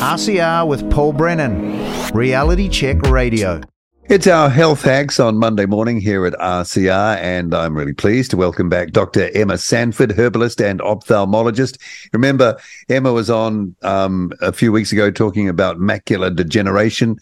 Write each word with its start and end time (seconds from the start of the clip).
RCR 0.00 0.66
with 0.66 0.90
Paul 0.90 1.12
Brennan, 1.12 1.78
Reality 2.14 2.70
Check 2.70 3.02
Radio. 3.02 3.60
It's 4.08 4.26
our 4.26 4.48
health 4.48 4.80
hacks 4.80 5.20
on 5.20 5.36
Monday 5.36 5.66
morning 5.66 6.00
here 6.00 6.24
at 6.24 6.32
RCR, 6.32 7.18
and 7.18 7.54
I'm 7.54 7.76
really 7.76 7.92
pleased 7.92 8.30
to 8.30 8.38
welcome 8.38 8.70
back 8.70 8.92
Dr. 8.92 9.30
Emma 9.34 9.58
Sanford, 9.58 10.12
herbalist 10.12 10.62
and 10.62 10.80
ophthalmologist. 10.80 11.78
Remember, 12.14 12.56
Emma 12.88 13.12
was 13.12 13.28
on 13.28 13.76
um, 13.82 14.32
a 14.40 14.52
few 14.52 14.72
weeks 14.72 14.90
ago 14.90 15.10
talking 15.10 15.50
about 15.50 15.76
macular 15.76 16.34
degeneration, 16.34 17.18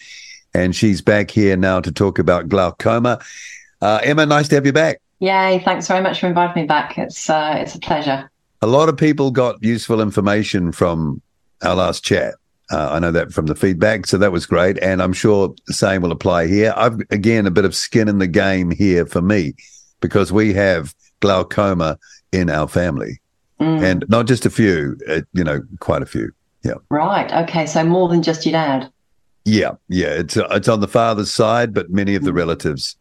and 0.55 0.77
she's 0.77 1.03
back 1.03 1.33
here 1.33 1.57
now 1.57 1.81
to 1.81 1.91
talk 1.91 2.21
about 2.21 2.49
glaucoma. 2.49 3.19
Uh, 3.83 3.99
Emma, 4.05 4.25
nice 4.25 4.47
to 4.51 4.55
have 4.55 4.65
you 4.65 4.73
back. 4.73 5.01
Yay! 5.19 5.61
Thanks 5.65 5.89
very 5.89 6.01
much 6.01 6.21
for 6.21 6.29
inviting 6.29 6.63
me 6.63 6.69
back. 6.69 6.97
It's 6.97 7.29
uh, 7.29 7.57
it's 7.59 7.75
a 7.75 7.81
pleasure. 7.81 8.31
A 8.63 8.69
lot 8.69 8.89
of 8.89 8.97
people 8.97 9.33
got 9.33 9.61
useful 9.65 10.01
information 10.01 10.71
from 10.71 11.23
our 11.61 11.75
last 11.75 12.05
chat. 12.05 12.35
Uh, 12.71 12.91
I 12.93 12.99
know 12.99 13.13
that 13.13 13.33
from 13.33 13.47
the 13.47 13.55
feedback, 13.55 14.07
so 14.07 14.19
that 14.19 14.33
was 14.33 14.45
great, 14.45 14.79
and 14.83 15.01
I'm 15.01 15.15
sure 15.15 15.55
the 15.67 15.73
same 15.73 16.03
will 16.03 16.13
apply 16.13 16.47
here. 16.49 16.75
I've 16.77 17.01
again 17.11 17.47
a 17.47 17.51
bit 17.51 17.65
of 17.65 17.75
skin 17.75 18.09
in 18.09 18.19
the 18.19 18.27
game 18.27 18.71
here 18.71 19.07
for 19.07 19.23
me 19.23 19.55
because 20.01 20.33
we 20.33 20.53
have 20.53 20.95
glaucoma 21.21 21.99
in 22.31 22.51
our 22.51 22.69
family, 22.69 23.21
mm. 23.59 23.83
and 23.83 24.05
not 24.09 24.27
just 24.27 24.45
a 24.45 24.51
few, 24.51 24.99
uh, 25.09 25.23
you 25.33 25.45
know, 25.45 25.63
quite 25.81 26.03
a 26.03 26.07
few. 26.07 26.31
Yeah. 26.63 26.75
Right. 26.91 27.33
Okay. 27.45 27.65
So 27.65 27.85
more 27.85 28.09
than 28.09 28.23
just 28.23 28.45
your 28.45 28.53
dad. 28.53 28.91
Yeah. 29.47 29.73
Yeah. 29.89 30.09
It's 30.09 30.37
uh, 30.37 30.49
it's 30.51 30.69
on 30.69 30.81
the 30.81 30.89
father's 30.89 31.33
side, 31.33 31.73
but 31.73 31.89
many 31.89 32.17
of 32.17 32.25
the 32.25 32.33
mm. 32.33 32.37
relatives 32.37 32.97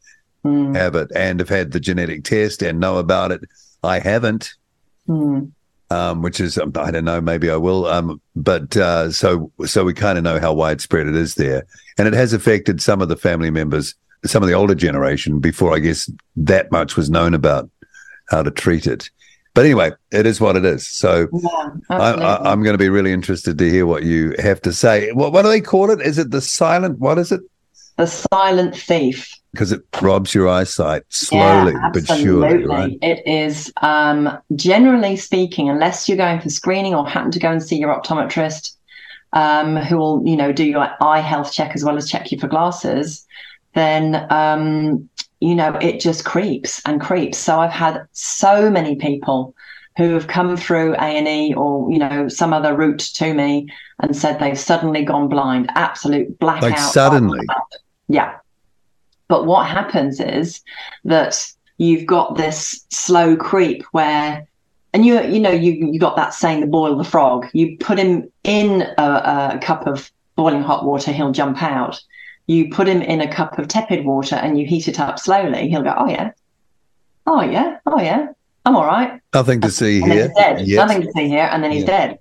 mm. 0.45 0.75
have 0.77 0.95
it 0.95 1.11
and 1.13 1.41
have 1.41 1.49
had 1.49 1.73
the 1.73 1.79
genetic 1.81 2.23
test 2.23 2.61
and 2.61 2.79
know 2.79 2.97
about 2.97 3.31
it. 3.31 3.41
I 3.83 3.99
haven't. 3.99 4.53
Mm 5.09 5.51
um, 5.89 6.21
which 6.21 6.39
is 6.39 6.57
um, 6.57 6.71
I 6.75 6.91
don't 6.91 7.05
know, 7.05 7.21
maybe 7.21 7.49
I 7.49 7.55
will. 7.55 7.85
Um, 7.85 8.21
but 8.35 8.75
uh, 8.75 9.11
so 9.11 9.51
so 9.65 9.83
we 9.83 9.93
kind 9.93 10.17
of 10.17 10.23
know 10.23 10.39
how 10.39 10.53
widespread 10.53 11.07
it 11.07 11.15
is 11.15 11.35
there, 11.35 11.65
and 11.97 12.07
it 12.07 12.13
has 12.13 12.33
affected 12.33 12.81
some 12.81 13.01
of 13.01 13.09
the 13.09 13.15
family 13.15 13.49
members, 13.49 13.95
some 14.25 14.43
of 14.43 14.49
the 14.49 14.55
older 14.55 14.75
generation. 14.75 15.39
Before 15.39 15.75
I 15.75 15.79
guess 15.79 16.09
that 16.35 16.71
much 16.71 16.95
was 16.95 17.09
known 17.09 17.33
about 17.33 17.69
how 18.29 18.43
to 18.43 18.51
treat 18.51 18.87
it. 18.87 19.09
But 19.53 19.65
anyway, 19.65 19.91
it 20.11 20.27
is 20.27 20.39
what 20.39 20.55
it 20.55 20.65
is. 20.65 20.85
So 20.85 21.27
yeah, 21.33 21.69
I, 21.89 22.51
am 22.51 22.61
going 22.61 22.75
to 22.75 22.77
be 22.77 22.89
really 22.89 23.11
interested 23.11 23.57
to 23.57 23.69
hear 23.69 23.87
what 23.87 24.03
you 24.03 24.35
have 24.37 24.61
to 24.61 24.71
say. 24.71 25.11
What, 25.13 25.33
what 25.33 25.41
do 25.41 25.47
they 25.47 25.61
call 25.61 25.89
it? 25.89 25.99
Is 25.99 26.19
it 26.19 26.29
the 26.29 26.41
silent? 26.41 26.99
What 26.99 27.17
is 27.17 27.31
it? 27.31 27.41
The 27.95 28.05
silent 28.05 28.77
thief 28.77 29.36
because 29.57 29.71
it 29.71 29.81
robs 30.03 30.35
your 30.35 30.47
eyesight 30.47 31.01
slowly 31.09 31.73
yeah, 31.73 31.89
but 31.91 32.05
surely. 32.05 32.63
Right? 32.63 32.97
It 33.01 33.27
is 33.27 33.73
um, 33.81 34.37
generally 34.55 35.17
speaking, 35.17 35.67
unless 35.67 36.07
you're 36.07 36.15
going 36.15 36.39
for 36.39 36.51
screening 36.51 36.93
or 36.93 37.07
happen 37.09 37.31
to 37.31 37.39
go 37.39 37.51
and 37.51 37.63
see 37.63 37.75
your 37.77 37.89
optometrist, 37.99 38.75
um, 39.33 39.75
who 39.75 39.97
will 39.97 40.21
you 40.25 40.37
know 40.37 40.51
do 40.51 40.63
your 40.63 40.87
eye 41.01 41.21
health 41.21 41.51
check 41.51 41.71
as 41.73 41.83
well 41.83 41.97
as 41.97 42.07
check 42.07 42.31
you 42.31 42.39
for 42.39 42.47
glasses, 42.47 43.25
then 43.73 44.27
um, 44.29 45.09
you 45.39 45.55
know 45.55 45.73
it 45.81 45.99
just 45.99 46.23
creeps 46.23 46.79
and 46.85 47.01
creeps. 47.01 47.39
So 47.39 47.59
I've 47.59 47.71
had 47.71 48.05
so 48.11 48.69
many 48.69 48.95
people 48.95 49.55
who 49.97 50.13
have 50.13 50.27
come 50.27 50.55
through 50.55 50.93
A 50.93 50.99
and 50.99 51.27
E 51.27 51.55
or 51.57 51.91
you 51.91 51.97
know 51.97 52.27
some 52.27 52.53
other 52.53 52.75
route 52.75 52.99
to 53.15 53.33
me 53.33 53.67
and 54.03 54.15
said 54.15 54.39
they've 54.39 54.59
suddenly 54.59 55.03
gone 55.03 55.29
blind, 55.29 55.71
absolute 55.73 56.37
blackout. 56.37 56.69
Like 56.69 56.77
suddenly. 56.77 57.39
Yeah, 58.07 58.35
but 59.27 59.45
what 59.45 59.67
happens 59.67 60.19
is 60.19 60.61
that 61.05 61.51
you've 61.77 62.05
got 62.05 62.37
this 62.37 62.85
slow 62.89 63.35
creep 63.35 63.83
where, 63.91 64.47
and 64.93 65.05
you 65.05 65.21
you 65.23 65.39
know 65.39 65.51
you 65.51 65.71
you 65.71 65.99
got 65.99 66.15
that 66.15 66.33
saying 66.33 66.61
the 66.61 66.67
boil 66.67 66.97
the 66.97 67.03
frog. 67.03 67.47
You 67.53 67.77
put 67.77 67.99
him 67.99 68.31
in 68.43 68.83
a, 68.97 69.53
a 69.55 69.59
cup 69.61 69.87
of 69.87 70.11
boiling 70.35 70.63
hot 70.63 70.85
water, 70.85 71.11
he'll 71.11 71.31
jump 71.31 71.61
out. 71.61 72.01
You 72.45 72.69
put 72.69 72.87
him 72.87 73.01
in 73.01 73.19
a 73.19 73.31
cup 73.31 73.59
of 73.59 73.67
tepid 73.67 74.05
water 74.05 74.35
and 74.35 74.57
you 74.57 74.65
heat 74.65 74.87
it 74.87 74.99
up 74.99 75.19
slowly, 75.19 75.67
he'll 75.69 75.83
go, 75.83 75.93
oh 75.97 76.07
yeah, 76.07 76.31
oh 77.25 77.41
yeah, 77.41 77.79
oh 77.85 77.99
yeah, 77.99 78.27
I'm 78.65 78.75
all 78.75 78.85
right. 78.85 79.19
Nothing 79.33 79.61
to 79.61 79.71
see 79.71 80.01
and 80.01 80.11
here. 80.11 80.31
dead. 80.35 80.65
Yes. 80.65 80.77
Nothing 80.87 81.03
to 81.03 81.11
see 81.11 81.27
here, 81.27 81.49
and 81.51 81.63
then 81.63 81.71
he's 81.71 81.83
dead. 81.85 82.19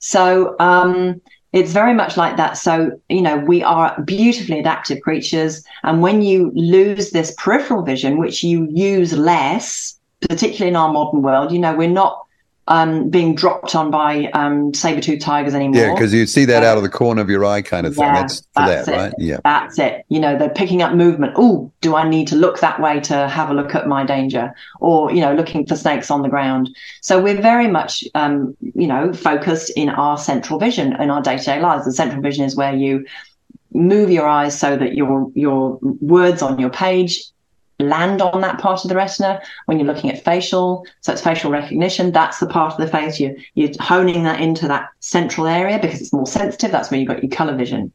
So 0.00 0.56
um, 0.58 1.20
it's 1.58 1.72
very 1.72 1.92
much 1.92 2.16
like 2.16 2.36
that. 2.36 2.56
So, 2.56 2.92
you 3.08 3.20
know, 3.20 3.36
we 3.36 3.62
are 3.62 4.00
beautifully 4.02 4.60
adaptive 4.60 5.00
creatures. 5.00 5.64
And 5.82 6.00
when 6.00 6.22
you 6.22 6.52
lose 6.54 7.10
this 7.10 7.34
peripheral 7.36 7.82
vision, 7.82 8.18
which 8.18 8.44
you 8.44 8.68
use 8.70 9.12
less, 9.12 9.98
particularly 10.28 10.68
in 10.68 10.76
our 10.76 10.92
modern 10.92 11.22
world, 11.22 11.50
you 11.50 11.58
know, 11.58 11.74
we're 11.74 11.88
not 11.88 12.24
um, 12.68 13.10
being 13.10 13.34
dropped 13.34 13.74
on 13.74 13.90
by 13.90 14.26
um, 14.34 14.72
saber-toothed 14.72 15.22
tigers 15.22 15.54
anymore. 15.54 15.80
Yeah, 15.80 15.94
because 15.94 16.14
you 16.14 16.26
see 16.26 16.44
that 16.44 16.62
out 16.62 16.76
of 16.76 16.82
the 16.82 16.88
corner 16.88 17.20
of 17.20 17.28
your 17.28 17.44
eye 17.44 17.62
kind 17.62 17.86
of 17.86 17.94
thing. 17.94 18.04
Yeah, 18.04 18.20
that's, 18.20 18.42
that's 18.54 18.86
that, 18.86 18.94
it. 18.94 18.96
right? 18.96 19.14
Yeah. 19.18 19.40
That's 19.42 19.78
it. 19.78 20.04
You 20.08 20.20
know, 20.20 20.38
they're 20.38 20.50
picking 20.50 20.82
up 20.82 20.94
movement. 20.94 21.32
Oh, 21.36 21.72
do 21.80 21.96
I 21.96 22.08
need 22.08 22.28
to 22.28 22.36
look 22.36 22.60
that 22.60 22.80
way 22.80 23.00
to 23.00 23.26
have 23.26 23.50
a 23.50 23.54
look 23.54 23.74
at 23.74 23.88
my 23.88 24.04
danger? 24.04 24.54
Or, 24.80 25.10
you 25.10 25.20
know, 25.20 25.34
looking 25.34 25.66
for 25.66 25.76
snakes 25.76 26.10
on 26.10 26.22
the 26.22 26.28
ground. 26.28 26.68
So 27.00 27.20
we're 27.20 27.40
very 27.40 27.68
much, 27.68 28.04
um, 28.14 28.56
you 28.60 28.86
know, 28.86 29.12
focused 29.12 29.70
in 29.74 29.88
our 29.88 30.18
central 30.18 30.58
vision 30.58 30.92
in 31.00 31.10
our 31.10 31.22
day-to-day 31.22 31.60
lives. 31.60 31.86
The 31.86 31.92
central 31.92 32.22
vision 32.22 32.44
is 32.44 32.54
where 32.54 32.74
you 32.74 33.06
move 33.72 34.10
your 34.10 34.26
eyes 34.26 34.58
so 34.58 34.76
that 34.76 34.94
your 34.94 35.30
your 35.34 35.78
words 36.00 36.40
on 36.40 36.58
your 36.58 36.70
page 36.70 37.24
land 37.86 38.20
on 38.20 38.40
that 38.40 38.58
part 38.58 38.84
of 38.84 38.88
the 38.88 38.96
retina 38.96 39.40
when 39.66 39.78
you're 39.78 39.86
looking 39.86 40.10
at 40.10 40.24
facial. 40.24 40.86
So 41.00 41.12
it's 41.12 41.22
facial 41.22 41.50
recognition. 41.50 42.12
That's 42.12 42.40
the 42.40 42.46
part 42.46 42.72
of 42.72 42.78
the 42.78 42.88
face 42.88 43.20
you, 43.20 43.36
you're 43.54 43.70
honing 43.80 44.24
that 44.24 44.40
into 44.40 44.68
that 44.68 44.88
central 45.00 45.46
area 45.46 45.78
because 45.78 46.00
it's 46.00 46.12
more 46.12 46.26
sensitive. 46.26 46.72
That's 46.72 46.90
where 46.90 46.98
you've 46.98 47.08
got 47.08 47.22
your 47.22 47.30
color 47.30 47.56
vision. 47.56 47.92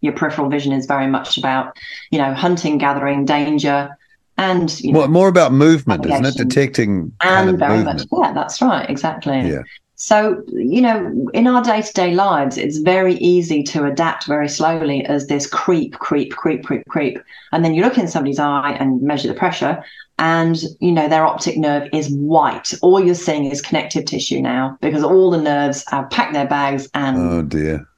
Your 0.00 0.12
peripheral 0.12 0.48
vision 0.48 0.72
is 0.72 0.86
very 0.86 1.06
much 1.06 1.38
about, 1.38 1.76
you 2.10 2.18
know, 2.18 2.34
hunting, 2.34 2.78
gathering, 2.78 3.24
danger, 3.24 3.96
and 4.38 4.78
you 4.80 4.92
know, 4.92 5.00
well, 5.00 5.08
more 5.08 5.28
about 5.28 5.52
movement, 5.52 6.04
isn't 6.04 6.26
it? 6.26 6.36
Detecting 6.36 7.12
and 7.22 7.58
very 7.58 7.78
movement. 7.78 8.06
much, 8.10 8.20
yeah, 8.22 8.32
that's 8.32 8.60
right, 8.60 8.88
exactly. 8.88 9.40
Yeah. 9.40 9.62
So, 9.98 10.44
you 10.52 10.82
know, 10.82 11.30
in 11.32 11.46
our 11.46 11.62
day 11.62 11.80
to 11.80 11.92
day 11.94 12.12
lives, 12.14 12.58
it's 12.58 12.76
very 12.76 13.14
easy 13.14 13.62
to 13.64 13.86
adapt 13.86 14.26
very 14.26 14.48
slowly 14.48 15.06
as 15.06 15.26
this 15.26 15.46
creep, 15.46 15.98
creep, 15.98 16.32
creep, 16.32 16.64
creep, 16.64 16.86
creep. 16.86 17.18
And 17.50 17.64
then 17.64 17.72
you 17.72 17.82
look 17.82 17.96
in 17.96 18.06
somebody's 18.06 18.38
eye 18.38 18.76
and 18.78 19.00
measure 19.00 19.28
the 19.28 19.34
pressure, 19.34 19.82
and, 20.18 20.62
you 20.80 20.92
know, 20.92 21.08
their 21.08 21.26
optic 21.26 21.56
nerve 21.56 21.88
is 21.94 22.10
white. 22.10 22.74
All 22.82 23.02
you're 23.02 23.14
seeing 23.14 23.46
is 23.46 23.62
connective 23.62 24.04
tissue 24.04 24.40
now 24.40 24.76
because 24.82 25.02
all 25.02 25.30
the 25.30 25.40
nerves 25.40 25.82
have 25.88 26.10
packed 26.10 26.34
their 26.34 26.46
bags 26.46 26.90
and 26.92 27.16
oh 27.16 27.42
dear. 27.42 27.88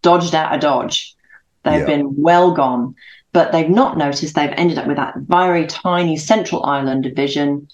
dodged 0.00 0.34
out 0.34 0.54
a 0.54 0.58
dodge. 0.58 1.14
They've 1.62 1.80
yeah. 1.80 1.86
been 1.86 2.16
well 2.16 2.52
gone, 2.52 2.94
but 3.34 3.52
they've 3.52 3.68
not 3.68 3.98
noticed 3.98 4.34
they've 4.34 4.50
ended 4.56 4.78
up 4.78 4.86
with 4.86 4.96
that 4.96 5.16
very 5.18 5.66
tiny 5.66 6.16
central 6.16 6.64
island 6.64 7.04
of 7.04 7.12
vision 7.12 7.68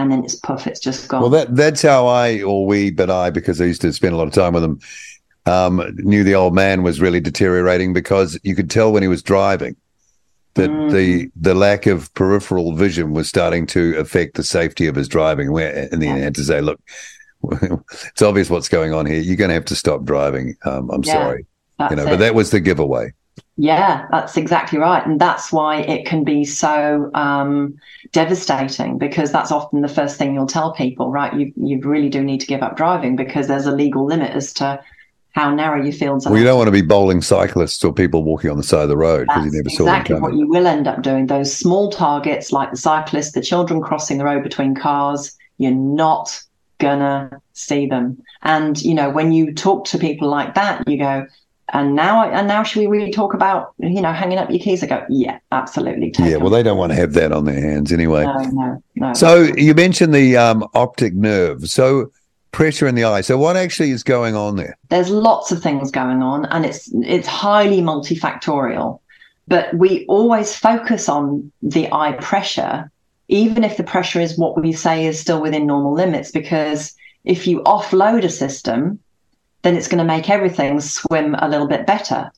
and 0.00 0.12
then 0.12 0.24
it's 0.24 0.34
puff, 0.34 0.66
it's 0.66 0.80
just 0.80 1.08
gone. 1.08 1.20
Well, 1.20 1.30
that 1.30 1.54
that's 1.54 1.82
how 1.82 2.06
I, 2.06 2.42
or 2.42 2.66
we, 2.66 2.90
but 2.90 3.10
I, 3.10 3.30
because 3.30 3.60
I 3.60 3.64
used 3.66 3.82
to 3.82 3.92
spend 3.92 4.14
a 4.14 4.16
lot 4.16 4.28
of 4.28 4.34
time 4.34 4.54
with 4.54 4.64
him, 4.64 4.80
um, 5.46 5.82
knew 5.96 6.24
the 6.24 6.34
old 6.34 6.54
man 6.54 6.82
was 6.82 7.00
really 7.00 7.20
deteriorating 7.20 7.92
because 7.92 8.38
you 8.42 8.54
could 8.54 8.70
tell 8.70 8.92
when 8.92 9.02
he 9.02 9.08
was 9.08 9.22
driving 9.22 9.76
that 10.54 10.70
mm. 10.70 10.90
the 10.92 11.30
the 11.36 11.54
lack 11.54 11.86
of 11.86 12.12
peripheral 12.14 12.74
vision 12.74 13.12
was 13.12 13.28
starting 13.28 13.66
to 13.66 13.96
affect 13.98 14.36
the 14.36 14.42
safety 14.42 14.86
of 14.86 14.94
his 14.94 15.08
driving. 15.08 15.52
Where 15.52 15.88
in 15.92 16.00
the 16.00 16.08
end, 16.08 16.22
had 16.22 16.34
to 16.36 16.44
say, 16.44 16.60
look, 16.60 16.80
it's 17.52 18.22
obvious 18.22 18.50
what's 18.50 18.68
going 18.68 18.92
on 18.92 19.06
here. 19.06 19.20
You're 19.20 19.36
going 19.36 19.48
to 19.48 19.54
have 19.54 19.64
to 19.66 19.76
stop 19.76 20.04
driving. 20.04 20.56
Um, 20.64 20.90
I'm 20.90 21.04
yeah, 21.04 21.12
sorry, 21.12 21.46
you 21.90 21.96
know. 21.96 22.06
It. 22.06 22.10
But 22.10 22.18
that 22.18 22.34
was 22.34 22.50
the 22.50 22.60
giveaway. 22.60 23.12
Yeah, 23.62 24.06
that's 24.10 24.38
exactly 24.38 24.78
right. 24.78 25.06
And 25.06 25.20
that's 25.20 25.52
why 25.52 25.80
it 25.82 26.06
can 26.06 26.24
be 26.24 26.46
so 26.46 27.10
um, 27.12 27.78
devastating 28.10 28.96
because 28.96 29.32
that's 29.32 29.52
often 29.52 29.82
the 29.82 29.88
first 29.88 30.16
thing 30.16 30.32
you'll 30.32 30.46
tell 30.46 30.72
people, 30.72 31.10
right? 31.10 31.30
You, 31.34 31.52
you 31.56 31.78
really 31.80 32.08
do 32.08 32.24
need 32.24 32.40
to 32.40 32.46
give 32.46 32.62
up 32.62 32.78
driving 32.78 33.16
because 33.16 33.48
there's 33.48 33.66
a 33.66 33.70
legal 33.70 34.06
limit 34.06 34.30
as 34.30 34.54
to 34.54 34.82
how 35.32 35.54
narrow 35.54 35.82
your 35.82 35.92
fields 35.92 36.24
are. 36.24 36.30
Well, 36.30 36.38
you 36.38 36.46
don't 36.46 36.56
want 36.56 36.68
to 36.68 36.72
be 36.72 36.80
bowling 36.80 37.20
cyclists 37.20 37.84
or 37.84 37.92
people 37.92 38.24
walking 38.24 38.50
on 38.50 38.56
the 38.56 38.62
side 38.62 38.84
of 38.84 38.88
the 38.88 38.96
road 38.96 39.26
because 39.26 39.44
you 39.44 39.52
never 39.52 39.68
exactly 39.68 39.76
saw 39.76 39.84
them 39.84 39.94
Exactly 39.94 40.20
what 40.20 40.34
you 40.34 40.48
will 40.48 40.66
end 40.66 40.88
up 40.88 41.02
doing. 41.02 41.26
Those 41.26 41.54
small 41.54 41.90
targets 41.90 42.52
like 42.52 42.70
the 42.70 42.78
cyclists, 42.78 43.32
the 43.32 43.42
children 43.42 43.82
crossing 43.82 44.16
the 44.16 44.24
road 44.24 44.42
between 44.42 44.74
cars, 44.74 45.36
you're 45.58 45.70
not 45.72 46.42
gonna 46.78 47.42
see 47.52 47.86
them. 47.86 48.22
And, 48.40 48.80
you 48.80 48.94
know, 48.94 49.10
when 49.10 49.32
you 49.32 49.52
talk 49.52 49.84
to 49.88 49.98
people 49.98 50.30
like 50.30 50.54
that, 50.54 50.88
you 50.88 50.96
go, 50.96 51.26
and 51.72 51.94
now, 51.94 52.28
and 52.28 52.48
now, 52.48 52.62
should 52.62 52.80
we 52.80 52.86
really 52.86 53.12
talk 53.12 53.34
about 53.34 53.74
you 53.78 54.00
know 54.00 54.12
hanging 54.12 54.38
up 54.38 54.50
your 54.50 54.58
keys? 54.58 54.82
I 54.82 54.86
go, 54.86 55.04
yeah, 55.08 55.38
absolutely. 55.52 56.12
yeah, 56.18 56.36
well, 56.36 56.50
they 56.50 56.62
don't 56.62 56.78
want 56.78 56.92
to 56.92 56.96
have 56.96 57.12
that 57.14 57.32
on 57.32 57.44
their 57.44 57.60
hands 57.60 57.92
anyway. 57.92 58.24
No, 58.24 58.42
no, 58.52 58.82
no. 58.96 59.12
So 59.14 59.42
you 59.56 59.74
mentioned 59.74 60.14
the 60.14 60.36
um, 60.36 60.66
optic 60.74 61.14
nerve. 61.14 61.68
So 61.68 62.10
pressure 62.52 62.86
in 62.86 62.94
the 62.94 63.04
eye. 63.04 63.20
So 63.20 63.38
what 63.38 63.56
actually 63.56 63.90
is 63.90 64.02
going 64.02 64.34
on 64.34 64.56
there? 64.56 64.76
There's 64.88 65.10
lots 65.10 65.52
of 65.52 65.62
things 65.62 65.90
going 65.90 66.22
on, 66.22 66.46
and 66.46 66.64
it's 66.64 66.90
it's 66.94 67.28
highly 67.28 67.80
multifactorial. 67.80 69.00
But 69.48 69.74
we 69.74 70.06
always 70.06 70.54
focus 70.54 71.08
on 71.08 71.50
the 71.62 71.92
eye 71.92 72.12
pressure, 72.20 72.90
even 73.28 73.64
if 73.64 73.76
the 73.76 73.84
pressure 73.84 74.20
is 74.20 74.38
what 74.38 74.60
we 74.60 74.72
say 74.72 75.06
is 75.06 75.18
still 75.18 75.40
within 75.40 75.66
normal 75.66 75.92
limits, 75.92 76.30
because 76.30 76.94
if 77.24 77.46
you 77.46 77.60
offload 77.62 78.24
a 78.24 78.30
system 78.30 78.98
then 79.62 79.76
it's 79.76 79.88
going 79.88 79.98
to 79.98 80.04
make 80.04 80.30
everything 80.30 80.80
swim 80.80 81.34
a 81.34 81.48
little 81.48 81.66
bit 81.66 81.86
better. 81.86 82.30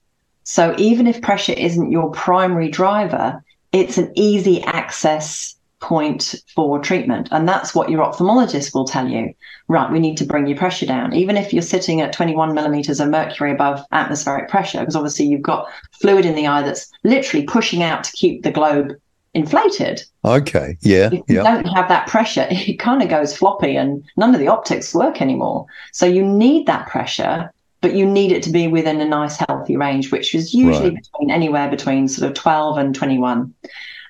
So 0.44 0.74
even 0.78 1.06
if 1.06 1.22
pressure 1.22 1.52
isn't 1.52 1.92
your 1.92 2.10
primary 2.10 2.69
driver, 2.69 3.42
it's 3.72 3.98
an 3.98 4.12
easy 4.14 4.62
access 4.62 5.56
point 5.80 6.36
for 6.54 6.78
treatment. 6.78 7.28
And 7.30 7.48
that's 7.48 7.74
what 7.74 7.90
your 7.90 8.04
ophthalmologist 8.04 8.74
will 8.74 8.86
tell 8.86 9.08
you. 9.08 9.34
Right, 9.69 9.90
we 9.90 9.98
need 9.98 10.16
to 10.19 10.24
bring 10.24 10.46
your 10.46 10.56
pressure 10.56 10.86
down. 10.86 11.12
Even 11.12 11.36
if 11.36 11.52
you're 11.52 11.62
sitting 11.62 12.00
at 12.00 12.12
21 12.12 12.54
millimeters 12.54 13.00
of 13.00 13.08
mercury 13.08 13.52
above 13.52 13.84
atmospheric 13.92 14.48
pressure, 14.48 14.80
because 14.80 14.96
obviously 14.96 15.26
you've 15.26 15.42
got 15.42 15.69
fluid 16.00 16.24
in 16.24 16.34
the 16.34 16.46
eye 16.46 16.62
that's 16.62 16.90
literally 17.04 17.44
pushing 17.44 17.82
out 17.82 18.04
to 18.04 18.12
keep 18.12 18.42
the 18.42 18.50
globe 18.50 18.94
inflated. 19.34 20.02
Okay. 20.25 20.76
Yeah. 20.81 21.11
If 21.12 21.23
you 21.29 21.37
don't 21.37 21.64
have 21.67 21.88
that 21.88 22.06
pressure, 22.08 22.46
it 22.50 22.79
kind 22.79 23.02
of 23.02 23.08
goes 23.08 23.37
floppy 23.37 23.76
and 23.76 24.05
none 24.17 24.34
of 24.34 24.40
the 24.40 24.49
optics 24.49 24.94
work 24.94 25.20
anymore. 25.20 25.67
So 25.93 26.06
you 26.06 26.25
need 26.25 26.67
that 26.67 26.88
pressure, 26.88 27.52
but 27.81 27.94
you 27.94 28.06
need 28.06 28.32
it 28.32 28.43
to 28.44 28.50
be 28.50 28.69
within 28.69 29.00
a 29.00 29.05
nice 29.05 29.37
healthy 29.37 29.76
range, 29.76 30.12
which 30.12 30.34
is 30.34 30.55
usually 30.55 30.90
right. 30.90 31.02
between 31.02 31.31
anywhere 31.31 31.70
between 31.70 32.08
sort 32.08 32.29
of 32.29 32.34
12 32.34 32.79
and 32.79 32.94
21 32.94 33.55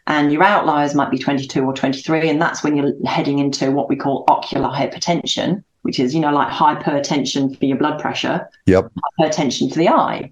and 0.06 0.32
your 0.32 0.42
outliers 0.42 0.94
might 0.94 1.10
be 1.10 1.18
22 1.18 1.62
or 1.62 1.72
23 1.72 2.28
and 2.28 2.42
that's 2.42 2.64
when 2.64 2.76
you're 2.76 2.92
heading 3.06 3.38
into 3.38 3.70
what 3.70 3.88
we 3.88 3.96
call 3.96 4.24
ocular 4.28 4.68
hypertension 4.68 5.62
which 5.82 6.00
is 6.00 6.14
you 6.14 6.20
know 6.20 6.32
like 6.32 6.48
hypertension 6.48 7.56
for 7.56 7.66
your 7.66 7.76
blood 7.76 8.00
pressure 8.00 8.48
yep 8.66 8.90
hypertension 9.20 9.70
for 9.70 9.78
the 9.78 9.88
eye 9.88 10.30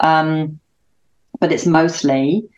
um, 0.00 0.58
but 1.40 1.52
it's 1.52 1.66
mostly 1.66 2.48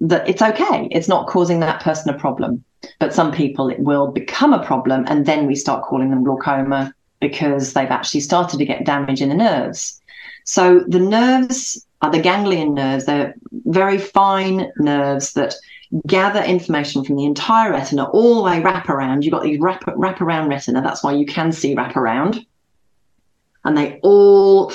that 0.00 0.28
it's 0.28 0.42
okay 0.42 0.88
it's 0.90 1.08
not 1.08 1.26
causing 1.26 1.60
that 1.60 1.80
person 1.82 2.12
a 2.12 2.18
problem 2.18 2.62
but 2.98 3.14
some 3.14 3.32
people 3.32 3.68
it 3.68 3.80
will 3.80 4.08
become 4.08 4.52
a 4.52 4.64
problem 4.64 5.04
and 5.08 5.26
then 5.26 5.46
we 5.46 5.54
start 5.54 5.84
calling 5.84 6.10
them 6.10 6.24
glaucoma 6.24 6.92
because 7.20 7.72
they've 7.72 7.90
actually 7.90 8.20
started 8.20 8.58
to 8.58 8.64
get 8.64 8.84
damage 8.84 9.22
in 9.22 9.28
the 9.28 9.34
nerves 9.34 10.00
so 10.44 10.80
the 10.88 10.98
nerves 10.98 11.86
are 12.02 12.10
the 12.10 12.20
ganglion 12.20 12.74
nerves 12.74 13.06
they're 13.06 13.34
very 13.64 13.98
fine 13.98 14.70
nerves 14.78 15.32
that 15.32 15.54
gather 16.06 16.42
information 16.42 17.04
from 17.04 17.16
the 17.16 17.24
entire 17.24 17.70
retina 17.70 18.04
all 18.04 18.36
the 18.36 18.42
way 18.42 18.60
wrap 18.60 18.88
around. 18.88 19.24
You've 19.24 19.32
got 19.32 19.42
these 19.42 19.60
wrap, 19.60 19.84
wrap 19.96 20.20
around 20.20 20.48
retina. 20.48 20.82
That's 20.82 21.04
why 21.04 21.12
you 21.12 21.26
can 21.26 21.52
see 21.52 21.74
wrap 21.74 21.96
around. 21.96 22.44
And 23.64 23.76
they 23.76 23.98
all 24.02 24.72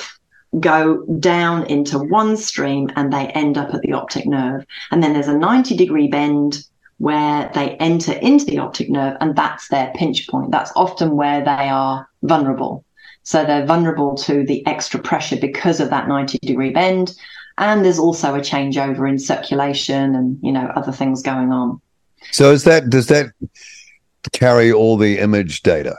go 0.58 1.04
down 1.20 1.64
into 1.66 1.98
one 1.98 2.36
stream 2.36 2.90
and 2.96 3.12
they 3.12 3.28
end 3.28 3.56
up 3.56 3.72
at 3.72 3.82
the 3.82 3.92
optic 3.92 4.26
nerve. 4.26 4.66
And 4.90 5.02
then 5.02 5.12
there's 5.12 5.28
a 5.28 5.38
90 5.38 5.76
degree 5.76 6.08
bend 6.08 6.64
where 6.98 7.50
they 7.54 7.76
enter 7.76 8.12
into 8.12 8.44
the 8.44 8.58
optic 8.58 8.90
nerve 8.90 9.16
and 9.20 9.36
that's 9.36 9.68
their 9.68 9.92
pinch 9.94 10.28
point. 10.28 10.50
That's 10.50 10.72
often 10.74 11.16
where 11.16 11.40
they 11.40 11.68
are 11.68 12.08
vulnerable. 12.22 12.84
So 13.22 13.44
they're 13.44 13.66
vulnerable 13.66 14.16
to 14.16 14.44
the 14.44 14.66
extra 14.66 14.98
pressure 14.98 15.36
because 15.36 15.78
of 15.78 15.90
that 15.90 16.08
90 16.08 16.38
degree 16.38 16.70
bend 16.70 17.14
and 17.60 17.84
there's 17.84 17.98
also 17.98 18.34
a 18.34 18.40
changeover 18.40 19.08
in 19.08 19.18
circulation 19.18 20.14
and 20.16 20.38
you 20.42 20.50
know 20.50 20.72
other 20.74 20.90
things 20.90 21.22
going 21.22 21.52
on 21.52 21.80
so 22.32 22.50
is 22.50 22.64
that 22.64 22.90
does 22.90 23.06
that 23.06 23.32
carry 24.32 24.72
all 24.72 24.96
the 24.96 25.18
image 25.18 25.62
data 25.62 25.96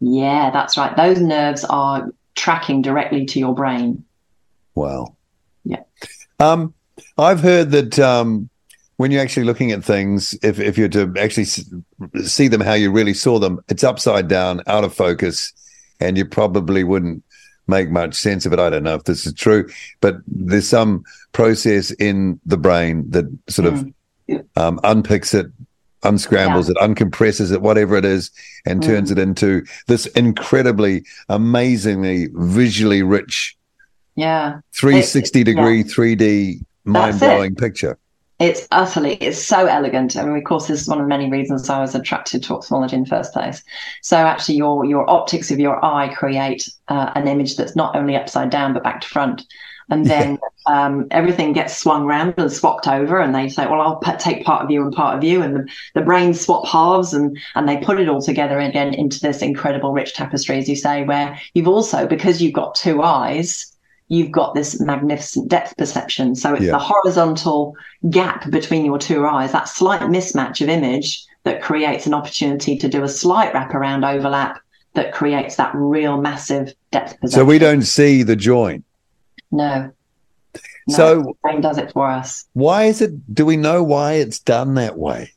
yeah 0.00 0.50
that's 0.50 0.76
right 0.76 0.96
those 0.96 1.20
nerves 1.20 1.64
are 1.64 2.10
tracking 2.36 2.82
directly 2.82 3.26
to 3.26 3.38
your 3.40 3.54
brain 3.54 4.04
wow 4.74 5.16
yeah 5.64 5.82
um 6.38 6.72
i've 7.18 7.40
heard 7.40 7.70
that 7.72 7.98
um 7.98 8.48
when 8.96 9.10
you're 9.10 9.22
actually 9.22 9.44
looking 9.44 9.72
at 9.72 9.84
things, 9.84 10.38
if, 10.42 10.58
if 10.58 10.78
you're 10.78 10.88
to 10.88 11.12
actually 11.18 11.44
see 12.24 12.48
them 12.48 12.60
how 12.60 12.72
you 12.72 12.90
really 12.90 13.14
saw 13.14 13.38
them, 13.38 13.60
it's 13.68 13.84
upside 13.84 14.28
down, 14.28 14.62
out 14.66 14.84
of 14.84 14.94
focus, 14.94 15.52
and 16.00 16.16
you 16.16 16.24
probably 16.24 16.82
wouldn't 16.82 17.22
make 17.66 17.90
much 17.90 18.14
sense 18.14 18.46
of 18.46 18.52
it. 18.52 18.58
I 18.58 18.70
don't 18.70 18.84
know 18.84 18.94
if 18.94 19.04
this 19.04 19.26
is 19.26 19.34
true, 19.34 19.68
but 20.00 20.16
there's 20.26 20.68
some 20.68 21.04
process 21.32 21.90
in 21.90 22.40
the 22.46 22.56
brain 22.56 23.10
that 23.10 23.26
sort 23.48 23.68
of 23.68 23.86
mm. 24.28 24.46
um, 24.56 24.80
unpicks 24.82 25.34
it, 25.34 25.46
unscrambles 26.06 26.68
yeah. 26.68 26.74
it, 26.82 26.88
uncompresses 26.88 27.52
it, 27.52 27.62
whatever 27.62 27.96
it 27.96 28.04
is, 28.04 28.30
and 28.66 28.82
mm. 28.82 28.86
turns 28.86 29.10
it 29.10 29.18
into 29.18 29.64
this 29.86 30.06
incredibly, 30.08 31.04
amazingly 31.28 32.28
visually 32.34 33.02
rich, 33.02 33.56
yeah, 34.14 34.60
360 34.72 35.40
it, 35.40 35.44
degree 35.44 35.78
yeah. 35.78 35.84
3D 35.84 36.64
mind 36.84 37.18
blowing 37.18 37.54
picture 37.54 37.98
it's 38.38 38.68
utterly 38.70 39.14
it's 39.14 39.42
so 39.42 39.66
elegant 39.66 40.16
I 40.16 40.24
mean, 40.24 40.36
of 40.36 40.44
course 40.44 40.68
this 40.68 40.82
is 40.82 40.88
one 40.88 40.98
of 40.98 41.04
the 41.04 41.08
many 41.08 41.30
reasons 41.30 41.70
i 41.70 41.80
was 41.80 41.94
attracted 41.94 42.42
to 42.44 42.54
ophthalmology 42.54 42.96
in 42.96 43.04
the 43.04 43.08
first 43.08 43.32
place 43.32 43.62
so 44.02 44.16
actually 44.16 44.56
your 44.56 44.84
your 44.84 45.08
optics 45.08 45.50
of 45.50 45.58
your 45.58 45.82
eye 45.84 46.12
create 46.14 46.68
uh, 46.88 47.12
an 47.14 47.28
image 47.28 47.56
that's 47.56 47.76
not 47.76 47.96
only 47.96 48.14
upside 48.14 48.50
down 48.50 48.74
but 48.74 48.82
back 48.82 49.00
to 49.00 49.08
front 49.08 49.42
and 49.88 50.06
then 50.06 50.38
um, 50.66 51.06
everything 51.10 51.52
gets 51.52 51.76
swung 51.76 52.04
around 52.04 52.34
and 52.36 52.52
swapped 52.52 52.88
over 52.88 53.18
and 53.18 53.34
they 53.34 53.48
say 53.48 53.66
well 53.66 53.80
i'll 53.80 53.96
p- 53.96 54.12
take 54.18 54.44
part 54.44 54.64
of 54.64 54.70
you 54.70 54.82
and 54.82 54.92
part 54.92 55.16
of 55.16 55.22
you 55.22 55.42
and 55.42 55.54
the, 55.54 55.68
the 55.94 56.00
brains 56.00 56.40
swap 56.40 56.66
halves 56.66 57.14
and 57.14 57.38
and 57.54 57.68
they 57.68 57.76
put 57.78 58.00
it 58.00 58.08
all 58.08 58.20
together 58.20 58.58
again 58.58 58.92
into 58.94 59.20
this 59.20 59.42
incredible 59.42 59.92
rich 59.92 60.14
tapestry 60.14 60.58
as 60.58 60.68
you 60.68 60.76
say 60.76 61.04
where 61.04 61.38
you've 61.54 61.68
also 61.68 62.06
because 62.06 62.42
you've 62.42 62.52
got 62.52 62.74
two 62.74 63.02
eyes 63.02 63.76
you've 64.08 64.30
got 64.30 64.54
this 64.54 64.80
magnificent 64.80 65.48
depth 65.48 65.76
perception. 65.76 66.34
So 66.34 66.54
it's 66.54 66.64
yeah. 66.64 66.72
the 66.72 66.78
horizontal 66.78 67.74
gap 68.08 68.48
between 68.50 68.84
your 68.84 68.98
two 68.98 69.26
eyes, 69.26 69.52
that 69.52 69.68
slight 69.68 70.02
mismatch 70.02 70.60
of 70.60 70.68
image 70.68 71.24
that 71.42 71.62
creates 71.62 72.06
an 72.06 72.14
opportunity 72.14 72.76
to 72.78 72.88
do 72.88 73.02
a 73.02 73.08
slight 73.08 73.52
wraparound 73.52 74.08
overlap 74.08 74.60
that 74.94 75.12
creates 75.12 75.56
that 75.56 75.72
real 75.74 76.20
massive 76.20 76.72
depth 76.90 77.20
perception. 77.20 77.30
So 77.30 77.44
we 77.44 77.58
don't 77.58 77.82
see 77.82 78.22
the 78.22 78.36
joint. 78.36 78.84
No. 79.50 79.92
no 80.88 80.94
so 80.94 81.36
does 81.60 81.78
it 81.78 81.92
for 81.92 82.06
us. 82.06 82.44
Why 82.52 82.84
is 82.84 83.00
it? 83.00 83.34
Do 83.34 83.46
we 83.46 83.56
know 83.56 83.82
why 83.82 84.14
it's 84.14 84.38
done 84.38 84.74
that 84.74 84.98
way? 84.98 85.32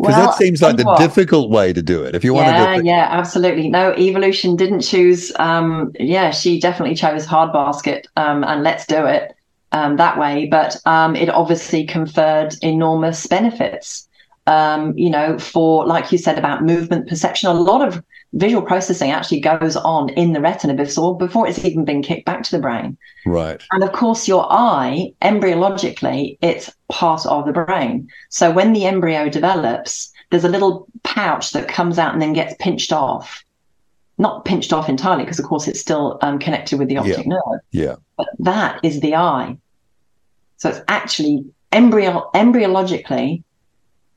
Because 0.00 0.16
well, 0.16 0.26
that 0.28 0.38
seems 0.38 0.62
like 0.62 0.78
the 0.78 0.84
what? 0.84 0.98
difficult 0.98 1.50
way 1.50 1.74
to 1.74 1.82
do 1.82 2.02
it. 2.04 2.14
If 2.14 2.24
you 2.24 2.34
yeah, 2.34 2.64
want 2.70 2.80
to, 2.80 2.86
yeah, 2.86 3.08
absolutely. 3.10 3.68
No, 3.68 3.92
evolution 3.92 4.56
didn't 4.56 4.80
choose. 4.80 5.30
Um, 5.38 5.92
yeah, 6.00 6.30
she 6.30 6.58
definitely 6.58 6.94
chose 6.94 7.26
hard 7.26 7.52
basket, 7.52 8.06
um, 8.16 8.42
and 8.42 8.62
let's 8.62 8.86
do 8.86 9.04
it 9.04 9.36
um, 9.72 9.96
that 9.96 10.18
way. 10.18 10.46
But 10.46 10.80
um, 10.86 11.14
it 11.16 11.28
obviously 11.28 11.84
conferred 11.84 12.54
enormous 12.62 13.26
benefits. 13.26 14.08
Um, 14.46 14.96
you 14.96 15.10
know, 15.10 15.38
for 15.38 15.86
like 15.86 16.10
you 16.10 16.16
said 16.16 16.38
about 16.38 16.64
movement 16.64 17.06
perception, 17.06 17.50
a 17.50 17.54
lot 17.54 17.86
of 17.86 18.02
visual 18.32 18.62
processing 18.62 19.10
actually 19.10 19.40
goes 19.40 19.76
on 19.76 20.08
in 20.10 20.32
the 20.32 20.40
retina 20.40 20.74
before 20.74 21.16
before 21.16 21.48
it's 21.48 21.64
even 21.64 21.84
been 21.84 22.02
kicked 22.02 22.26
back 22.26 22.42
to 22.44 22.50
the 22.52 22.62
brain. 22.62 22.96
Right. 23.26 23.62
And 23.72 23.82
of 23.82 23.92
course, 23.92 24.28
your 24.28 24.46
eye, 24.50 25.12
embryologically, 25.22 26.38
it's 26.40 26.70
part 26.88 27.26
of 27.26 27.46
the 27.46 27.52
brain. 27.52 28.08
So 28.28 28.50
when 28.50 28.72
the 28.72 28.86
embryo 28.86 29.28
develops, 29.28 30.12
there's 30.30 30.44
a 30.44 30.48
little 30.48 30.86
pouch 31.02 31.50
that 31.52 31.68
comes 31.68 31.98
out 31.98 32.12
and 32.12 32.22
then 32.22 32.32
gets 32.32 32.54
pinched 32.60 32.92
off. 32.92 33.44
Not 34.16 34.44
pinched 34.44 34.72
off 34.72 34.88
entirely, 34.88 35.24
because 35.24 35.38
of 35.38 35.46
course 35.46 35.66
it's 35.66 35.80
still 35.80 36.18
um, 36.22 36.38
connected 36.38 36.78
with 36.78 36.88
the 36.88 36.98
optic 36.98 37.18
yeah. 37.18 37.22
nerve. 37.26 37.60
Yeah. 37.72 37.94
But 38.16 38.28
that 38.40 38.80
is 38.84 39.00
the 39.00 39.16
eye. 39.16 39.56
So 40.58 40.68
it's 40.68 40.82
actually 40.88 41.46
embryo 41.72 42.30
embryologically 42.34 43.42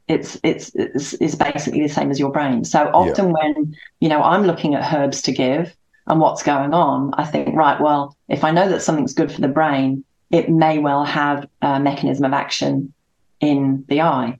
it's, 0.07 0.37
it's 0.43 0.71
it's 0.75 1.13
it's 1.13 1.35
basically 1.35 1.81
the 1.81 1.93
same 1.93 2.11
as 2.11 2.19
your 2.19 2.31
brain. 2.31 2.65
So 2.65 2.89
often 2.93 3.27
yeah. 3.27 3.33
when 3.33 3.75
you 3.99 4.09
know 4.09 4.21
I'm 4.21 4.43
looking 4.43 4.75
at 4.75 4.93
herbs 4.93 5.21
to 5.23 5.31
give 5.31 5.75
and 6.07 6.19
what's 6.19 6.43
going 6.43 6.73
on, 6.73 7.13
I 7.13 7.25
think 7.25 7.55
right, 7.55 7.79
well, 7.79 8.17
if 8.27 8.43
I 8.43 8.51
know 8.51 8.67
that 8.67 8.81
something's 8.81 9.13
good 9.13 9.31
for 9.31 9.39
the 9.39 9.47
brain, 9.47 10.03
it 10.31 10.49
may 10.49 10.79
well 10.79 11.05
have 11.05 11.47
a 11.61 11.79
mechanism 11.79 12.25
of 12.25 12.33
action 12.33 12.93
in 13.39 13.85
the 13.87 14.01
eye. 14.01 14.39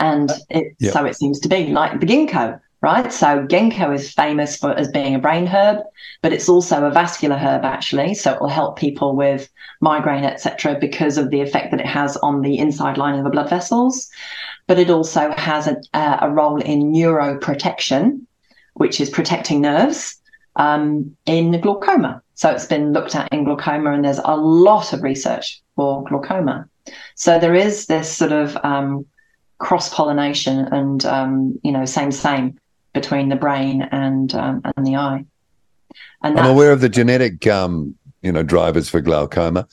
And 0.00 0.30
it, 0.48 0.74
yeah. 0.78 0.90
so 0.92 1.04
it 1.04 1.16
seems 1.16 1.38
to 1.40 1.48
be 1.48 1.68
like 1.68 2.00
the 2.00 2.06
ginkgo 2.06 2.60
right? 2.82 3.12
So 3.12 3.46
ginkgo 3.46 3.94
is 3.94 4.12
famous 4.12 4.56
for 4.56 4.72
as 4.72 4.90
being 4.90 5.14
a 5.14 5.18
brain 5.20 5.46
herb, 5.46 5.78
but 6.20 6.32
it's 6.32 6.48
also 6.48 6.84
a 6.84 6.90
vascular 6.90 7.36
herb 7.36 7.64
actually. 7.64 8.14
So 8.14 8.34
it 8.34 8.40
will 8.40 8.48
help 8.48 8.76
people 8.76 9.14
with 9.14 9.48
migraine, 9.80 10.24
etc., 10.24 10.76
because 10.78 11.16
of 11.16 11.30
the 11.30 11.40
effect 11.40 11.70
that 11.70 11.80
it 11.80 11.86
has 11.86 12.16
on 12.18 12.42
the 12.42 12.58
inside 12.58 12.98
lining 12.98 13.20
of 13.20 13.24
the 13.24 13.30
blood 13.30 13.48
vessels. 13.48 14.10
But 14.66 14.78
it 14.78 14.90
also 14.90 15.30
has 15.32 15.68
a, 15.68 15.76
uh, 15.94 16.18
a 16.22 16.30
role 16.30 16.60
in 16.60 16.92
neuroprotection, 16.92 18.22
which 18.74 19.00
is 19.00 19.10
protecting 19.10 19.60
nerves 19.60 20.20
um, 20.56 21.16
in 21.24 21.60
glaucoma. 21.60 22.20
So 22.34 22.50
it's 22.50 22.66
been 22.66 22.92
looked 22.92 23.14
at 23.14 23.32
in 23.32 23.44
glaucoma, 23.44 23.92
and 23.92 24.04
there's 24.04 24.20
a 24.24 24.36
lot 24.36 24.92
of 24.92 25.02
research 25.02 25.62
for 25.76 26.02
glaucoma. 26.04 26.68
So 27.14 27.38
there 27.38 27.54
is 27.54 27.86
this 27.86 28.12
sort 28.12 28.32
of 28.32 28.56
um, 28.64 29.06
cross 29.58 29.94
pollination 29.94 30.66
and 30.72 31.04
um, 31.06 31.60
you 31.62 31.70
know 31.70 31.84
same 31.84 32.10
same 32.10 32.58
between 32.94 33.28
the 33.28 33.36
brain 33.36 33.82
and 33.90 34.34
um, 34.34 34.62
and 34.76 34.86
the 34.86 34.96
eye. 34.96 35.24
And 36.22 36.38
I'm 36.38 36.50
aware 36.50 36.72
of 36.72 36.80
the 36.80 36.88
genetic, 36.88 37.46
um, 37.46 37.94
you 38.22 38.32
know, 38.32 38.42
drivers 38.42 38.88
for 38.88 39.00
glaucoma, 39.00 39.66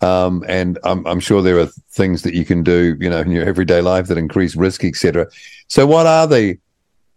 um, 0.00 0.44
and 0.48 0.78
I'm, 0.84 1.06
I'm, 1.06 1.20
sure 1.20 1.42
there 1.42 1.58
are 1.58 1.68
things 1.90 2.22
that 2.22 2.34
you 2.34 2.44
can 2.44 2.62
do, 2.62 2.96
you 3.00 3.10
know, 3.10 3.20
in 3.20 3.30
your 3.30 3.44
everyday 3.44 3.82
life 3.82 4.06
that 4.06 4.16
increase 4.16 4.56
risk, 4.56 4.82
etc. 4.82 5.28
So, 5.68 5.86
what 5.86 6.06
are 6.06 6.26
the 6.26 6.58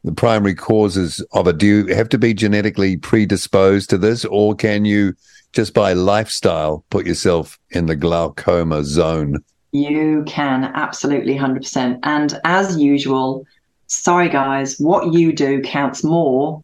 the 0.04 0.12
primary 0.12 0.54
causes 0.54 1.26
of 1.32 1.48
it? 1.48 1.58
Do 1.58 1.66
you 1.66 1.96
have 1.96 2.10
to 2.10 2.18
be 2.18 2.34
genetically 2.34 2.98
predisposed 2.98 3.90
to 3.92 3.98
this, 3.98 4.26
or 4.26 4.54
can 4.54 4.86
you 4.86 5.14
just 5.54 5.74
by 5.74 5.94
lifestyle 5.94 6.84
put 6.90 7.06
yourself 7.06 7.58
in 7.72 7.86
the 7.86 7.96
glaucoma 7.96 8.84
zone? 8.84 9.38
You 9.72 10.24
can 10.28 10.66
absolutely 10.66 11.36
100%. 11.36 12.00
And 12.04 12.40
as 12.44 12.78
usual, 12.78 13.46
sorry 13.94 14.30
guys, 14.30 14.78
what 14.80 15.14
you 15.14 15.34
do 15.34 15.62
counts 15.62 16.04
more 16.04 16.64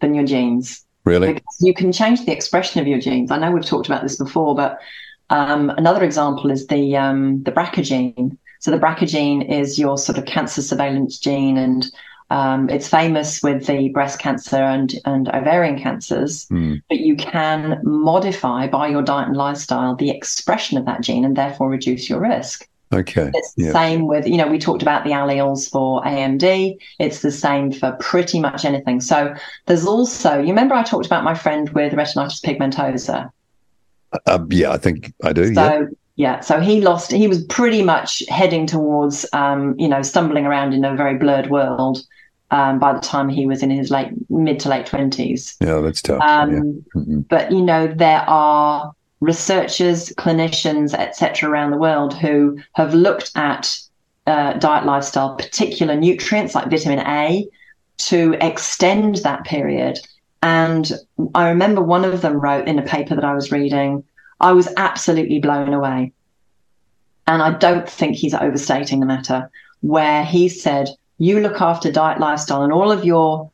than 0.00 0.14
your 0.14 0.24
genes. 0.24 0.84
Really? 1.04 1.34
Because 1.34 1.56
you 1.60 1.72
can 1.72 1.92
change 1.92 2.24
the 2.26 2.32
expression 2.32 2.80
of 2.80 2.86
your 2.86 2.98
genes. 2.98 3.30
I 3.30 3.38
know 3.38 3.50
we've 3.50 3.64
talked 3.64 3.86
about 3.86 4.02
this 4.02 4.16
before, 4.16 4.54
but 4.54 4.78
um, 5.30 5.70
another 5.70 6.04
example 6.04 6.50
is 6.50 6.66
the 6.66 6.96
um, 6.96 7.42
the 7.44 7.52
BRCA 7.52 7.82
gene. 7.84 8.38
So 8.60 8.70
the 8.70 8.78
BRCA 8.78 9.08
gene 9.08 9.42
is 9.42 9.78
your 9.78 9.98
sort 9.98 10.18
of 10.18 10.24
cancer 10.24 10.62
surveillance 10.62 11.18
gene, 11.18 11.56
and 11.56 11.86
um, 12.30 12.68
it's 12.68 12.88
famous 12.88 13.42
with 13.42 13.66
the 13.66 13.90
breast 13.90 14.18
cancer 14.18 14.56
and, 14.56 14.94
and 15.04 15.28
ovarian 15.28 15.78
cancers, 15.78 16.46
Mm. 16.46 16.82
but 16.88 16.98
you 16.98 17.16
can 17.16 17.80
modify 17.84 18.66
by 18.66 18.88
your 18.88 19.02
diet 19.02 19.28
and 19.28 19.36
lifestyle 19.36 19.94
the 19.94 20.10
expression 20.10 20.76
of 20.76 20.86
that 20.86 21.02
gene 21.02 21.24
and 21.24 21.36
therefore 21.36 21.68
reduce 21.70 22.10
your 22.10 22.20
risk. 22.20 22.68
Okay. 22.92 23.30
It's 23.34 23.54
the 23.54 23.64
Yeah. 23.64 23.72
same 23.72 24.06
with, 24.06 24.26
you 24.26 24.36
know, 24.36 24.46
we 24.46 24.58
talked 24.58 24.82
about 24.82 25.04
the 25.04 25.10
alleles 25.10 25.68
for 25.70 26.02
AMD. 26.04 26.76
It's 27.00 27.20
the 27.22 27.32
same 27.32 27.72
for 27.72 27.92
pretty 28.00 28.38
much 28.38 28.64
anything. 28.64 29.00
So 29.00 29.34
there's 29.66 29.86
also, 29.86 30.38
you 30.38 30.48
remember 30.48 30.74
I 30.74 30.82
talked 30.84 31.06
about 31.06 31.24
my 31.24 31.34
friend 31.34 31.68
with 31.70 31.92
retinitis 31.94 32.40
pigmentosa? 32.44 33.30
Um, 34.26 34.46
yeah, 34.50 34.70
I 34.70 34.78
think 34.78 35.12
I 35.24 35.32
do. 35.32 35.52
So 35.52 35.62
yeah. 35.62 35.84
yeah, 36.14 36.40
so 36.40 36.60
he 36.60 36.80
lost. 36.80 37.10
He 37.10 37.26
was 37.26 37.44
pretty 37.46 37.82
much 37.82 38.22
heading 38.28 38.66
towards, 38.66 39.26
um, 39.32 39.74
you 39.78 39.88
know, 39.88 40.02
stumbling 40.02 40.46
around 40.46 40.72
in 40.72 40.84
a 40.84 40.94
very 40.94 41.18
blurred 41.18 41.50
world. 41.50 41.98
Um, 42.52 42.78
by 42.78 42.92
the 42.92 43.00
time 43.00 43.28
he 43.28 43.44
was 43.44 43.64
in 43.64 43.70
his 43.70 43.90
late 43.90 44.10
mid 44.30 44.60
to 44.60 44.68
late 44.68 44.86
twenties, 44.86 45.56
Yeah, 45.60 45.80
that's 45.80 46.00
tough. 46.00 46.22
um, 46.22 46.52
yeah. 46.52 46.60
Mhm. 47.02 47.28
but 47.28 47.50
you 47.50 47.60
know 47.60 47.88
there 47.88 48.22
are 48.28 48.92
researchers, 49.26 50.10
clinicians, 50.16 50.94
etc., 50.94 51.50
around 51.50 51.72
the 51.72 51.76
world 51.76 52.14
who 52.14 52.58
have 52.72 52.94
looked 52.94 53.32
at 53.34 53.78
uh, 54.26 54.54
diet, 54.54 54.86
lifestyle, 54.86 55.34
particular 55.36 55.96
nutrients 55.96 56.54
like 56.54 56.70
vitamin 56.70 57.00
A, 57.00 57.48
to 57.98 58.36
extend 58.40 59.16
that 59.16 59.44
period. 59.44 59.98
And 60.42 60.92
I 61.34 61.48
remember 61.48 61.82
one 61.82 62.04
of 62.04 62.22
them 62.22 62.40
wrote 62.40 62.68
in 62.68 62.78
a 62.78 62.82
paper 62.82 63.14
that 63.14 63.24
I 63.24 63.34
was 63.34 63.52
reading, 63.52 64.04
I 64.40 64.52
was 64.52 64.68
absolutely 64.76 65.40
blown 65.40 65.72
away. 65.72 66.12
And 67.26 67.42
I 67.42 67.50
don't 67.58 67.88
think 67.88 68.16
he's 68.16 68.34
overstating 68.34 69.00
the 69.00 69.06
matter, 69.06 69.50
where 69.80 70.24
he 70.24 70.48
said, 70.48 70.88
you 71.18 71.40
look 71.40 71.60
after 71.60 71.90
diet, 71.90 72.20
lifestyle, 72.20 72.62
and 72.62 72.72
all 72.72 72.92
of 72.92 73.04
your 73.04 73.50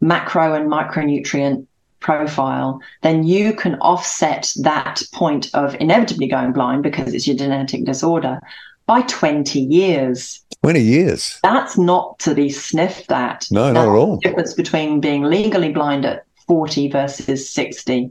macro 0.00 0.54
and 0.54 0.70
micronutrient 0.70 1.66
profile, 2.00 2.80
then 3.02 3.24
you 3.24 3.52
can 3.52 3.76
offset 3.76 4.52
that 4.62 5.02
point 5.12 5.50
of 5.54 5.74
inevitably 5.80 6.28
going 6.28 6.52
blind 6.52 6.82
because 6.82 7.14
it's 7.14 7.26
your 7.26 7.36
genetic 7.36 7.84
disorder 7.84 8.40
by 8.86 9.02
20 9.02 9.60
years. 9.60 10.40
20 10.62 10.80
years. 10.80 11.38
That's 11.42 11.76
not 11.76 12.18
to 12.20 12.34
be 12.34 12.48
sniffed 12.48 13.10
at. 13.10 13.46
No, 13.50 13.72
not 13.72 13.88
at 13.88 13.94
all. 13.94 14.16
the 14.16 14.28
difference 14.28 14.54
between 14.54 15.00
being 15.00 15.22
legally 15.22 15.72
blind 15.72 16.04
at 16.04 16.24
40 16.46 16.90
versus 16.90 17.48
60. 17.50 18.10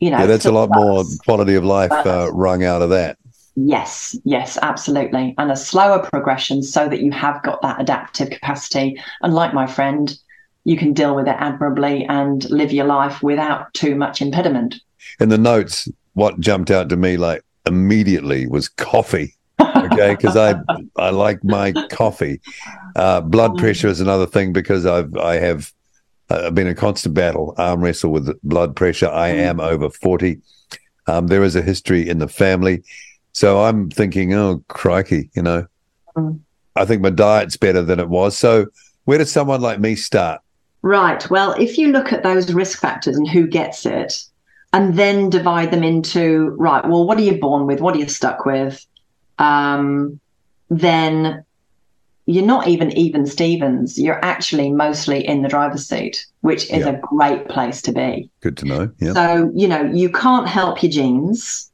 You 0.00 0.10
know, 0.10 0.18
Yeah, 0.18 0.26
that's 0.26 0.44
a 0.44 0.52
lot 0.52 0.70
more 0.72 1.04
quality 1.24 1.54
of 1.54 1.64
life 1.64 1.92
uh, 1.92 2.30
wrung 2.32 2.64
out 2.64 2.82
of 2.82 2.90
that. 2.90 3.18
Yes, 3.56 4.14
yes, 4.24 4.58
absolutely. 4.60 5.34
And 5.38 5.50
a 5.50 5.56
slower 5.56 6.06
progression 6.10 6.62
so 6.62 6.88
that 6.88 7.00
you 7.00 7.10
have 7.12 7.42
got 7.42 7.62
that 7.62 7.80
adaptive 7.80 8.28
capacity. 8.28 9.00
And 9.22 9.34
like 9.34 9.54
my 9.54 9.66
friend, 9.66 10.14
you 10.66 10.76
can 10.76 10.92
deal 10.92 11.14
with 11.14 11.28
it 11.28 11.36
admirably 11.38 12.04
and 12.08 12.50
live 12.50 12.72
your 12.72 12.86
life 12.86 13.22
without 13.22 13.72
too 13.72 13.94
much 13.94 14.20
impediment. 14.20 14.74
In 15.20 15.28
the 15.28 15.38
notes, 15.38 15.88
what 16.14 16.40
jumped 16.40 16.72
out 16.72 16.88
to 16.88 16.96
me 16.96 17.16
like 17.16 17.42
immediately 17.66 18.48
was 18.48 18.68
coffee. 18.68 19.32
Okay, 19.60 20.16
because 20.16 20.36
I 20.36 20.56
I 20.96 21.10
like 21.10 21.42
my 21.44 21.72
coffee. 21.90 22.40
Uh, 22.96 23.20
blood 23.20 23.56
pressure 23.58 23.86
is 23.86 24.00
another 24.00 24.26
thing 24.26 24.52
because 24.52 24.84
I've 24.86 25.16
I 25.16 25.36
have 25.36 25.72
I've 26.30 26.54
been 26.54 26.66
in 26.66 26.74
constant 26.74 27.14
battle 27.14 27.54
arm 27.56 27.80
wrestle 27.80 28.10
with 28.10 28.28
blood 28.42 28.74
pressure. 28.74 29.08
I 29.08 29.30
Mm. 29.30 29.38
am 29.50 29.60
over 29.60 29.88
forty. 29.88 30.40
Um, 31.06 31.28
there 31.28 31.44
is 31.44 31.54
a 31.54 31.62
history 31.62 32.08
in 32.08 32.18
the 32.18 32.26
family, 32.28 32.82
so 33.32 33.62
I'm 33.62 33.88
thinking, 33.88 34.34
oh 34.34 34.64
crikey, 34.68 35.30
you 35.36 35.42
know, 35.42 35.66
Mm. 36.16 36.40
I 36.74 36.84
think 36.84 37.02
my 37.02 37.10
diet's 37.10 37.56
better 37.56 37.82
than 37.82 38.00
it 38.00 38.08
was. 38.08 38.36
So 38.36 38.66
where 39.04 39.18
does 39.18 39.30
someone 39.30 39.60
like 39.60 39.78
me 39.78 39.94
start? 39.94 40.40
Right. 40.86 41.28
Well, 41.28 41.50
if 41.58 41.78
you 41.78 41.90
look 41.90 42.12
at 42.12 42.22
those 42.22 42.52
risk 42.52 42.80
factors 42.80 43.16
and 43.16 43.28
who 43.28 43.48
gets 43.48 43.84
it, 43.86 44.22
and 44.72 44.96
then 44.96 45.30
divide 45.30 45.72
them 45.72 45.82
into, 45.82 46.50
right, 46.58 46.86
well, 46.88 47.04
what 47.04 47.18
are 47.18 47.22
you 47.22 47.40
born 47.40 47.66
with? 47.66 47.80
What 47.80 47.96
are 47.96 47.98
you 47.98 48.06
stuck 48.08 48.46
with? 48.46 48.86
Um, 49.38 50.20
then 50.70 51.44
you're 52.26 52.46
not 52.46 52.68
even 52.68 52.92
even 52.92 53.26
Stevens. 53.26 53.98
You're 53.98 54.24
actually 54.24 54.70
mostly 54.70 55.26
in 55.26 55.42
the 55.42 55.48
driver's 55.48 55.88
seat, 55.88 56.24
which 56.42 56.70
is 56.70 56.86
Yeah. 56.86 56.90
a 56.90 57.00
great 57.00 57.48
place 57.48 57.82
to 57.82 57.92
be. 57.92 58.30
Good 58.40 58.56
to 58.58 58.66
know. 58.66 58.90
Yeah. 59.00 59.12
So, 59.12 59.50
you 59.56 59.66
know, 59.66 59.82
you 59.82 60.08
can't 60.08 60.46
help 60.46 60.84
your 60.84 60.92
genes. 60.92 61.68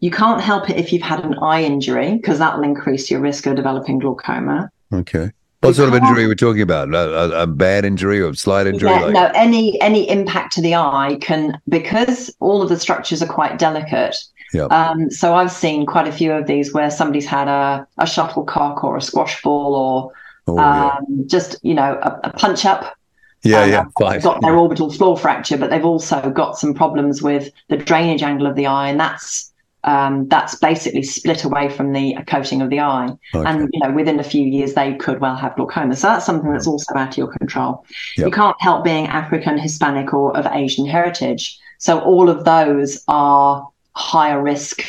You 0.00 0.10
can't 0.10 0.42
help 0.42 0.68
it 0.68 0.76
if 0.76 0.92
you've 0.92 1.00
had 1.00 1.24
an 1.24 1.38
eye 1.40 1.62
injury, 1.62 2.16
because 2.16 2.38
that'll 2.38 2.64
increase 2.64 3.10
your 3.10 3.20
risk 3.20 3.46
of 3.46 3.56
developing 3.56 3.98
glaucoma. 3.98 4.70
Okay. 4.92 5.30
What 5.66 5.76
sort 5.76 5.88
of 5.88 5.94
injury 5.94 6.24
are 6.24 6.28
we 6.28 6.34
talking 6.34 6.62
about? 6.62 6.94
A, 6.94 7.42
a, 7.42 7.46
bad 7.46 7.84
injury 7.84 8.20
or 8.20 8.30
a 8.30 8.36
slight 8.36 8.66
injury? 8.66 8.90
Yeah, 8.90 9.00
like, 9.00 9.12
no, 9.12 9.30
any 9.34 9.80
any 9.80 10.08
impact 10.08 10.52
to 10.54 10.60
the 10.60 10.74
eye 10.74 11.18
can 11.20 11.60
because 11.68 12.34
all 12.40 12.62
of 12.62 12.68
the 12.68 12.78
structures 12.78 13.22
are 13.22 13.26
quite 13.26 13.58
delicate. 13.58 14.16
Yep. 14.52 14.70
Um, 14.70 15.10
so 15.10 15.34
I've 15.34 15.50
seen 15.50 15.86
quite 15.86 16.06
a 16.06 16.12
few 16.12 16.32
of 16.32 16.46
these 16.46 16.72
where 16.72 16.90
somebody's 16.90 17.26
had 17.26 17.48
a, 17.48 17.86
a 17.98 18.06
shuttlecock 18.06 18.84
or 18.84 18.96
a 18.96 19.02
squash 19.02 19.42
ball 19.42 19.74
or 19.74 20.12
Oh, 20.48 20.56
yeah. 20.56 20.96
um, 20.98 21.24
just 21.26 21.56
you 21.62 21.74
know 21.74 21.98
a, 22.02 22.20
a 22.24 22.32
punch 22.32 22.64
up. 22.64 22.96
yeah, 23.42 23.62
um, 23.62 23.70
yeah, 23.70 23.84
fine. 23.98 24.20
Got 24.20 24.40
their 24.42 24.56
orbital 24.56 24.92
floor 24.92 25.16
fracture, 25.16 25.58
but 25.58 25.70
they've 25.70 25.84
also 25.84 26.30
got 26.30 26.58
some 26.58 26.72
problems 26.72 27.22
with 27.22 27.50
the 27.68 27.76
drainage 27.76 28.22
angle 28.22 28.46
of 28.46 28.54
the 28.54 28.66
eye, 28.66 28.88
and 28.88 29.00
that's 29.00 29.52
um, 29.86 30.26
that's 30.28 30.56
basically 30.56 31.02
split 31.04 31.44
away 31.44 31.68
from 31.68 31.92
the 31.92 32.16
coating 32.26 32.60
of 32.60 32.70
the 32.70 32.80
eye. 32.80 33.08
Okay. 33.34 33.48
And 33.48 33.70
you 33.72 33.80
know, 33.80 33.92
within 33.92 34.18
a 34.18 34.24
few 34.24 34.44
years, 34.44 34.74
they 34.74 34.94
could 34.94 35.20
well 35.20 35.36
have 35.36 35.54
glaucoma. 35.56 35.94
So 35.94 36.08
that's 36.08 36.26
something 36.26 36.50
that's 36.50 36.66
also 36.66 36.94
out 36.94 37.10
of 37.10 37.16
your 37.16 37.28
control. 37.28 37.86
Yep. 38.16 38.26
You 38.26 38.32
can't 38.32 38.56
help 38.60 38.84
being 38.84 39.06
African, 39.06 39.58
Hispanic, 39.58 40.12
or 40.12 40.36
of 40.36 40.46
Asian 40.46 40.86
heritage. 40.86 41.58
So 41.78 42.00
all 42.00 42.28
of 42.28 42.44
those 42.44 43.02
are 43.06 43.68
higher 43.94 44.42
risk 44.42 44.82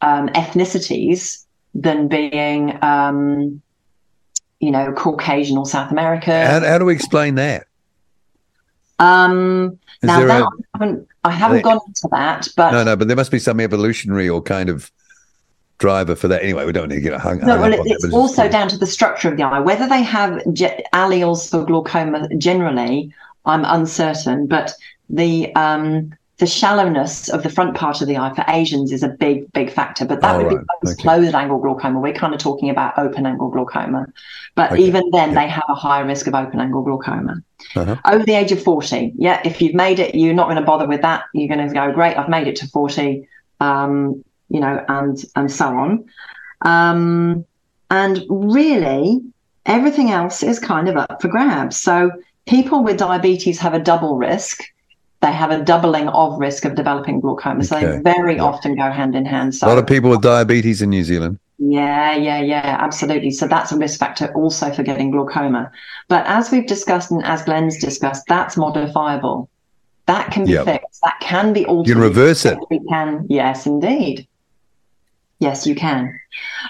um, 0.00 0.28
ethnicities 0.28 1.44
than 1.74 2.08
being, 2.08 2.82
um, 2.82 3.60
you 4.60 4.70
know, 4.70 4.92
Caucasian 4.92 5.58
or 5.58 5.66
South 5.66 5.90
American. 5.90 6.46
How, 6.46 6.60
how 6.60 6.78
do 6.78 6.84
we 6.84 6.94
explain 6.94 7.34
that? 7.34 7.66
Um, 8.98 9.78
Is 10.02 10.06
now 10.08 10.20
that 10.26 10.42
a- 10.42 10.44
I 10.44 10.48
haven't, 10.78 11.08
I 11.24 11.30
haven't 11.30 11.56
They- 11.58 11.62
gone 11.62 11.80
into 11.86 12.08
that, 12.12 12.48
but 12.56 12.70
No, 12.72 12.84
no, 12.84 12.96
but 12.96 13.08
there 13.08 13.16
must 13.16 13.30
be 13.30 13.38
some 13.38 13.60
evolutionary 13.60 14.28
or 14.28 14.42
kind 14.42 14.68
of 14.68 14.90
driver 15.78 16.14
for 16.16 16.28
that. 16.28 16.42
Anyway, 16.42 16.64
we 16.64 16.72
don't 16.72 16.88
need 16.88 16.96
to 16.96 17.00
get 17.02 17.20
hung, 17.20 17.38
no, 17.38 17.52
hung 17.52 17.60
well, 17.60 17.74
up 17.74 17.80
on 17.80 17.86
that. 17.88 17.94
it's 18.02 18.12
also 18.14 18.42
just- 18.44 18.52
down 18.52 18.68
to 18.68 18.78
the 18.78 18.86
structure 18.86 19.28
of 19.30 19.36
the 19.36 19.42
eye. 19.42 19.60
Whether 19.60 19.86
they 19.88 20.02
have 20.02 20.40
ge- 20.54 20.80
alleles 20.94 21.50
for 21.50 21.64
glaucoma 21.64 22.28
generally, 22.38 23.12
I'm 23.44 23.64
uncertain. 23.64 24.46
But 24.46 24.72
the 25.10 25.54
um, 25.54 26.14
the 26.38 26.46
shallowness 26.46 27.28
of 27.30 27.42
the 27.42 27.48
front 27.48 27.74
part 27.74 28.02
of 28.02 28.08
the 28.08 28.18
eye 28.18 28.32
for 28.34 28.44
Asians 28.48 28.92
is 28.92 29.02
a 29.02 29.08
big, 29.08 29.50
big 29.54 29.70
factor. 29.70 30.04
But 30.04 30.20
that 30.20 30.34
Oh, 30.34 30.38
would 30.38 30.48
be 30.50 30.56
right. 30.56 30.64
close- 30.82 30.92
Okay. 30.94 31.02
closed 31.02 31.34
angle 31.34 31.58
glaucoma. 31.58 31.98
We're 31.98 32.12
kind 32.12 32.34
of 32.34 32.40
talking 32.40 32.68
about 32.68 32.98
open 32.98 33.24
angle 33.24 33.48
glaucoma. 33.48 34.06
But 34.54 34.72
Okay. 34.72 34.82
even 34.82 35.02
then, 35.12 35.30
Yeah. 35.30 35.40
they 35.42 35.48
have 35.48 35.64
a 35.68 35.74
higher 35.74 36.04
risk 36.04 36.26
of 36.26 36.34
open 36.34 36.60
angle 36.60 36.82
glaucoma. 36.82 37.36
Uh-huh. 37.74 37.96
Over 38.04 38.24
the 38.24 38.34
age 38.34 38.52
of 38.52 38.62
40, 38.62 39.14
yeah, 39.16 39.40
if 39.44 39.62
you've 39.62 39.74
made 39.74 39.98
it, 39.98 40.14
you're 40.14 40.34
not 40.34 40.44
going 40.46 40.56
to 40.58 40.62
bother 40.62 40.86
with 40.86 41.00
that. 41.02 41.22
You're 41.32 41.48
going 41.54 41.66
to 41.66 41.72
go, 41.74 41.90
great, 41.92 42.18
I've 42.18 42.28
made 42.28 42.46
it 42.48 42.56
to 42.56 42.68
40, 42.68 43.26
um, 43.60 44.22
you 44.50 44.60
know, 44.60 44.84
and 44.88 45.24
and 45.36 45.50
so 45.50 45.66
on. 45.68 46.04
Um, 46.62 47.44
and 47.90 48.22
really, 48.28 49.22
everything 49.64 50.10
else 50.10 50.42
is 50.42 50.58
kind 50.58 50.88
of 50.88 50.96
up 50.96 51.20
for 51.22 51.28
grabs. 51.28 51.76
So 51.76 52.10
people 52.46 52.82
with 52.82 52.98
diabetes 52.98 53.58
have 53.60 53.74
a 53.74 53.78
double 53.78 54.16
risk. 54.16 54.62
They 55.26 55.32
have 55.32 55.50
a 55.50 55.60
doubling 55.60 56.06
of 56.08 56.38
risk 56.38 56.64
of 56.64 56.76
developing 56.76 57.18
glaucoma. 57.18 57.64
So 57.64 57.76
Okay. 57.76 57.86
they 57.86 57.98
very 57.98 58.36
Yeah. 58.36 58.44
often 58.44 58.76
go 58.76 58.88
hand 58.92 59.16
in 59.16 59.24
hand. 59.26 59.58
a 59.60 59.66
lot 59.66 59.76
of 59.76 59.86
people 59.86 60.08
with 60.08 60.20
diabetes 60.20 60.80
in 60.82 60.88
New 60.90 61.02
Zealand. 61.02 61.40
yeah, 61.58 62.14
yeah, 62.14 62.38
yeah, 62.38 62.76
absolutely. 62.86 63.32
So 63.32 63.48
that's 63.48 63.72
a 63.72 63.76
risk 63.76 63.98
factor 63.98 64.26
also 64.40 64.70
for 64.70 64.84
getting 64.84 65.10
glaucoma. 65.10 65.72
But 66.08 66.22
as 66.26 66.52
we've 66.52 66.66
discussed 66.66 67.10
and 67.10 67.24
as 67.24 67.42
Glenn's 67.42 67.76
discussed, 67.78 68.22
that's 68.28 68.56
modifiable. 68.56 69.48
That 70.06 70.30
can 70.30 70.44
be 70.44 70.52
Yep. 70.52 70.64
fixed. 70.66 71.00
That 71.02 71.18
can 71.20 71.52
be 71.52 71.66
altered. 71.66 71.88
You 71.88 71.94
can 71.94 72.02
reverse 72.04 72.44
it. 72.44 72.56
We 72.70 72.78
can. 72.88 73.26
Yes, 73.28 73.66
indeed. 73.66 74.28
Yes, 75.40 75.66
you 75.66 75.74
can. 75.74 76.00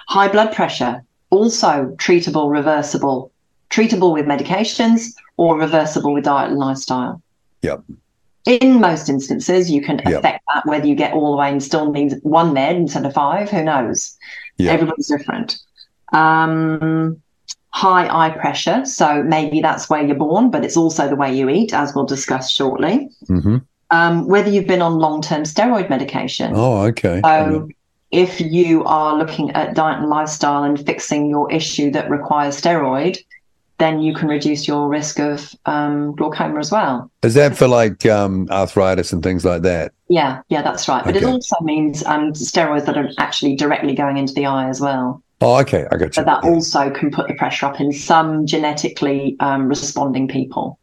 High 0.09 0.29
blood 0.29 0.53
pressure, 0.55 1.03
also 1.29 1.95
treatable, 1.99 2.51
reversible. 2.51 3.31
treatable 3.69 4.13
with 4.15 4.25
medications 4.27 5.13
or 5.37 5.59
reversible 5.59 6.15
with 6.15 6.25
diet 6.25 6.51
and 6.53 6.59
lifestyle. 6.59 7.21
Yep. 7.63 7.83
In 8.47 8.81
most 8.81 9.09
instances, 9.09 9.71
you 9.71 9.83
can 9.83 10.01
Yep. 10.07 10.19
affect 10.19 10.45
that 10.55 10.67
whether 10.67 10.87
you 10.87 10.95
get 10.95 11.13
all 11.13 11.33
the 11.33 11.37
way 11.37 11.51
and 11.51 11.63
still 11.63 11.91
need 11.91 12.15
one 12.23 12.53
med 12.53 12.77
instead 12.77 13.05
of 13.05 13.13
five. 13.13 13.51
Who 13.51 13.63
knows? 13.65 14.17
Yep. 14.59 14.73
Everybody's 14.75 15.09
different. 15.09 15.59
Um, 16.13 17.21
high 17.71 18.09
eye 18.09 18.31
pressure. 18.31 18.85
So 18.87 19.23
maybe 19.23 19.61
that's 19.61 19.91
where 19.91 20.03
you're 20.03 20.17
born, 20.17 20.51
but 20.51 20.65
it's 20.65 20.77
also 20.77 21.09
the 21.09 21.17
way 21.17 21.35
you 21.37 21.51
eat, 21.51 21.75
as 21.75 21.95
we'll 21.95 22.07
discuss 22.07 22.51
shortly. 22.51 23.11
hmm 23.27 23.59
Um, 23.91 24.27
whether 24.27 24.49
you've 24.51 24.67
been 24.67 24.83
on 24.83 24.99
long 24.99 25.21
term 25.23 25.43
steroid 25.43 25.91
medication. 25.91 26.53
Oh, 26.55 26.87
okay. 26.87 27.21
So, 27.25 27.69
if 28.13 28.41
you 28.41 28.85
are 28.85 29.17
looking 29.17 29.51
at 29.51 29.75
diet 29.75 29.99
and 30.01 30.09
lifestyle 30.09 30.63
and 30.63 30.79
fixing 30.87 31.29
your 31.29 31.51
issue 31.53 31.91
that 31.91 32.09
requires 32.09 32.61
steroid, 32.61 33.19
then 33.79 34.01
you 34.01 34.15
can 34.15 34.29
reduce 34.29 34.67
your 34.67 34.89
risk 34.89 35.19
of 35.19 35.55
um, 35.67 36.15
glaucoma 36.15 36.59
as 36.59 36.73
well. 36.73 37.11
Is 37.23 37.35
that 37.35 37.57
for 37.57 37.69
like 37.69 38.07
um, 38.07 38.49
arthritis 38.51 39.13
and 39.13 39.23
things 39.23 39.45
like 39.45 39.63
that? 39.63 39.93
Yeah, 40.09 40.41
yeah, 40.49 40.63
that's 40.63 40.89
right. 40.89 41.05
But 41.05 41.17
it 41.17 41.25
also 41.25 41.57
means 41.61 42.05
um, 42.07 42.33
steroids 42.33 42.87
that 42.87 42.97
are 42.97 43.11
actually 43.19 43.57
directly 43.57 43.95
going 43.95 44.17
into 44.17 44.33
the 44.33 44.47
eye 44.47 44.69
as 44.69 44.81
well. 44.81 45.23
Oh, 45.41 45.59
okay. 45.61 45.87
I 45.91 45.97
got 45.97 46.07
you. 46.07 46.13
So 46.13 46.25
that 46.25 46.45
Yeah. 46.45 46.51
also 46.51 46.91
can 46.91 47.11
put 47.11 47.29
the 47.29 47.35
pressure 47.35 47.67
up 47.67 47.81
in 47.81 47.93
some 47.93 48.47
genetically 48.47 49.37
um, 49.41 49.69
responding 49.69 50.29
people. 50.29 50.79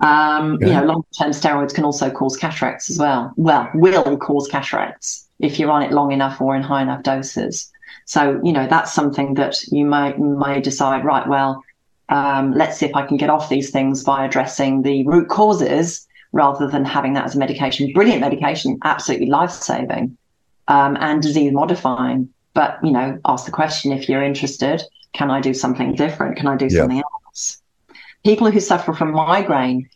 Um, 0.00 0.58
You 0.60 0.74
know, 0.74 0.84
long-term 0.84 1.30
steroids 1.30 1.74
can 1.74 1.84
also 1.84 2.10
cause 2.10 2.36
cataracts 2.36 2.90
as 2.90 2.98
well. 2.98 3.32
Well, 3.36 3.68
will 3.74 4.16
cause 4.18 4.46
cataracts 4.46 5.26
if 5.40 5.58
you're 5.58 5.70
on 5.70 5.82
it 5.82 5.90
long 5.90 6.12
enough 6.12 6.40
or 6.40 6.54
in 6.54 6.62
high 6.62 6.82
enough 6.82 7.02
doses. 7.02 7.72
So 8.06 8.40
you 8.42 8.52
know 8.52 8.66
that's 8.66 8.92
something 8.92 9.34
that 9.34 9.62
you 9.70 9.84
might 9.84 10.18
may 10.18 10.60
decide. 10.60 11.04
Right, 11.04 11.26
well, 11.28 11.62
um, 12.08 12.52
let's 12.52 12.78
see 12.78 12.86
if 12.86 12.94
I 12.94 13.04
can 13.06 13.16
get 13.16 13.30
off 13.30 13.48
these 13.48 13.70
things 13.70 14.02
by 14.02 14.24
addressing 14.24 14.82
the 14.82 15.06
root 15.06 15.28
causes 15.28 16.06
rather 16.32 16.66
than 16.68 16.84
having 16.84 17.14
that 17.14 17.24
as 17.24 17.34
a 17.34 17.38
medication. 17.38 17.92
Brilliant 17.92 18.20
medication, 18.20 18.78
absolutely 18.84 19.26
life-saving 19.26 20.16
um, 20.68 20.96
and 21.00 21.22
disease 21.22 21.52
modifying. 21.52 22.28
But 22.54 22.78
you 22.82 22.92
know, 22.92 23.18
ask 23.26 23.44
the 23.44 23.52
question 23.52 23.92
if 23.92 24.08
you're 24.08 24.22
interested. 24.22 24.82
Can 25.12 25.30
I 25.30 25.40
do 25.40 25.54
something 25.54 25.94
different? 25.94 26.36
Can 26.36 26.46
I 26.46 26.56
do 26.56 26.66
Yeah. 26.66 26.80
something 26.80 27.02
else? 27.02 27.60
People 28.24 28.50
who 28.50 28.60
suffer 28.60 28.92
from 28.92 29.12
migraine 29.12 29.88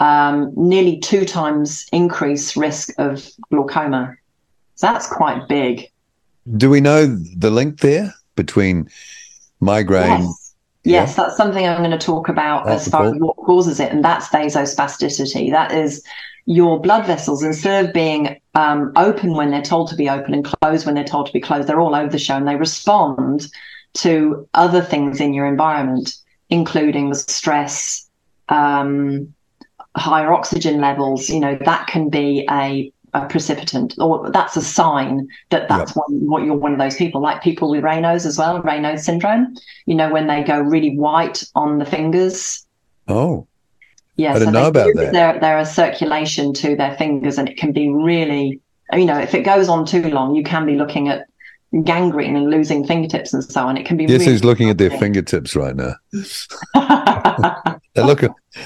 um, 0.00 0.52
nearly 0.56 0.98
two 0.98 1.24
times 1.24 1.86
increase 1.92 2.56
risk 2.56 2.90
of 2.98 3.26
glaucoma. 3.50 4.14
So 4.74 4.88
that's 4.88 5.06
quite 5.06 5.48
big. 5.48 5.88
Do 6.56 6.70
we 6.70 6.80
know 6.80 7.06
the 7.06 7.50
link 7.50 7.80
there 7.80 8.14
between 8.36 8.88
migraine? 9.60 10.22
Yes. 10.22 10.40
Yes, 10.86 11.16
that's 11.16 11.36
something 11.38 11.66
I'm 11.66 11.78
going 11.78 11.98
to 11.98 11.98
talk 11.98 12.28
about 12.28 12.66
Oh, 12.66 12.72
as 12.72 12.86
far 12.88 13.06
as 13.06 13.14
what 13.14 13.36
causes 13.36 13.80
it, 13.80 13.90
and 13.90 14.04
that's 14.04 14.28
vasospasticity. 14.28 15.50
That 15.50 15.72
is 15.72 16.04
your 16.46 16.78
blood 16.78 17.06
vessels, 17.06 17.42
instead 17.42 17.86
of 17.86 17.94
being 17.94 18.38
um, 18.54 18.92
open 18.96 19.32
when 19.32 19.50
they're 19.50 19.62
told 19.62 19.88
to 19.88 19.96
be 19.96 20.10
open 20.10 20.34
and 20.34 20.44
closed 20.44 20.84
when 20.84 20.94
they're 20.94 21.02
told 21.04 21.26
to 21.26 21.32
be 21.32 21.40
closed, 21.40 21.68
they're 21.68 21.80
all 21.80 21.94
over 21.94 22.10
the 22.10 22.18
show 22.18 22.36
and 22.36 22.46
they 22.46 22.56
respond 22.56 23.48
to 23.94 24.46
other 24.52 24.82
things 24.82 25.20
in 25.20 25.32
your 25.32 25.46
environment, 25.46 26.16
including 26.50 27.08
the 27.08 27.14
stress, 27.14 28.06
um, 28.50 29.32
higher 29.96 30.34
oxygen 30.34 30.82
levels. 30.82 31.30
You 31.30 31.40
know, 31.40 31.56
that 31.64 31.86
can 31.86 32.10
be 32.10 32.46
a 32.50 32.92
a 33.14 33.26
precipitant, 33.26 33.94
or 33.98 34.30
that's 34.30 34.56
a 34.56 34.60
sign 34.60 35.28
that 35.50 35.68
that's 35.68 35.94
one, 35.94 36.26
what 36.26 36.44
you're 36.44 36.56
one 36.56 36.72
of 36.72 36.78
those 36.78 36.96
people, 36.96 37.20
like 37.20 37.42
people 37.42 37.70
with 37.70 37.84
Raynaud's 37.84 38.26
as 38.26 38.36
well, 38.36 38.60
Raynaud's 38.60 39.04
syndrome. 39.04 39.54
You 39.86 39.94
know, 39.94 40.12
when 40.12 40.26
they 40.26 40.42
go 40.42 40.60
really 40.60 40.96
white 40.96 41.44
on 41.54 41.78
the 41.78 41.86
fingers. 41.86 42.66
Oh, 43.06 43.46
Yeah, 44.16 44.30
I 44.30 44.38
didn't 44.40 44.54
they 44.54 44.60
know 44.60 44.68
about 44.68 44.94
that. 44.96 45.12
There, 45.12 45.38
there 45.38 45.58
is 45.60 45.70
circulation 45.70 46.52
to 46.54 46.74
their 46.76 46.96
fingers, 46.96 47.38
and 47.38 47.48
it 47.48 47.56
can 47.56 47.72
be 47.72 47.88
really, 47.88 48.60
you 48.92 49.04
know, 49.04 49.18
if 49.18 49.34
it 49.34 49.42
goes 49.42 49.68
on 49.68 49.86
too 49.86 50.02
long, 50.10 50.34
you 50.34 50.42
can 50.42 50.66
be 50.66 50.74
looking 50.74 51.08
at 51.08 51.26
gangrene 51.84 52.36
and 52.36 52.50
losing 52.50 52.86
fingertips 52.86 53.32
and 53.32 53.44
so 53.44 53.66
on. 53.66 53.76
It 53.76 53.86
can 53.86 53.96
be. 53.96 54.06
guess 54.06 54.20
really 54.20 54.32
who's 54.32 54.44
looking 54.44 54.70
at 54.70 54.78
their 54.78 54.90
fingertips 54.90 55.54
right 55.54 55.76
now? 55.76 55.94
They 57.94 58.02
look, 58.02 58.22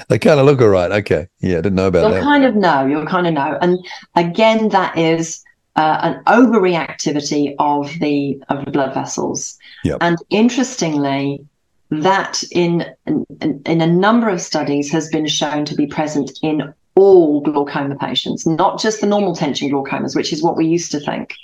they 0.07 0.17
kind 0.19 0.39
of 0.39 0.45
look 0.45 0.59
all 0.61 0.69
right. 0.69 0.91
Okay, 0.91 1.27
yeah, 1.39 1.59
I 1.59 1.61
didn't 1.61 1.75
know 1.75 1.87
about 1.87 2.01
that. 2.01 2.07
you'll 2.09 2.15
that. 2.19 2.23
kind 2.23 2.45
of 2.45 2.55
know 2.55 2.85
you'll 2.85 3.05
kind 3.05 3.27
of 3.27 3.33
know 3.33 3.57
and 3.61 3.77
again 4.15 4.69
that 4.69 4.97
is 4.97 5.43
uh, 5.75 5.99
an 6.01 6.23
overreactivity 6.25 7.55
of 7.59 7.91
the 7.99 8.41
of 8.49 8.65
the 8.65 8.71
blood 8.71 8.93
vessels 8.93 9.57
Yep. 9.83 9.97
and 10.01 10.17
interestingly 10.29 11.45
that 11.91 12.43
in, 12.51 12.85
in 13.05 13.25
in 13.65 13.81
a 13.81 13.87
number 13.87 14.29
of 14.29 14.41
studies 14.41 14.91
has 14.91 15.09
been 15.09 15.27
shown 15.27 15.65
to 15.65 15.75
be 15.75 15.87
present 15.87 16.31
in 16.41 16.73
all 16.95 17.41
glaucoma 17.41 17.95
patients 17.95 18.45
not 18.45 18.79
just 18.81 18.99
the 19.01 19.07
normal 19.07 19.35
tension 19.35 19.69
glaucomas 19.69 20.15
which 20.15 20.33
is 20.33 20.43
what 20.43 20.57
we 20.57 20.65
used 20.67 20.91
to 20.91 20.99
think 20.99 21.35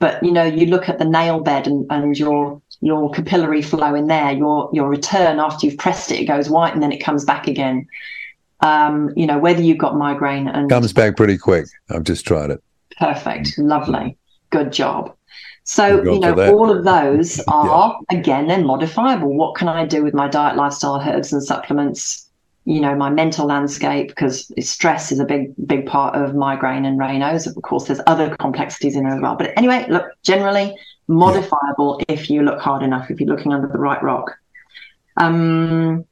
but 0.00 0.20
you 0.22 0.32
know 0.32 0.44
you 0.44 0.66
look 0.66 0.88
at 0.88 0.98
the 0.98 1.04
nail 1.04 1.40
bed 1.40 1.66
and, 1.66 1.86
and 1.90 2.18
your 2.18 2.60
your 2.80 3.10
capillary 3.10 3.62
flow 3.62 3.94
in 3.94 4.06
there 4.06 4.32
your 4.32 4.68
your 4.72 4.88
return 4.88 5.38
after 5.38 5.66
you've 5.66 5.78
pressed 5.78 6.10
it 6.10 6.20
it 6.20 6.24
goes 6.26 6.50
white 6.50 6.74
and 6.74 6.82
then 6.82 6.92
it 6.92 6.98
comes 6.98 7.24
back 7.24 7.46
again 7.46 7.86
um, 8.64 9.12
you 9.14 9.26
know, 9.26 9.38
whether 9.38 9.60
you've 9.60 9.78
got 9.78 9.96
migraine 9.96 10.48
and 10.48 10.70
Comes 10.70 10.92
back 10.92 11.16
pretty 11.16 11.36
quick. 11.36 11.66
I've 11.90 12.04
just 12.04 12.26
tried 12.26 12.50
it. 12.50 12.62
perfect, 12.98 13.58
lovely, 13.58 14.16
good 14.50 14.72
job. 14.72 15.14
So, 15.64 16.02
you 16.02 16.18
know, 16.18 16.34
all 16.52 16.70
of 16.70 16.84
those 16.84 17.40
are, 17.48 17.98
again, 18.10 18.48
they're 18.48 18.64
modifiable. 18.64 19.34
What 19.34 19.54
can 19.54 19.68
I 19.68 19.86
do 19.86 20.02
with 20.02 20.14
my 20.14 20.28
diet, 20.28 20.56
lifestyle, 20.56 21.00
herbs, 21.00 21.32
and 21.32 21.42
supplements? 21.42 22.28
You 22.66 22.80
know, 22.80 22.94
my 22.94 23.10
mental 23.10 23.46
landscape, 23.46 24.08
because 24.08 24.50
stress 24.66 25.12
is 25.12 25.20
a 25.20 25.26
big, 25.26 25.52
big 25.66 25.86
part 25.86 26.14
of 26.14 26.34
migraine 26.34 26.86
and 26.86 26.98
Raynaud's. 26.98 27.46
Of 27.46 27.60
course, 27.62 27.86
there's 27.86 28.00
other 28.06 28.34
complexities 28.36 28.96
in 28.96 29.04
there 29.04 29.14
as 29.14 29.20
well. 29.20 29.36
But 29.36 29.52
anyway, 29.58 29.86
look, 29.90 30.06
generally 30.22 30.74
modifiable 31.08 32.00
if 32.08 32.30
you 32.30 32.42
look 32.42 32.60
hard 32.60 32.82
enough, 32.82 33.10
if 33.10 33.20
you're 33.20 33.28
looking 33.28 33.52
under 33.52 33.68
the 33.68 33.78
right 33.78 34.02
rock. 34.02 34.38
Um, 35.16 36.04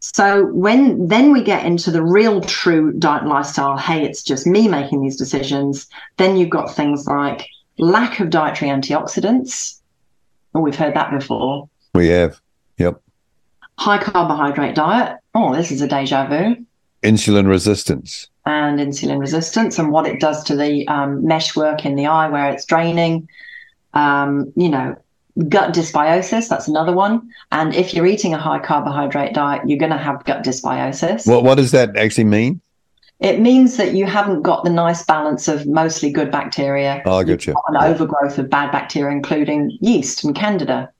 so 0.00 0.44
when 0.46 1.08
then 1.08 1.32
we 1.32 1.42
get 1.42 1.64
into 1.64 1.90
the 1.90 2.02
real 2.02 2.40
true 2.42 2.92
diet 2.92 3.22
and 3.22 3.30
lifestyle, 3.30 3.78
hey, 3.78 4.04
it's 4.04 4.22
just 4.22 4.46
me 4.46 4.68
making 4.68 5.00
these 5.00 5.16
decisions. 5.16 5.88
Then 6.18 6.36
you've 6.36 6.50
got 6.50 6.74
things 6.74 7.06
like 7.06 7.48
lack 7.78 8.20
of 8.20 8.30
dietary 8.30 8.70
antioxidants. 8.70 9.80
Oh, 10.54 10.60
we've 10.60 10.76
heard 10.76 10.94
that 10.94 11.10
before. 11.10 11.68
We 11.94 12.08
have. 12.08 12.40
Yep. 12.78 13.00
High 13.78 14.02
carbohydrate 14.02 14.74
diet. 14.74 15.18
Oh, 15.34 15.54
this 15.54 15.72
is 15.72 15.80
a 15.80 15.88
deja 15.88 16.26
vu. 16.26 16.56
Insulin 17.02 17.48
resistance. 17.48 18.28
And 18.46 18.78
insulin 18.78 19.18
resistance 19.18 19.78
and 19.78 19.90
what 19.90 20.06
it 20.06 20.20
does 20.20 20.44
to 20.44 20.56
the 20.56 20.86
um, 20.86 21.26
meshwork 21.26 21.86
in 21.86 21.96
the 21.96 22.06
eye 22.06 22.28
where 22.28 22.50
it's 22.50 22.66
draining. 22.66 23.26
Um, 23.94 24.52
you 24.56 24.68
know, 24.68 24.96
gut 25.48 25.74
dysbiosis, 25.74 26.48
that's 26.48 26.68
another 26.68 26.92
one. 26.92 27.28
And 27.50 27.74
if 27.74 27.94
you're 27.94 28.06
eating 28.06 28.34
a 28.34 28.38
high 28.38 28.58
carbohydrate 28.58 29.34
diet, 29.34 29.62
you're 29.66 29.78
going 29.78 29.90
to 29.92 29.98
have 29.98 30.24
gut 30.24 30.44
dysbiosis. 30.44 31.26
What 31.26 31.44
What 31.44 31.56
does 31.56 31.70
that 31.72 31.96
actually 31.96 32.24
mean? 32.24 32.60
It 33.20 33.40
means 33.40 33.76
that 33.76 33.94
you 33.94 34.06
haven't 34.06 34.42
got 34.42 34.64
the 34.64 34.70
nice 34.70 35.04
balance 35.04 35.46
of 35.48 35.66
mostly 35.66 36.10
good 36.10 36.30
bacteria, 36.30 37.00
Oh, 37.06 37.18
I 37.18 37.24
got 37.24 37.46
you. 37.46 37.54
an 37.68 37.76
overgrowth 37.76 38.36
of 38.38 38.50
bad 38.50 38.72
bacteria, 38.72 39.14
including 39.16 39.76
yeast 39.80 40.24
and 40.24 40.34
candida, 40.34 40.90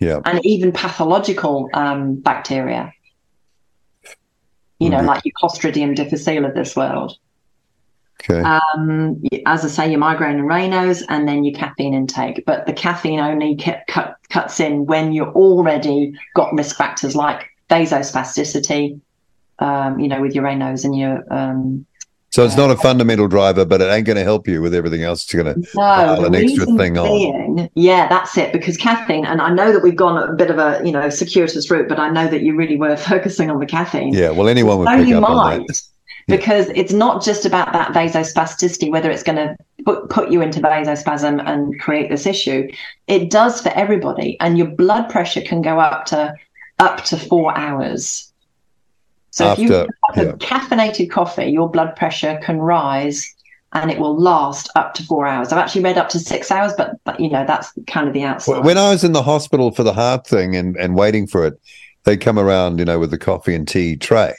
Yeah. 0.00 0.20
and 0.24 0.44
even 0.44 0.72
pathological 0.72 1.68
um, 1.74 2.16
bacteria. 2.16 2.92
You 4.80 4.90
know, 4.90 4.98
Mhm. 4.98 5.06
like 5.06 5.24
your 5.24 5.32
Clostridium 5.42 5.94
difficile 5.94 6.44
of 6.46 6.54
this 6.54 6.74
world. 6.74 7.16
Okay. 8.20 8.40
Um, 8.40 9.22
as 9.46 9.64
I 9.64 9.68
say, 9.68 9.90
your 9.90 10.00
migraine 10.00 10.38
and 10.38 10.48
Raynaud's, 10.48 11.04
and 11.08 11.28
then 11.28 11.44
your 11.44 11.54
caffeine 11.54 11.94
intake. 11.94 12.44
But 12.46 12.66
the 12.66 12.72
caffeine 12.72 13.20
only 13.20 13.56
cut, 13.56 13.84
cut, 13.88 14.16
cuts 14.28 14.60
in 14.60 14.86
when 14.86 15.12
you're 15.12 15.32
already 15.32 16.14
got 16.34 16.52
risk 16.52 16.76
factors 16.76 17.14
like 17.14 17.48
vasospasticity, 17.70 19.00
um, 19.60 20.00
you 20.00 20.08
know, 20.08 20.20
with 20.20 20.34
your 20.34 20.44
Raynaud's 20.44 20.84
and 20.84 20.96
your 20.96 21.24
um, 21.32 21.86
so 22.30 22.44
it's 22.44 22.56
not 22.56 22.70
a 22.70 22.76
fundamental 22.76 23.26
driver, 23.26 23.64
but 23.64 23.80
it 23.80 23.86
ain't 23.86 24.06
going 24.06 24.18
to 24.18 24.22
help 24.22 24.46
you 24.46 24.60
with 24.60 24.74
everything 24.74 25.02
else. 25.02 25.24
It's 25.24 25.34
going 25.34 25.46
to. 25.46 25.58
No, 25.58 25.66
pile 25.74 26.24
an 26.26 26.34
extra 26.34 26.66
thing 26.66 26.98
on. 26.98 27.70
yeah, 27.74 28.06
that's 28.06 28.36
it. 28.36 28.52
Because 28.52 28.76
caffeine, 28.76 29.24
and 29.24 29.40
I 29.40 29.50
know 29.50 29.72
that 29.72 29.82
we've 29.82 29.96
gone 29.96 30.22
a 30.22 30.34
bit 30.34 30.50
of 30.50 30.58
a 30.58 30.80
you 30.84 30.92
know 30.92 31.08
circuitous 31.08 31.70
route, 31.70 31.88
but 31.88 31.98
I 31.98 32.10
know 32.10 32.28
that 32.28 32.42
you 32.42 32.54
really 32.54 32.76
were 32.76 32.96
focusing 33.12 33.50
on 33.50 33.60
the 33.60 33.66
caffeine. 33.66 34.12
Yeah. 34.12 34.30
Well, 34.30 34.48
anyone 34.48 34.78
would 34.78 34.88
So 34.88 34.96
pick 34.98 35.08
you 35.08 35.18
up 35.18 35.30
on 35.30 35.66
that. 35.66 35.82
Because 36.28 36.68
it's 36.68 36.92
not 36.92 37.24
just 37.24 37.44
about 37.44 37.72
that 37.72 37.92
vasospasticity, 37.92 38.90
whether 38.90 39.10
it's 39.10 39.22
going 39.22 39.36
to 39.36 39.56
put, 39.84 40.08
put 40.10 40.30
you 40.30 40.42
into 40.42 40.60
vasospasm 40.60 41.42
and 41.46 41.80
create 41.80 42.10
this 42.10 42.26
issue. 42.26 42.68
It 43.06 43.30
does 43.30 43.60
for 43.60 43.70
everybody, 43.70 44.38
and 44.40 44.56
your 44.56 44.68
blood 44.68 45.08
pressure 45.08 45.40
can 45.40 45.62
go 45.62 45.80
up 45.80 46.04
to 46.06 46.34
up 46.78 47.04
to 47.06 47.16
four 47.16 47.56
hours. 47.56 48.32
So 49.30 49.52
if 49.52 49.58
you 49.58 49.72
have 49.72 49.88
yeah. 50.16 50.22
a 50.22 50.32
caffeinated 50.34 51.10
coffee, 51.10 51.46
your 51.46 51.68
blood 51.68 51.96
pressure 51.96 52.38
can 52.42 52.58
rise 52.58 53.34
and 53.72 53.90
it 53.90 53.98
will 53.98 54.18
last 54.18 54.70
up 54.76 54.94
to 54.94 55.02
four 55.04 55.26
hours. 55.26 55.52
I've 55.52 55.58
actually 55.58 55.82
read 55.82 55.98
up 55.98 56.08
to 56.10 56.18
six 56.18 56.50
hours, 56.50 56.72
but, 56.76 56.98
but 57.04 57.20
you 57.20 57.28
know, 57.28 57.44
that's 57.46 57.72
kind 57.86 58.08
of 58.08 58.14
the 58.14 58.22
outside. 58.22 58.64
When 58.64 58.78
I 58.78 58.90
was 58.90 59.04
in 59.04 59.12
the 59.12 59.22
hospital 59.22 59.70
for 59.70 59.82
the 59.82 59.92
heart 59.92 60.26
thing 60.26 60.56
and, 60.56 60.76
and 60.76 60.96
waiting 60.96 61.26
for 61.26 61.46
it, 61.46 61.60
they 62.04 62.16
come 62.16 62.38
around, 62.38 62.78
you 62.78 62.84
know, 62.84 62.98
with 62.98 63.10
the 63.10 63.18
coffee 63.18 63.54
and 63.54 63.68
tea 63.68 63.96
tray, 63.96 64.34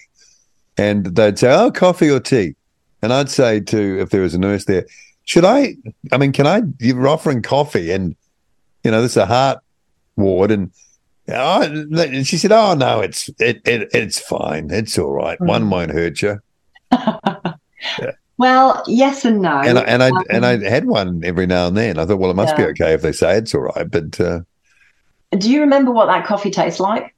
and 0.79 1.05
they'd 1.05 1.37
say, 1.37 1.51
"Oh, 1.53 1.71
coffee 1.71 2.09
or 2.09 2.19
tea," 2.19 2.55
and 3.01 3.11
I'd 3.11 3.29
say 3.29 3.59
to 3.59 3.99
if 3.99 4.09
there 4.09 4.21
was 4.21 4.33
a 4.33 4.39
nurse 4.39 4.65
there, 4.65 4.85
"Should 5.25 5.45
I? 5.45 5.75
I 6.11 6.17
mean, 6.17 6.31
can 6.31 6.47
I? 6.47 6.61
You're 6.79 7.07
offering 7.07 7.41
coffee, 7.41 7.91
and 7.91 8.15
you 8.83 8.91
know, 8.91 9.01
this 9.01 9.11
is 9.11 9.17
a 9.17 9.25
heart 9.25 9.59
ward, 10.15 10.51
and." 10.51 10.71
Oh, 11.31 11.61
and 11.61 12.25
she 12.25 12.37
said, 12.37 12.51
"Oh 12.51 12.73
no, 12.73 13.01
it's 13.01 13.29
it, 13.39 13.61
it 13.67 13.89
it's 13.93 14.19
fine. 14.19 14.69
It's 14.71 14.97
all 14.97 15.11
right. 15.11 15.37
Mm. 15.37 15.47
One 15.47 15.69
won't 15.69 15.91
hurt 15.91 16.21
you." 16.21 16.39
yeah. 16.91 17.51
Well, 18.39 18.83
yes 18.87 19.25
and 19.25 19.41
no. 19.41 19.59
And 19.59 19.77
I, 19.77 19.81
and 19.81 20.01
I 20.01 20.07
um, 20.07 20.23
and 20.29 20.45
I 20.45 20.63
had 20.63 20.85
one 20.85 21.25
every 21.25 21.45
now 21.45 21.67
and 21.67 21.75
then. 21.75 21.99
I 21.99 22.05
thought, 22.05 22.19
well, 22.19 22.31
it 22.31 22.37
must 22.37 22.57
yeah. 22.57 22.67
be 22.67 22.71
okay 22.71 22.93
if 22.93 23.01
they 23.01 23.11
say 23.11 23.35
it's 23.35 23.53
all 23.53 23.63
right. 23.63 23.91
But 23.91 24.17
uh, 24.17 24.39
do 25.37 25.51
you 25.51 25.59
remember 25.59 25.91
what 25.91 26.05
that 26.05 26.25
coffee 26.25 26.49
tastes 26.49 26.79
like? 26.79 27.13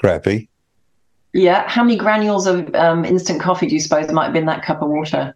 Crappy. 0.00 0.48
Yeah. 1.36 1.68
How 1.68 1.84
many 1.84 1.96
granules 1.96 2.46
of 2.46 2.74
um, 2.74 3.04
instant 3.04 3.40
coffee 3.40 3.66
do 3.66 3.74
you 3.74 3.80
suppose 3.80 4.10
might 4.10 4.24
have 4.24 4.32
been 4.32 4.46
that 4.46 4.64
cup 4.64 4.82
of 4.82 4.88
water? 4.88 5.34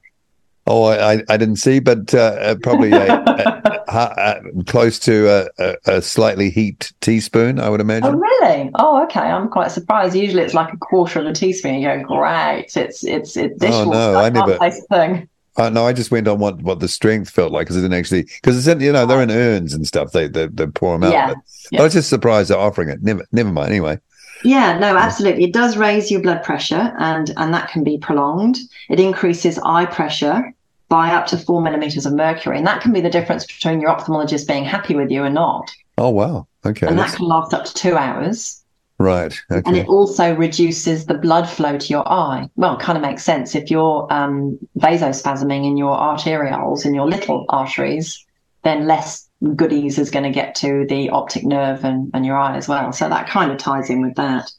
Oh, 0.67 0.85
I, 0.85 1.23
I 1.29 1.37
didn't 1.37 1.57
see, 1.57 1.81
but 1.81 2.15
uh, 2.15 2.37
uh 2.39 2.55
probably 2.63 2.93
a, 2.93 3.13
a, 3.13 3.83
a, 3.89 4.65
close 4.65 4.99
to 5.01 5.49
a, 5.87 6.03
slightly 6.03 6.51
heaped 6.51 6.99
teaspoon, 7.01 7.59
I 7.59 7.69
would 7.71 7.81
imagine. 7.81 8.15
Oh, 8.15 8.19
really? 8.19 8.71
Oh, 8.75 9.03
okay. 9.05 9.21
I'm 9.21 9.49
quite 9.49 9.71
surprised. 9.73 10.15
Usually, 10.15 10.43
it's 10.43 10.55
like 10.55 10.73
a 10.73 10.77
quarter 10.77 11.21
of 11.21 11.27
a 11.27 11.33
teaspoon. 11.33 11.77
You 11.77 11.89
go, 11.89 12.03
great. 12.05 12.73
It's 12.77 13.05
it's 13.05 13.37
it's 13.37 13.59
dishwater. 13.59 13.89
Oh 13.89 14.13
no, 14.13 14.15
I, 14.15 14.27
I 14.27 14.29
never. 14.29 14.59
Thing. 14.91 15.29
Uh, 15.57 15.69
no, 15.69 15.87
I 15.87 15.93
just 15.93 16.11
went 16.11 16.29
on 16.29 16.39
what, 16.39 16.63
what 16.63 16.79
the 16.79 16.89
strength 16.89 17.29
felt 17.29 17.53
like 17.53 17.67
because 17.67 17.77
it 17.77 17.83
didn't 17.83 17.99
actually 17.99 18.23
because 18.23 18.67
it's 18.67 18.83
you 18.83 18.93
know 18.93 19.07
they're 19.07 19.23
in 19.23 19.31
urns 19.31 19.75
and 19.75 19.87
stuff. 19.87 20.13
They 20.13 20.29
they, 20.29 20.47
they 20.47 20.67
pour 20.69 20.95
them 20.95 21.05
out. 21.05 21.13
Yeah, 21.13 21.35
yeah. 21.73 21.81
I 21.81 21.85
was 21.85 21.95
just 21.95 22.09
surprised 22.09 22.51
they're 22.51 22.59
offering 22.59 22.91
it. 22.91 23.03
Never 23.03 23.27
never 23.33 23.51
mind. 23.51 23.71
Anyway. 23.71 23.99
Yeah, 24.45 24.79
no, 24.79 24.97
absolutely. 24.97 25.45
It 25.45 25.53
does 25.53 25.77
raise 25.77 26.11
your 26.11 26.21
blood 26.21 26.43
pressure 26.43 26.95
and 26.99 27.31
and 27.37 27.53
that 27.55 27.71
can 27.71 27.85
be 27.85 27.99
prolonged. 27.99 28.59
It 28.89 29.01
increases 29.01 29.59
eye 29.65 29.87
pressure 29.87 30.53
by 30.89 31.13
up 31.13 31.27
to 31.29 31.39
four 31.39 31.63
millimeters 31.63 32.05
of 32.05 32.13
mercury. 32.13 32.59
And 32.59 32.67
that 32.67 32.83
can 32.83 32.93
be 32.93 33.01
the 33.01 33.11
difference 33.11 33.47
between 33.47 33.81
your 33.81 33.91
ophthalmologist 33.91 34.47
being 34.47 34.65
happy 34.65 34.95
with 34.95 35.11
you 35.11 35.23
or 35.23 35.31
not. 35.31 35.71
Oh 35.97 36.11
wow. 36.11 36.47
Okay. 36.67 36.87
And 36.87 36.99
That's... 36.99 37.13
that 37.13 37.19
can 37.19 37.27
last 37.27 37.55
up 37.55 37.65
to 37.65 37.75
two 37.75 37.97
hours. 37.97 38.63
Right. 38.99 39.33
Okay. 39.51 39.63
And 39.65 39.79
it 39.79 39.89
also 39.89 40.35
reduces 40.35 41.07
the 41.07 41.15
blood 41.15 41.49
flow 41.49 41.79
to 41.79 41.87
your 41.87 42.07
eye. 42.07 42.51
Well, 42.57 42.75
it 42.75 42.81
kind 42.81 42.99
of 42.99 43.03
makes 43.03 43.23
sense 43.23 43.55
if 43.55 43.71
you're 43.71 44.07
um, 44.13 44.59
vasospasming 44.79 45.65
in 45.67 45.79
your 45.79 45.97
arterioles, 45.97 46.85
in 46.85 46.93
your 46.93 47.09
little 47.09 47.47
arteries, 47.49 48.23
then 48.63 48.87
less 48.87 49.30
goodies 49.57 49.99
is 49.99 50.11
going 50.11 50.25
to 50.25 50.31
get 50.31 50.55
to 50.57 50.87
the 50.89 51.11
optic 51.11 51.45
nerve 51.45 51.85
and, 51.85 52.11
and 52.13 52.27
your 52.27 52.37
eye 52.37 52.57
as 52.57 52.69
well. 52.69 52.93
So 52.93 53.09
that 53.09 53.29
kind 53.29 53.51
of 53.51 53.59
ties 53.59 53.89
in 53.91 54.03
with 54.03 54.15
that. 54.17 54.51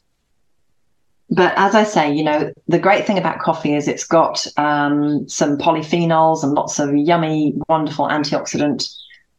But 1.30 1.54
as 1.56 1.74
I 1.74 1.84
say, 1.84 2.12
you 2.12 2.24
know, 2.24 2.52
the 2.68 2.78
great 2.78 3.06
thing 3.06 3.16
about 3.16 3.38
coffee 3.38 3.74
is 3.74 3.88
it's 3.88 4.04
got 4.04 4.46
um, 4.58 5.26
some 5.28 5.56
polyphenols 5.56 6.42
and 6.42 6.52
lots 6.52 6.78
of 6.78 6.94
yummy, 6.94 7.54
wonderful 7.68 8.08
antioxidant. 8.08 8.92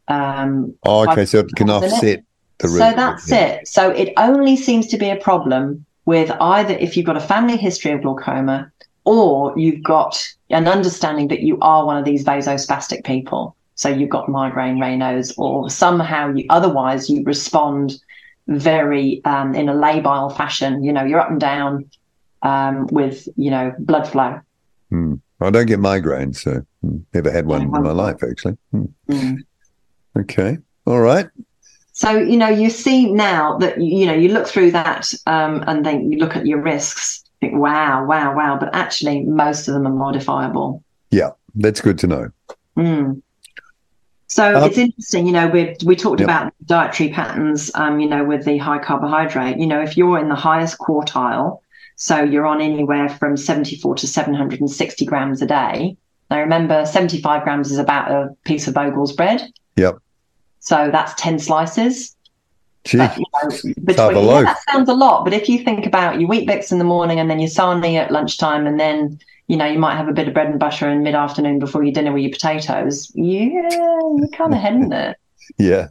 Um, 0.08 0.74
oh, 0.84 1.08
okay. 1.08 1.24
So 1.24 1.38
it 1.38 1.54
can 1.54 1.70
offset 1.70 2.24
the 2.58 2.68
So 2.68 2.78
that's 2.78 3.30
yeah. 3.30 3.46
it. 3.46 3.68
So 3.68 3.90
it 3.90 4.12
only 4.16 4.56
seems 4.56 4.88
to 4.88 4.98
be 4.98 5.08
a 5.08 5.16
problem 5.16 5.84
with 6.04 6.30
either 6.40 6.74
if 6.74 6.96
you've 6.96 7.06
got 7.06 7.16
a 7.16 7.20
family 7.20 7.56
history 7.56 7.92
of 7.92 8.02
glaucoma 8.02 8.72
or 9.04 9.56
you've 9.56 9.82
got 9.82 10.20
an 10.50 10.66
understanding 10.66 11.28
that 11.28 11.40
you 11.40 11.58
are 11.60 11.86
one 11.86 11.96
of 11.96 12.04
these 12.04 12.24
vasospastic 12.24 13.04
people. 13.04 13.54
So 13.76 13.88
you've 13.88 14.10
got 14.10 14.28
migraine, 14.28 14.78
Raynaud's, 14.78 15.34
or 15.36 15.68
somehow 15.68 16.32
you 16.32 16.46
otherwise 16.50 17.10
you 17.10 17.22
respond 17.24 18.00
very 18.46 19.24
um, 19.24 19.54
in 19.54 19.68
a 19.68 19.74
labile 19.74 20.36
fashion. 20.36 20.84
You 20.84 20.92
know, 20.92 21.04
you're 21.04 21.20
up 21.20 21.30
and 21.30 21.40
down 21.40 21.90
um, 22.42 22.86
with 22.92 23.28
you 23.36 23.50
know 23.50 23.74
blood 23.78 24.08
flow. 24.08 24.40
Mm. 24.92 25.20
I 25.40 25.50
don't 25.50 25.66
get 25.66 25.80
migraines, 25.80 26.36
so 26.36 26.62
hmm, 26.80 26.98
never 27.12 27.30
had 27.30 27.46
one 27.46 27.62
in 27.62 27.70
my 27.70 27.90
life 27.90 28.22
actually. 28.22 28.56
Mm. 28.72 28.92
Mm. 29.08 29.38
Okay, 30.16 30.58
all 30.86 31.00
right. 31.00 31.26
So 31.92 32.10
you 32.10 32.36
know, 32.36 32.48
you 32.48 32.70
see 32.70 33.12
now 33.12 33.58
that 33.58 33.80
you 33.80 34.06
know 34.06 34.14
you 34.14 34.28
look 34.28 34.46
through 34.46 34.70
that, 34.72 35.12
um, 35.26 35.64
and 35.66 35.84
then 35.84 36.10
you 36.10 36.18
look 36.18 36.36
at 36.36 36.46
your 36.46 36.60
risks. 36.60 37.22
Think, 37.40 37.54
wow, 37.56 38.04
wow, 38.06 38.34
wow! 38.34 38.56
But 38.58 38.74
actually, 38.74 39.22
most 39.24 39.66
of 39.66 39.74
them 39.74 39.86
are 39.86 39.92
modifiable. 39.92 40.82
Yeah, 41.10 41.30
that's 41.56 41.80
good 41.80 41.98
to 42.00 42.06
know. 42.06 42.30
Mm. 42.78 43.22
So 44.34 44.52
um, 44.52 44.64
it's 44.64 44.78
interesting, 44.78 45.28
you 45.28 45.32
know, 45.32 45.46
we 45.46 45.76
we 45.84 45.94
talked 45.94 46.20
about 46.20 46.52
dietary 46.64 47.10
patterns, 47.10 47.70
um, 47.76 48.00
you 48.00 48.08
know, 48.08 48.24
with 48.24 48.44
the 48.44 48.58
high 48.58 48.80
carbohydrate. 48.80 49.58
You 49.58 49.66
know, 49.68 49.80
if 49.80 49.96
you're 49.96 50.18
in 50.18 50.28
the 50.28 50.34
highest 50.34 50.76
quartile, 50.80 51.60
so 51.94 52.20
you're 52.20 52.44
on 52.44 52.60
anywhere 52.60 53.08
from 53.08 53.36
74 53.36 53.94
to 53.94 54.08
760 54.08 55.04
grams 55.06 55.40
a 55.40 55.46
day. 55.46 55.96
Now 56.32 56.40
remember, 56.40 56.84
75 56.84 57.44
grams 57.44 57.70
is 57.70 57.78
about 57.78 58.10
a 58.10 58.34
piece 58.44 58.66
of 58.66 58.74
Vogel's 58.74 59.12
bread. 59.12 59.40
Yep. 59.76 59.98
So 60.58 60.90
that's 60.90 61.14
10 61.14 61.38
slices. 61.38 62.16
Gee, 62.82 62.98
but, 62.98 63.16
you 63.16 63.24
know, 63.40 63.48
between, 63.84 64.26
yeah, 64.26 64.42
that 64.42 64.58
sounds 64.68 64.88
a 64.88 64.94
lot. 64.94 65.22
But 65.22 65.32
if 65.32 65.48
you 65.48 65.62
think 65.62 65.86
about 65.86 66.18
your 66.18 66.28
Weet-Bix 66.28 66.72
in 66.72 66.78
the 66.78 66.84
morning 66.84 67.20
and 67.20 67.30
then 67.30 67.38
your 67.38 67.50
sarnie 67.50 67.94
at 67.94 68.10
lunchtime 68.10 68.66
and 68.66 68.80
then 68.80 69.20
you 69.46 69.56
know, 69.56 69.66
you 69.66 69.78
might 69.78 69.96
have 69.96 70.08
a 70.08 70.12
bit 70.12 70.28
of 70.28 70.34
bread 70.34 70.48
and 70.48 70.58
butter 70.58 70.88
in 70.88 71.02
mid 71.02 71.14
afternoon 71.14 71.58
before 71.58 71.84
your 71.84 71.92
dinner 71.92 72.12
with 72.12 72.22
your 72.22 72.32
potatoes. 72.32 73.10
Yeah, 73.14 73.68
you're 73.70 74.28
kind 74.28 74.54
of 74.54 74.60
heading 74.60 74.88
there. 74.88 75.16
Yeah. 75.58 75.88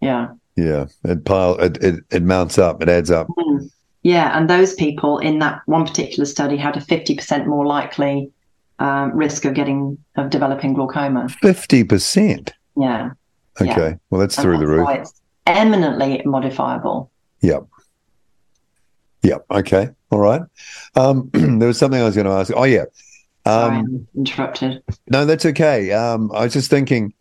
Yeah. 0.00 0.28
Yeah. 0.56 0.86
It 1.04 1.24
pile 1.24 1.58
it, 1.58 1.82
it, 1.82 2.04
it 2.12 2.22
mounts 2.22 2.58
up, 2.58 2.80
it 2.80 2.88
adds 2.88 3.10
up. 3.10 3.26
Mm. 3.36 3.68
Yeah. 4.04 4.38
And 4.38 4.48
those 4.48 4.74
people 4.74 5.18
in 5.18 5.40
that 5.40 5.62
one 5.66 5.84
particular 5.84 6.26
study 6.26 6.56
had 6.56 6.76
a 6.76 6.80
50% 6.80 7.46
more 7.46 7.66
likely 7.66 8.30
uh, 8.78 9.10
risk 9.12 9.44
of 9.44 9.54
getting 9.54 9.98
of 10.16 10.30
developing 10.30 10.74
glaucoma. 10.74 11.26
50%. 11.42 12.52
Yeah. 12.76 13.10
Okay. 13.60 13.66
Yeah. 13.66 13.94
Well 14.10 14.20
that's 14.20 14.36
and 14.38 14.44
through 14.44 14.58
that's 14.58 14.60
the 14.60 14.66
roof. 14.68 14.88
It's 14.90 15.20
eminently 15.46 16.22
modifiable. 16.24 17.10
Yep. 17.40 17.66
Yep. 19.22 19.46
Okay. 19.50 19.90
All 20.12 20.20
right. 20.20 20.42
Um, 20.94 21.30
there 21.32 21.66
was 21.66 21.78
something 21.78 22.00
I 22.00 22.04
was 22.04 22.14
going 22.14 22.26
to 22.26 22.32
ask. 22.32 22.52
Oh, 22.54 22.64
yeah. 22.64 22.84
Um, 23.46 23.72
Sorry, 23.72 24.06
interrupted. 24.14 24.82
No, 25.08 25.24
that's 25.24 25.46
okay. 25.46 25.90
Um, 25.90 26.30
I 26.32 26.44
was 26.44 26.52
just 26.52 26.70
thinking, 26.70 27.14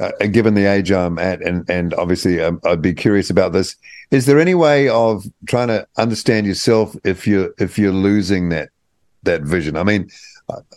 uh, 0.00 0.10
given 0.32 0.54
the 0.54 0.66
age 0.66 0.90
I'm 0.90 1.18
at, 1.18 1.40
and 1.40 1.68
and 1.70 1.94
obviously 1.94 2.42
um, 2.42 2.60
I'd 2.64 2.82
be 2.82 2.92
curious 2.92 3.30
about 3.30 3.52
this. 3.52 3.76
Is 4.10 4.26
there 4.26 4.40
any 4.40 4.54
way 4.54 4.88
of 4.88 5.24
trying 5.46 5.68
to 5.68 5.86
understand 5.96 6.46
yourself 6.46 6.96
if 7.04 7.26
you're 7.26 7.54
if 7.58 7.78
you're 7.78 7.92
losing 7.92 8.48
that 8.48 8.70
that 9.22 9.42
vision? 9.42 9.76
I 9.76 9.84
mean, 9.84 10.10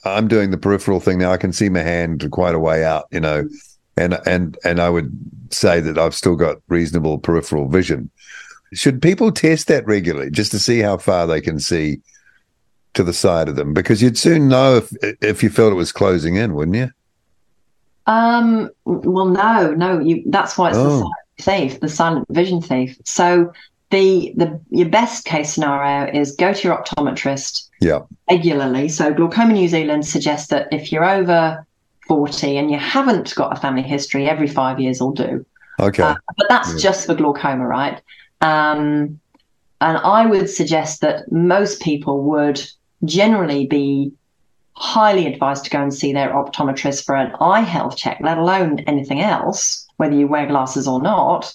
I'm 0.06 0.28
doing 0.28 0.51
the 0.51 0.58
peripheral 0.58 0.99
thing 0.99 1.17
now. 1.17 1.32
I 1.32 1.38
can 1.38 1.51
see 1.51 1.67
my 1.67 1.82
hand 1.82 2.30
quite 2.32 2.56
a 2.56 2.60
way 2.60 2.86
out, 2.86 3.08
you 3.12 3.19
know, 3.19 3.49
and 3.97 4.19
and 4.28 4.58
and 4.63 4.80
I 4.80 4.89
would 4.89 5.12
say 5.51 5.80
that 5.82 5.97
I've 5.97 6.15
still 6.15 6.36
got 6.36 6.58
reasonable 6.69 7.17
peripheral 7.17 7.67
vision. 7.67 8.12
Should 8.75 9.01
people 9.01 9.31
test 9.31 9.67
that 9.67 9.85
regularly 9.85 10.29
just 10.29 10.51
to 10.51 10.59
see 10.59 10.79
how 10.79 10.97
far 10.97 11.27
they 11.27 11.41
can 11.41 11.59
see 11.59 12.01
to 12.93 13.03
the 13.03 13.13
side 13.13 13.47
of 13.47 13.55
them? 13.55 13.73
Because 13.73 14.01
you'd 14.01 14.17
soon 14.17 14.47
know 14.47 14.77
if 14.77 15.15
if 15.21 15.43
you 15.43 15.49
felt 15.49 15.71
it 15.71 15.75
was 15.75 15.91
closing 15.91 16.35
in, 16.35 16.53
wouldn't 16.53 16.77
you? 16.77 16.89
Um. 18.05 18.69
Well, 18.85 19.27
no, 19.27 19.73
no. 19.73 19.99
You. 19.99 20.23
That's 20.27 20.57
why 20.57 20.69
it's 20.69 20.77
oh. 20.77 20.83
the 20.83 20.89
silent 20.89 21.71
thief, 21.71 21.79
the 21.79 21.89
silent 21.89 22.27
vision 22.29 22.61
thief. 22.61 22.97
So 23.03 23.51
the 23.91 24.33
the 24.35 24.59
your 24.69 24.89
best 24.89 25.25
case 25.25 25.53
scenario 25.53 26.11
is 26.11 26.35
go 26.35 26.53
to 26.53 26.67
your 26.67 26.77
optometrist. 26.77 27.69
Yeah. 27.81 28.01
Regularly. 28.29 28.89
So 28.89 29.13
Glaucoma 29.13 29.53
New 29.53 29.67
Zealand 29.67 30.05
suggests 30.05 30.49
that 30.49 30.67
if 30.71 30.91
you're 30.91 31.05
over 31.05 31.65
40 32.07 32.57
and 32.57 32.71
you 32.71 32.77
haven't 32.77 33.33
got 33.35 33.55
a 33.55 33.59
family 33.59 33.81
history, 33.81 34.29
every 34.29 34.47
five 34.47 34.79
years 34.79 35.01
will 35.01 35.11
do. 35.11 35.45
Okay. 35.79 36.03
Uh, 36.03 36.15
but 36.38 36.47
that's 36.49 36.73
yeah. 36.73 36.79
just 36.79 37.05
for 37.05 37.15
glaucoma, 37.15 37.65
right? 37.65 38.01
Um, 38.45 39.19
and 39.81 39.97
I 39.97 40.25
would 40.25 40.49
suggest 40.49 41.01
that 41.01 41.31
most 41.31 41.81
people 41.81 42.23
would 42.23 42.62
generally 43.03 43.65
be 43.65 44.12
highly 44.73 45.25
advised 45.25 45.63
to 45.65 45.69
go 45.69 45.81
and 45.81 45.93
see 45.93 46.13
their 46.13 46.29
optometrist 46.29 47.05
for 47.05 47.15
an 47.15 47.34
eye 47.39 47.62
health 47.62 47.97
check, 47.97 48.19
let 48.21 48.38
alone 48.38 48.79
anything 48.81 49.21
else, 49.21 49.88
whether 49.97 50.15
you 50.15 50.27
wear 50.27 50.45
glasses 50.45 50.88
or 50.88 51.01
not, 51.01 51.53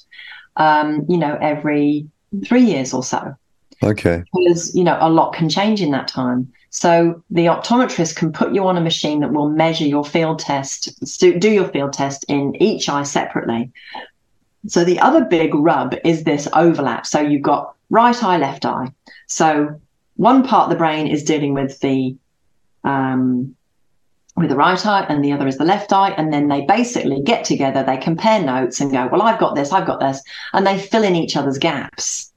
um, 0.57 1.05
you 1.09 1.17
know, 1.17 1.39
every 1.41 2.09
three 2.45 2.63
years 2.63 2.93
or 2.93 3.05
so. 3.05 3.35
Okay. 3.83 4.23
Because, 4.35 4.75
you 4.75 4.85
know, 4.85 4.99
a 5.01 5.11
lot 5.11 5.33
can 5.33 5.49
change 5.49 5.81
in 5.81 5.91
that 5.93 6.09
time. 6.09 6.53
So 6.71 7.23
the 7.31 7.47
optometrist 7.47 8.17
can 8.17 8.33
put 8.33 8.53
you 8.53 8.67
on 8.67 8.77
a 8.77 8.81
machine 8.81 9.21
that 9.21 9.33
will 9.33 9.49
measure 9.49 9.87
your 9.87 10.05
field 10.05 10.39
test, 10.39 10.91
do 11.19 11.51
your 11.51 11.69
field 11.69 11.93
test 11.93 12.25
in 12.29 12.55
each 12.61 12.89
eye 12.89 13.03
separately. 13.03 13.73
So 14.67 14.85
the 14.85 15.01
other 15.01 15.25
big 15.25 15.55
rub 15.55 15.95
is 16.05 16.25
this 16.25 16.49
overlap. 16.53 17.07
So 17.07 17.21
you've 17.21 17.43
got 17.43 17.75
right 17.89 18.23
eye, 18.23 18.39
left 18.39 18.65
eye. 18.65 18.93
So 19.27 19.81
one 20.17 20.43
part 20.47 20.65
of 20.65 20.71
the 20.71 20.77
brain 20.77 21.07
is 21.07 21.25
dealing 21.25 21.55
with 21.55 21.81
the 21.81 22.17
um, 22.85 23.55
with 24.37 24.49
the 24.49 24.57
right 24.57 24.85
eye 24.87 25.07
and 25.09 25.25
the 25.25 25.33
other 25.33 25.47
is 25.47 25.59
the 25.59 25.65
left 25.65 25.93
eye. 25.93 26.11
And 26.11 26.33
then 26.33 26.49
they 26.49 26.63
basically 26.63 27.23
get 27.23 27.45
together, 27.45 27.83
they 27.83 27.97
compare 27.97 28.43
notes 28.43 28.81
and 28.81 28.91
go, 28.91 29.09
well, 29.11 29.23
I've 29.23 29.41
got 29.41 29.55
this, 29.55 29.73
I've 29.73 29.87
got 29.87 30.01
this. 30.01 30.23
And 30.53 30.67
they 30.67 30.79
fill 30.79 31.05
in 31.05 31.17
each 31.17 31.37
other's 31.37 31.59
gaps. 31.59 32.33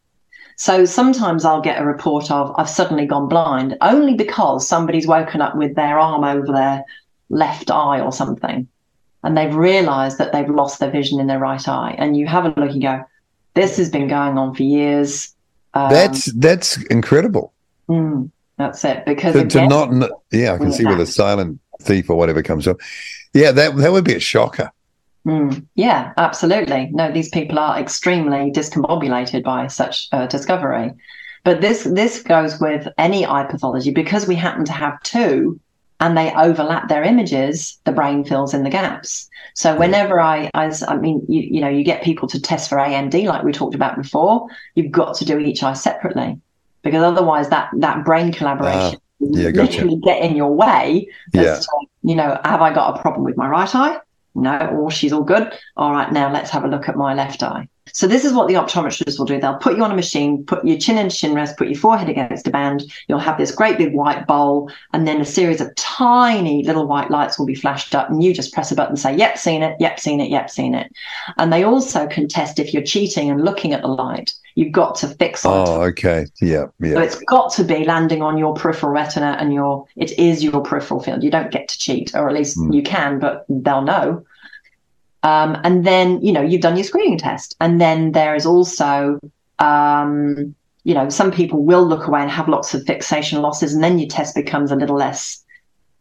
So 0.56 0.86
sometimes 0.86 1.46
I'll 1.46 1.62
get 1.62 1.82
a 1.82 1.86
report 1.86 2.30
of 2.30 2.54
I've 2.58 2.70
suddenly 2.70 3.06
gone 3.06 3.28
blind 3.28 3.78
only 3.82 4.14
because 4.14 4.68
somebody's 4.68 5.08
woken 5.08 5.42
up 5.42 5.56
with 5.56 5.76
their 5.76 6.00
arm 6.00 6.24
over 6.24 6.54
their 6.54 6.84
left 7.30 7.72
eye 7.72 8.00
or 8.00 8.12
something 8.12 8.68
and 9.24 9.38
they've 9.38 9.56
realized 9.56 10.18
that 10.18 10.32
they've 10.32 10.50
lost 10.50 10.80
their 10.80 10.92
vision 10.92 11.20
in 11.20 11.28
their 11.28 11.40
right 11.40 11.68
eye. 11.68 11.96
And 11.98 12.18
you 12.18 12.28
have 12.28 12.46
a 12.46 12.60
look 12.60 12.72
and 12.72 12.82
go, 12.82 13.04
this 13.54 13.78
has 13.78 13.90
been 13.90 14.08
going 14.08 14.38
on 14.38 14.54
for 14.54 14.64
years. 14.64 15.34
Um, 15.74 15.92
that's 15.92 16.26
that's 16.34 16.78
incredible. 16.84 17.54
Mm, 17.90 18.32
that's 18.58 18.84
it. 18.84 19.06
Because 19.06 19.34
to, 19.34 19.40
again, 19.42 19.70
to 19.70 19.96
not, 19.96 20.10
yeah, 20.32 20.54
I 20.54 20.58
can 20.58 20.72
see 20.72 20.86
where 20.86 20.96
the 20.96 21.06
silent 21.06 21.60
thief 21.82 22.10
or 22.10 22.18
whatever 22.18 22.44
comes 22.44 22.66
from. 22.66 22.78
Yeah, 23.34 23.52
that 23.52 23.76
that 23.78 23.92
would 23.92 24.06
be 24.06 24.16
a 24.16 24.20
shocker. 24.20 24.72
Mm, 25.26 25.66
yeah, 25.76 26.14
absolutely. 26.18 26.90
No, 26.92 27.12
these 27.12 27.30
people 27.30 27.58
are 27.58 27.80
extremely 27.80 28.52
discombobulated 28.52 29.44
by 29.44 29.68
such 29.68 30.10
uh, 30.12 30.28
discovery. 30.28 30.92
But 31.44 31.62
this 31.62 31.84
this 31.84 32.22
goes 32.22 32.60
with 32.60 32.88
any 32.98 33.26
eye 33.26 33.46
pathology 33.46 33.92
because 33.92 34.28
we 34.28 34.36
happen 34.36 34.66
to 34.66 34.74
have 34.74 35.02
two 35.04 35.60
and 36.04 36.18
they 36.18 36.34
overlap 36.34 36.90
their 36.90 37.02
images, 37.02 37.80
the 37.86 37.94
brain 37.94 38.26
fills 38.26 38.54
in 38.54 38.64
the 38.64 38.70
gaps. 38.70 39.30
So 39.54 39.78
whenever 39.78 40.20
I, 40.20 40.52
as 40.54 40.84
I 40.84 40.98
mean, 40.98 41.26
you, 41.30 41.42
you 41.44 41.62
know, 41.62 41.70
you 41.70 41.86
get 41.86 42.04
people 42.04 42.28
to 42.28 42.42
test 42.42 42.70
for 42.70 42.78
AMD, 42.78 43.24
like 43.24 43.44
we 43.44 43.54
talked 43.54 43.74
about 43.74 43.96
before, 43.96 44.48
you've 44.76 44.92
got 44.92 45.16
to 45.16 45.26
do 45.26 45.40
each 45.40 45.64
eye 45.64 45.72
separately 45.72 46.42
because 46.82 47.04
otherwise 47.04 47.48
that, 47.52 47.70
that 47.78 48.04
brain 48.04 48.34
collaboration 48.34 49.00
uh, 49.00 49.28
yeah, 49.32 49.52
gotcha. 49.52 49.72
literally 49.72 49.96
get 50.04 50.22
in 50.22 50.36
your 50.36 50.54
way. 50.54 51.08
Yeah. 51.34 51.60
To, 51.60 51.68
you 52.02 52.16
know, 52.16 52.38
have 52.44 52.62
I 52.62 52.74
got 52.74 53.00
a 53.00 53.02
problem 53.02 53.24
with 53.24 53.38
my 53.38 53.48
right 53.48 53.74
eye? 53.74 54.02
No, 54.36 54.58
or 54.68 54.90
she's 54.90 55.14
all 55.14 55.24
good. 55.24 55.54
All 55.78 55.92
right, 55.92 56.12
now 56.12 56.32
let's 56.32 56.50
have 56.50 56.64
a 56.64 56.68
look 56.68 56.90
at 56.90 56.96
my 56.96 57.14
left 57.14 57.44
eye. 57.44 57.68
So 57.92 58.08
this 58.08 58.26
is 58.26 58.34
what 58.34 58.48
the 58.48 58.56
optometrist 58.56 59.20
will 59.20 59.26
do. 59.26 59.40
They'll 59.40 59.58
put 59.58 59.78
you 59.78 59.84
on 59.84 59.92
a 59.92 59.96
machine, 59.96 60.44
put 60.46 60.66
your 60.66 60.80
chin 60.80 60.98
into 60.98 61.16
chin 61.16 61.36
rest, 61.36 61.58
put 61.58 61.68
your 61.68 61.78
forehead 61.78 62.10
against 62.10 62.48
a 62.48 62.50
band. 62.50 62.92
You'll 63.08 63.20
have 63.20 63.38
this 63.38 63.54
great 63.54 63.78
big 63.78 63.94
white 63.94 64.26
bowl, 64.26 64.72
and 64.94 65.08
then 65.08 65.22
a 65.22 65.26
series 65.26 65.62
of 65.62 65.76
tiny 65.76 66.64
little 66.64 66.88
white 66.88 67.12
lights 67.12 67.38
will 67.38 67.46
be 67.46 67.54
flashed 67.54 67.94
up, 67.94 68.10
and 68.10 68.24
you 68.24 68.34
just 68.34 68.54
press 68.54 68.72
a 68.72 68.76
button, 68.76 68.94
and 68.94 69.00
say, 69.00 69.16
"Yep, 69.16 69.38
seen 69.38 69.62
it. 69.62 69.76
Yep, 69.80 70.00
seen 70.00 70.20
it. 70.22 70.30
Yep, 70.30 70.50
seen 70.50 70.74
it." 70.74 70.92
And 71.38 71.54
they 71.54 71.64
also 71.64 72.08
can 72.08 72.28
test 72.28 72.58
if 72.58 72.74
you're 72.74 72.84
cheating 72.84 73.30
and 73.30 73.44
looking 73.44 73.74
at 73.74 73.82
the 73.82 73.88
light. 73.88 74.34
You've 74.56 74.72
got 74.72 74.96
to 74.96 75.08
fix. 75.08 75.44
It. 75.44 75.50
Oh, 75.50 75.82
okay. 75.84 76.28
Yeah, 76.42 76.68
yeah. 76.80 76.94
So 76.94 77.02
it's 77.02 77.20
got 77.24 77.52
to 77.54 77.64
be 77.64 77.86
landing 77.86 78.22
on 78.22 78.38
your 78.38 78.54
peripheral 78.54 78.92
retina, 78.92 79.36
and 79.40 79.54
your 79.54 79.88
it 79.96 80.18
is 80.20 80.44
your 80.44 80.62
peripheral 80.62 81.02
field. 81.02 81.24
You 81.24 81.32
don't 81.32 81.52
get 81.52 81.68
to 81.70 81.78
cheat, 81.78 82.14
or 82.14 82.30
at 82.30 82.36
least 82.36 82.58
mm. 82.58 82.74
you 82.74 82.84
can, 82.84 83.20
but 83.20 83.46
they'll 83.50 83.82
know. 83.82 84.26
Um, 85.24 85.58
and 85.64 85.86
then, 85.86 86.22
you 86.22 86.34
know, 86.34 86.42
you've 86.42 86.62
done 86.62 86.76
your 86.76 86.84
screening 86.84 87.18
test. 87.18 87.56
And 87.62 87.80
then 87.80 88.12
there 88.12 88.36
is 88.36 88.46
also, 88.46 89.20
um, 89.58 90.54
you 90.84 90.94
know, 90.94 91.08
some 91.08 91.32
people 91.32 91.64
will 91.64 91.88
look 91.88 92.08
away 92.08 92.22
and 92.22 92.30
have 92.30 92.50
lots 92.50 92.74
of 92.74 92.86
fixation 92.86 93.42
losses, 93.42 93.74
and 93.74 93.84
then 93.84 93.98
your 93.98 94.10
test 94.10 94.36
becomes 94.36 94.72
a 94.72 94.76
little 94.76 94.98
less 94.98 95.44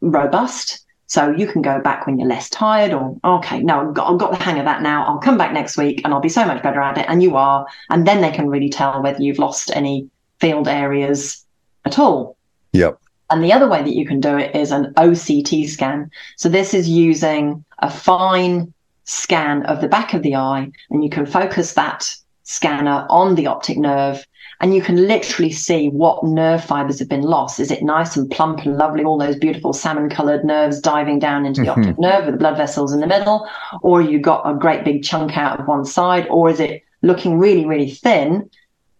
robust. 0.00 0.81
So 1.12 1.30
you 1.30 1.46
can 1.46 1.60
go 1.60 1.78
back 1.78 2.06
when 2.06 2.18
you're 2.18 2.26
less 2.26 2.48
tired, 2.48 2.94
or 2.94 3.14
okay, 3.22 3.62
no, 3.62 3.86
I've 3.86 3.92
got, 3.92 4.10
I've 4.10 4.18
got 4.18 4.30
the 4.30 4.42
hang 4.42 4.58
of 4.58 4.64
that 4.64 4.80
now. 4.80 5.04
I'll 5.04 5.18
come 5.18 5.36
back 5.36 5.52
next 5.52 5.76
week 5.76 6.00
and 6.02 6.14
I'll 6.14 6.20
be 6.20 6.30
so 6.30 6.46
much 6.46 6.62
better 6.62 6.80
at 6.80 6.96
it. 6.96 7.04
And 7.06 7.22
you 7.22 7.36
are. 7.36 7.66
And 7.90 8.06
then 8.06 8.22
they 8.22 8.30
can 8.30 8.48
really 8.48 8.70
tell 8.70 9.02
whether 9.02 9.20
you've 9.20 9.38
lost 9.38 9.70
any 9.74 10.08
field 10.40 10.68
areas 10.68 11.44
at 11.84 11.98
all. 11.98 12.38
Yep. 12.72 12.98
And 13.28 13.44
the 13.44 13.52
other 13.52 13.68
way 13.68 13.82
that 13.82 13.94
you 13.94 14.06
can 14.06 14.20
do 14.20 14.38
it 14.38 14.56
is 14.56 14.70
an 14.72 14.94
OCT 14.94 15.68
scan. 15.68 16.10
So 16.38 16.48
this 16.48 16.72
is 16.72 16.88
using 16.88 17.62
a 17.80 17.90
fine 17.90 18.72
scan 19.04 19.66
of 19.66 19.82
the 19.82 19.88
back 19.88 20.14
of 20.14 20.22
the 20.22 20.36
eye, 20.36 20.70
and 20.88 21.04
you 21.04 21.10
can 21.10 21.26
focus 21.26 21.74
that 21.74 22.10
scanner 22.44 23.06
on 23.10 23.34
the 23.34 23.48
optic 23.48 23.76
nerve 23.76 24.26
and 24.62 24.72
you 24.72 24.80
can 24.80 25.08
literally 25.08 25.50
see 25.50 25.88
what 25.88 26.22
nerve 26.22 26.64
fibers 26.64 27.00
have 27.00 27.08
been 27.08 27.22
lost. 27.22 27.58
Is 27.58 27.72
it 27.72 27.82
nice 27.82 28.16
and 28.16 28.30
plump 28.30 28.60
and 28.60 28.78
lovely, 28.78 29.02
all 29.02 29.18
those 29.18 29.36
beautiful 29.36 29.72
salmon 29.72 30.08
colored 30.08 30.44
nerves 30.44 30.80
diving 30.80 31.18
down 31.18 31.44
into 31.44 31.62
the 31.62 31.66
mm-hmm. 31.66 31.80
optic 31.80 31.98
nerve 31.98 32.26
with 32.26 32.34
the 32.34 32.38
blood 32.38 32.56
vessels 32.56 32.92
in 32.92 33.00
the 33.00 33.08
middle? 33.08 33.48
Or 33.82 34.00
you 34.00 34.20
got 34.20 34.48
a 34.48 34.54
great 34.54 34.84
big 34.84 35.02
chunk 35.02 35.36
out 35.36 35.58
of 35.58 35.66
one 35.66 35.84
side? 35.84 36.28
Or 36.30 36.48
is 36.48 36.60
it 36.60 36.84
looking 37.02 37.38
really, 37.38 37.66
really 37.66 37.90
thin? 37.90 38.48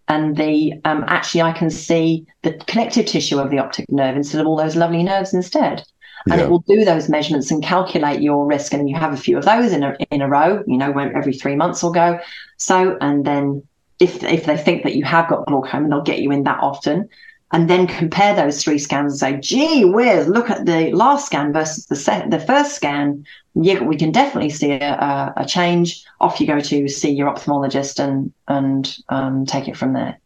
And 0.08 0.36
the 0.36 0.72
um, 0.84 1.04
actually, 1.06 1.42
I 1.42 1.52
can 1.52 1.70
see 1.70 2.26
the 2.42 2.54
connective 2.66 3.06
tissue 3.06 3.38
of 3.38 3.50
the 3.50 3.60
optic 3.60 3.90
nerve 3.90 4.16
instead 4.16 4.40
of 4.40 4.48
all 4.48 4.56
those 4.56 4.74
lovely 4.74 5.04
nerves 5.04 5.32
instead 5.32 5.84
and 6.30 6.38
yeah. 6.38 6.46
it 6.46 6.50
will 6.50 6.60
do 6.60 6.84
those 6.84 7.08
measurements 7.08 7.50
and 7.50 7.62
calculate 7.62 8.20
your 8.20 8.46
risk. 8.46 8.72
And 8.72 8.88
you 8.88 8.96
have 8.96 9.12
a 9.12 9.16
few 9.16 9.36
of 9.36 9.44
those 9.44 9.72
in 9.72 9.82
a 9.82 9.96
in 10.10 10.22
a 10.22 10.28
row, 10.28 10.62
you 10.66 10.76
know, 10.76 10.96
every 10.96 11.32
three 11.32 11.56
months 11.56 11.82
or 11.82 11.90
go. 11.90 12.20
So, 12.58 12.96
and 13.00 13.24
then 13.24 13.66
if 14.02 14.22
if 14.24 14.44
they 14.44 14.56
think 14.56 14.82
that 14.82 14.96
you 14.96 15.04
have 15.04 15.28
got 15.28 15.46
glaucoma, 15.46 15.84
and 15.84 15.92
they'll 15.92 16.02
get 16.02 16.18
you 16.18 16.32
in 16.32 16.44
that 16.44 16.58
often. 16.60 17.08
And 17.54 17.68
then 17.68 17.86
compare 17.86 18.34
those 18.34 18.64
three 18.64 18.78
scans 18.78 19.12
and 19.12 19.20
say, 19.20 19.38
gee 19.38 19.84
whiz, 19.84 20.26
look 20.26 20.48
at 20.48 20.64
the 20.64 20.90
last 20.92 21.26
scan 21.26 21.52
versus 21.52 21.84
the 21.84 21.96
set, 21.96 22.30
the 22.30 22.40
first 22.40 22.74
scan. 22.74 23.26
Yeah, 23.54 23.82
we 23.82 23.98
can 23.98 24.10
definitely 24.10 24.48
see 24.48 24.72
a, 24.72 25.34
a, 25.36 25.44
change. 25.44 26.02
Off 26.18 26.40
you 26.40 26.46
go 26.46 26.60
to 26.60 26.88
see 26.88 27.10
your 27.10 27.28
ophthalmologist 27.30 28.02
and 28.02 28.32
and 28.48 28.96
um, 29.10 29.44
take 29.44 29.68
it 29.68 29.76
from 29.76 29.92
there. 29.92 30.18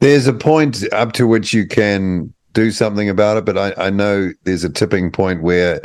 There's 0.00 0.26
a 0.26 0.34
point 0.34 0.84
up 0.92 1.12
to 1.12 1.26
which 1.26 1.54
you 1.54 1.66
can 1.66 2.34
do 2.52 2.70
something 2.70 3.08
about 3.08 3.38
it. 3.38 3.46
But 3.46 3.56
I, 3.56 3.86
I 3.86 3.90
know 3.90 4.32
there's 4.44 4.64
a 4.64 4.70
tipping 4.70 5.10
point 5.10 5.42
where 5.42 5.80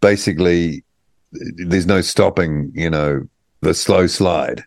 basically 0.00 0.84
there's 1.32 1.86
no 1.86 2.00
stopping, 2.00 2.70
you 2.74 2.90
know, 2.90 3.26
the 3.60 3.74
slow 3.74 4.06
slide. 4.06 4.64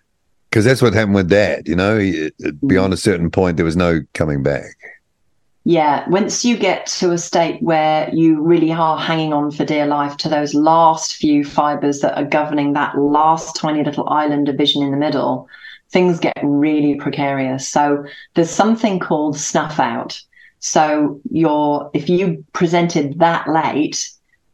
Because 0.55 0.63
that's 0.63 0.81
what 0.81 0.93
happened 0.93 1.15
with 1.15 1.29
dad, 1.29 1.67
you 1.67 1.75
know, 1.75 1.97
he, 1.97 2.31
mm. 2.41 2.57
beyond 2.65 2.93
a 2.93 2.97
certain 2.97 3.29
point, 3.29 3.57
there 3.57 3.65
was 3.65 3.75
no 3.75 3.99
coming 4.13 4.41
back. 4.41 4.77
Yeah, 5.65 6.07
once 6.07 6.45
you 6.45 6.55
get 6.55 6.85
to 6.85 7.11
a 7.11 7.17
state 7.17 7.61
where 7.61 8.09
you 8.13 8.41
really 8.41 8.71
are 8.71 8.97
hanging 8.97 9.33
on 9.33 9.51
for 9.51 9.65
dear 9.65 9.85
life 9.85 10.15
to 10.15 10.29
those 10.29 10.53
last 10.53 11.17
few 11.17 11.43
fibers 11.43 11.99
that 11.99 12.17
are 12.17 12.23
governing 12.23 12.71
that 12.71 12.97
last 12.97 13.57
tiny 13.57 13.83
little 13.83 14.07
island 14.07 14.47
of 14.47 14.55
vision 14.55 14.81
in 14.81 14.91
the 14.91 14.97
middle, 14.97 15.49
things 15.89 16.21
get 16.21 16.37
really 16.41 16.95
precarious. 16.95 17.67
So 17.67 18.05
there's 18.35 18.49
something 18.49 18.97
called 18.97 19.37
snuff 19.37 19.77
out, 19.77 20.21
so 20.59 21.19
your 21.31 21.91
if 21.93 22.07
you 22.07 22.45
presented 22.53 23.19
that 23.19 23.49
late, 23.49 24.09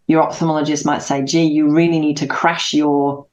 your 0.07 0.23
ophthalmologist 0.23 0.83
might 0.83 1.03
say, 1.03 1.21
gee, 1.21 1.45
you 1.45 1.69
really 1.69 1.99
need 1.99 2.17
to 2.17 2.25
crash 2.25 2.73
your 2.73 3.27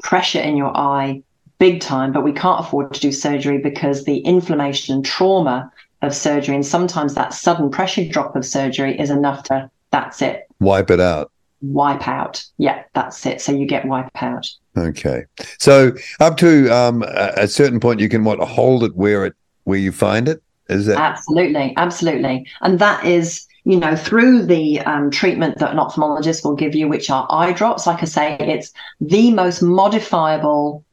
pressure 0.00 0.40
in 0.40 0.56
your 0.56 0.76
eye 0.76 1.24
big 1.64 1.80
time, 1.80 2.12
but 2.12 2.22
we 2.22 2.32
can't 2.32 2.60
afford 2.60 2.92
to 2.92 3.00
do 3.00 3.10
surgery 3.10 3.56
because 3.56 4.04
the 4.04 4.18
inflammation 4.18 4.94
and 4.94 5.02
trauma 5.02 5.72
of 6.02 6.14
surgery 6.14 6.54
and 6.54 6.66
sometimes 6.66 7.14
that 7.14 7.32
sudden 7.32 7.70
pressure 7.70 8.06
drop 8.06 8.36
of 8.36 8.44
surgery 8.44 9.00
is 9.00 9.08
enough 9.08 9.44
to 9.44 9.70
that's 9.90 10.20
it. 10.20 10.46
Wipe 10.60 10.90
it 10.90 11.00
out. 11.00 11.32
Wipe 11.62 12.06
out. 12.06 12.44
Yeah, 12.58 12.82
that's 12.92 13.24
it. 13.24 13.40
So 13.40 13.52
you 13.52 13.64
get 13.64 13.86
wipe 13.86 14.10
out. 14.22 14.46
Okay. 14.76 15.24
So 15.58 15.92
up 16.20 16.36
to 16.36 16.68
um, 16.68 17.02
a, 17.08 17.48
certain 17.48 17.80
point, 17.80 17.98
you 17.98 18.10
can 18.10 18.24
what 18.24 18.40
hold 18.40 18.84
it 18.84 18.94
where 18.94 19.24
it 19.24 19.34
where 19.62 19.78
you 19.78 19.90
find 19.90 20.28
it. 20.28 20.42
Is 20.68 20.86
it? 20.86 20.98
Absolutely, 20.98 21.72
absolutely. 21.78 22.46
And 22.60 22.78
that 22.78 23.06
is, 23.06 23.46
you 23.64 23.78
know, 23.78 23.96
through 23.96 24.44
the 24.44 24.80
um, 24.80 25.10
treatment 25.10 25.56
that 25.60 25.70
an 25.70 25.78
ophthalmologist 25.78 26.44
will 26.44 26.56
give 26.56 26.74
you, 26.74 26.88
which 26.88 27.08
are 27.08 27.26
eye 27.30 27.52
drops. 27.52 27.86
Like 27.86 28.02
I 28.02 28.06
say, 28.06 28.36
it's 28.38 28.70
the 29.00 29.30
most 29.30 29.62
modifiable 29.62 30.84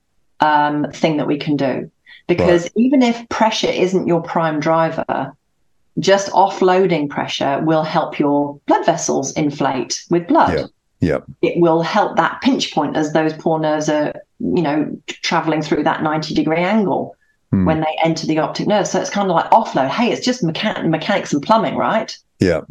um, 0.41 0.91
thing 0.91 1.17
that 1.17 1.27
we 1.27 1.37
can 1.37 1.55
do. 1.55 1.89
Because 2.27 2.63
right. 2.63 2.71
even 2.75 3.01
if 3.01 3.27
pressure 3.29 3.67
isn't 3.67 4.07
your 4.07 4.21
prime 4.21 4.59
driver, 4.59 5.35
just 5.99 6.31
offloading 6.31 7.09
pressure 7.09 7.61
will 7.63 7.83
help 7.83 8.19
your 8.19 8.59
blood 8.67 8.85
vessels 8.85 9.33
inflate 9.33 10.03
with 10.09 10.27
blood. 10.27 10.57
Yeah. 10.57 10.65
Yeah. 11.01 11.17
It 11.41 11.59
will 11.59 11.81
help 11.81 12.15
that 12.17 12.41
pinch 12.41 12.73
point 12.73 12.95
as 12.95 13.11
those 13.11 13.33
poor 13.33 13.59
nerves 13.59 13.89
are, 13.89 14.13
you 14.39 14.61
know, 14.61 14.95
traveling 15.07 15.63
through 15.63 15.83
that 15.83 16.03
90 16.03 16.35
degree 16.35 16.57
angle 16.57 17.15
mm. 17.51 17.65
when 17.65 17.81
they 17.81 17.97
enter 18.03 18.27
the 18.27 18.37
optic 18.37 18.67
nerve. 18.67 18.87
So 18.87 19.01
it's 19.01 19.09
kind 19.09 19.29
of 19.29 19.35
like 19.35 19.49
offload. 19.49 19.89
Hey, 19.89 20.11
it's 20.11 20.23
just 20.23 20.43
mechan- 20.43 20.89
mechanics 20.89 21.33
and 21.33 21.41
plumbing, 21.41 21.75
right? 21.75 22.15
Yeah. 22.39 22.61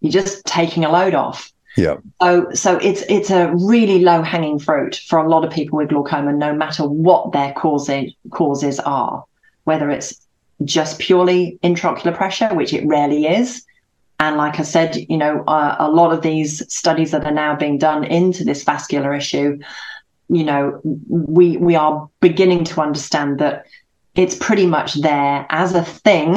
You're 0.00 0.12
just 0.12 0.44
taking 0.44 0.84
a 0.84 0.90
load 0.90 1.14
off. 1.14 1.52
Yeah. 1.76 1.96
So 2.20 2.50
so 2.52 2.76
it's 2.78 3.02
it's 3.08 3.30
a 3.30 3.52
really 3.54 4.00
low 4.00 4.22
hanging 4.22 4.58
fruit 4.58 4.96
for 5.06 5.18
a 5.18 5.28
lot 5.28 5.44
of 5.44 5.52
people 5.52 5.78
with 5.78 5.88
glaucoma, 5.88 6.32
no 6.32 6.54
matter 6.54 6.86
what 6.86 7.32
their 7.32 7.52
causes 7.52 8.12
causes 8.30 8.78
are, 8.80 9.24
whether 9.64 9.90
it's 9.90 10.20
just 10.64 10.98
purely 10.98 11.58
intraocular 11.62 12.14
pressure, 12.14 12.54
which 12.54 12.72
it 12.72 12.86
rarely 12.86 13.26
is. 13.26 13.64
And 14.20 14.36
like 14.36 14.60
I 14.60 14.62
said, 14.62 14.96
you 15.08 15.16
know, 15.16 15.42
uh, 15.46 15.76
a 15.78 15.90
lot 15.90 16.12
of 16.12 16.22
these 16.22 16.62
studies 16.72 17.10
that 17.10 17.24
are 17.24 17.32
now 17.32 17.56
being 17.56 17.78
done 17.78 18.04
into 18.04 18.44
this 18.44 18.62
vascular 18.62 19.12
issue, 19.12 19.58
you 20.28 20.44
know, 20.44 20.80
we 21.08 21.56
we 21.56 21.74
are 21.74 22.08
beginning 22.20 22.64
to 22.64 22.80
understand 22.80 23.40
that 23.40 23.66
it's 24.14 24.36
pretty 24.36 24.66
much 24.66 24.94
there 24.94 25.46
as 25.50 25.74
a 25.74 25.82
thing 25.82 26.36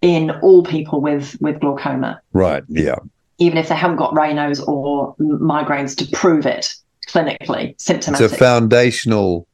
in 0.00 0.30
all 0.42 0.62
people 0.62 1.00
with 1.00 1.36
with 1.40 1.60
glaucoma. 1.60 2.20
Right. 2.32 2.62
Yeah. 2.68 2.98
Even 3.38 3.58
if 3.58 3.68
they 3.68 3.74
haven't 3.74 3.96
got 3.96 4.14
Raynaud's 4.14 4.60
or 4.60 5.14
migraines 5.16 5.96
to 5.96 6.06
prove 6.16 6.46
it 6.46 6.74
clinically 7.08 7.74
symptomatic. 7.80 8.24
It's 8.24 8.34
a 8.34 8.36
foundational 8.36 9.46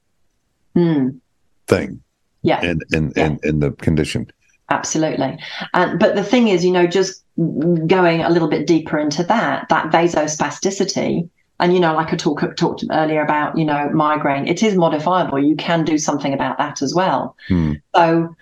mm. 0.76 1.18
thing. 1.66 2.02
Yeah. 2.42 2.62
In 2.62 2.80
in, 2.92 3.12
Yeah. 3.16 3.26
in, 3.26 3.40
in 3.42 3.60
the 3.60 3.72
condition. 3.72 4.30
Absolutely. 4.70 5.38
And 5.74 5.98
but 5.98 6.14
the 6.14 6.22
thing 6.22 6.48
is, 6.48 6.64
you 6.64 6.70
know, 6.70 6.86
just 6.86 7.24
going 7.36 8.22
a 8.22 8.30
little 8.30 8.48
bit 8.48 8.66
deeper 8.66 8.98
into 8.98 9.24
that, 9.24 9.68
that 9.68 9.86
vasospasticity, 9.90 11.28
and 11.58 11.74
you 11.74 11.80
know, 11.80 11.94
like 11.94 12.12
I 12.12 12.16
talk, 12.16 12.56
talked 12.56 12.84
earlier 12.90 13.22
about, 13.22 13.58
you 13.58 13.64
know, 13.64 13.90
migraine, 13.90 14.46
it 14.46 14.62
is 14.62 14.76
modifiable. 14.76 15.38
You 15.38 15.56
can 15.56 15.84
do 15.84 15.98
something 15.98 16.32
about 16.32 16.58
that 16.58 16.82
as 16.82 16.94
well. 16.94 17.36
Hmm. 17.48 17.74
So 17.94 18.34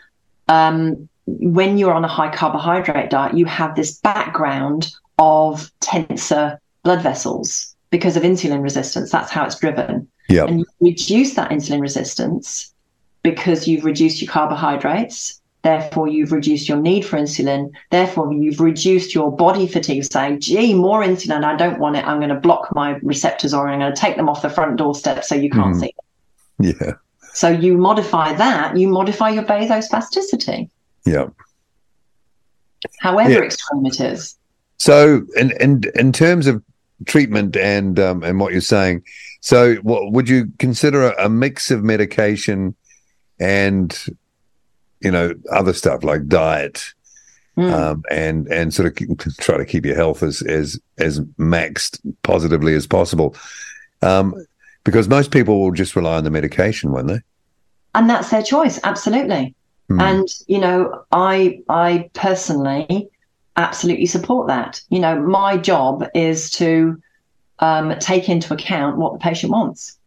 um, 0.49 1.09
when 1.27 1.79
you're 1.79 1.93
on 1.93 2.05
a 2.05 2.09
high 2.09 2.31
carbohydrate 2.31 3.11
diet, 3.11 3.37
you 3.37 3.47
have 3.47 3.75
this 3.75 3.99
background 3.99 4.95
of 5.19 5.71
tenser 5.81 6.61
blood 6.83 7.03
vessels 7.03 7.75
because 7.91 8.17
of 8.17 8.23
insulin 8.23 8.63
resistance. 8.63 9.11
That's 9.11 9.31
how 9.31 9.45
it's 9.45 9.59
driven. 9.59 10.09
Yeah. 10.29 10.45
And 10.45 10.61
you 10.61 10.67
reduce 10.81 11.35
that 11.35 11.51
insulin 11.51 11.81
resistance 11.81 12.73
because 13.23 13.67
you've 13.67 13.85
reduced 13.85 14.21
your 14.23 14.31
carbohydrates. 14.31 15.41
Therefore, 15.63 16.07
you've 16.07 16.31
reduced 16.31 16.69
your 16.69 16.79
need 16.79 17.05
for 17.05 17.17
insulin. 17.19 17.71
Therefore, 17.91 18.33
you've 18.33 18.61
reduced 18.61 19.13
your 19.15 19.35
body 19.35 19.67
fatigue, 19.67 20.05
saying, 20.05 20.41
gee, 20.41 20.73
more 20.73 21.03
insulin. 21.03 21.43
I 21.45 21.57
don't 21.57 21.81
want 21.81 21.97
it. 21.97 22.07
I'm 22.07 22.19
going 22.19 22.29
to 22.29 22.39
block 22.39 22.69
my 22.75 22.93
receptors 23.03 23.53
or 23.53 23.69
I'm 23.69 23.81
going 23.81 23.93
to 23.93 24.01
take 24.01 24.17
them 24.17 24.29
off 24.29 24.43
the 24.43 24.51
front 24.51 24.77
doorstep 24.77 25.25
so 25.25 25.35
you 25.35 25.51
can't 25.51 25.75
Mhm. 25.75 25.81
see 25.81 25.95
them. 26.61 26.75
Yeah. 26.81 26.93
So 27.35 27.49
you 27.49 27.77
modify 27.77 28.35
that, 28.35 28.77
you 28.77 28.89
modify 28.89 29.31
your 29.31 29.43
vasospasticity, 29.45 30.71
Yeah. 31.05 31.27
however 33.01 33.31
Yeah. 33.31 33.39
extreme 33.41 33.87
it 33.87 34.01
is. 34.01 34.38
So, 34.79 35.23
in 35.37 35.53
in 35.61 35.83
in 35.95 36.13
terms 36.13 36.47
of 36.47 36.63
treatment 37.07 37.57
and 37.57 37.99
um, 37.99 38.23
and 38.23 38.41
what 38.41 38.53
you're 38.53 38.61
saying, 38.61 39.03
so 39.41 39.77
what 39.77 40.13
would 40.13 40.29
you 40.29 40.53
consider 40.59 41.11
a, 41.11 41.27
a 41.27 41.29
mix 41.29 41.71
of 41.71 41.83
medication 41.83 42.75
and 43.39 43.97
you 45.01 45.11
know 45.11 45.35
other 45.53 45.73
stuff 45.73 46.05
like 46.05 46.27
diet 46.27 46.95
Mm. 47.57 47.73
um, 47.73 48.05
and 48.09 48.47
and 48.53 48.73
sort 48.73 48.87
of 48.87 48.95
keep, 48.95 49.19
try 49.41 49.57
to 49.57 49.65
keep 49.65 49.85
your 49.85 49.97
health 49.97 50.23
as 50.23 50.43
as 50.43 50.81
as 50.99 51.19
maxed 51.41 51.99
positively 52.23 52.73
as 52.75 52.87
possible, 52.87 53.35
um, 54.01 54.33
because 54.85 55.09
most 55.09 55.33
people 55.33 55.61
will 55.61 55.73
just 55.73 55.97
rely 55.97 56.19
on 56.19 56.23
the 56.23 56.31
medication, 56.31 56.93
won't 56.93 57.09
they? 57.09 57.21
and 57.95 58.09
that's 58.09 58.31
their 58.31 58.43
choice, 58.43 58.79
absolutely. 58.85 59.55
Hmm. 59.89 60.01
And 60.01 60.29
you 60.47 60.59
know, 60.59 61.05
I 61.13 61.63
I 61.69 62.11
personally 62.15 63.09
absolutely 63.59 64.07
support 64.07 64.47
that. 64.47 64.81
You 64.89 65.01
know, 65.01 65.21
my 65.21 65.59
job 65.59 66.09
is 66.15 66.51
to 66.53 67.03
um, 67.59 67.99
take 67.99 68.29
into 68.29 68.55
account 68.55 68.97
what 68.97 69.13
the 69.13 69.19
patient 69.19 69.53
wants, 69.53 69.99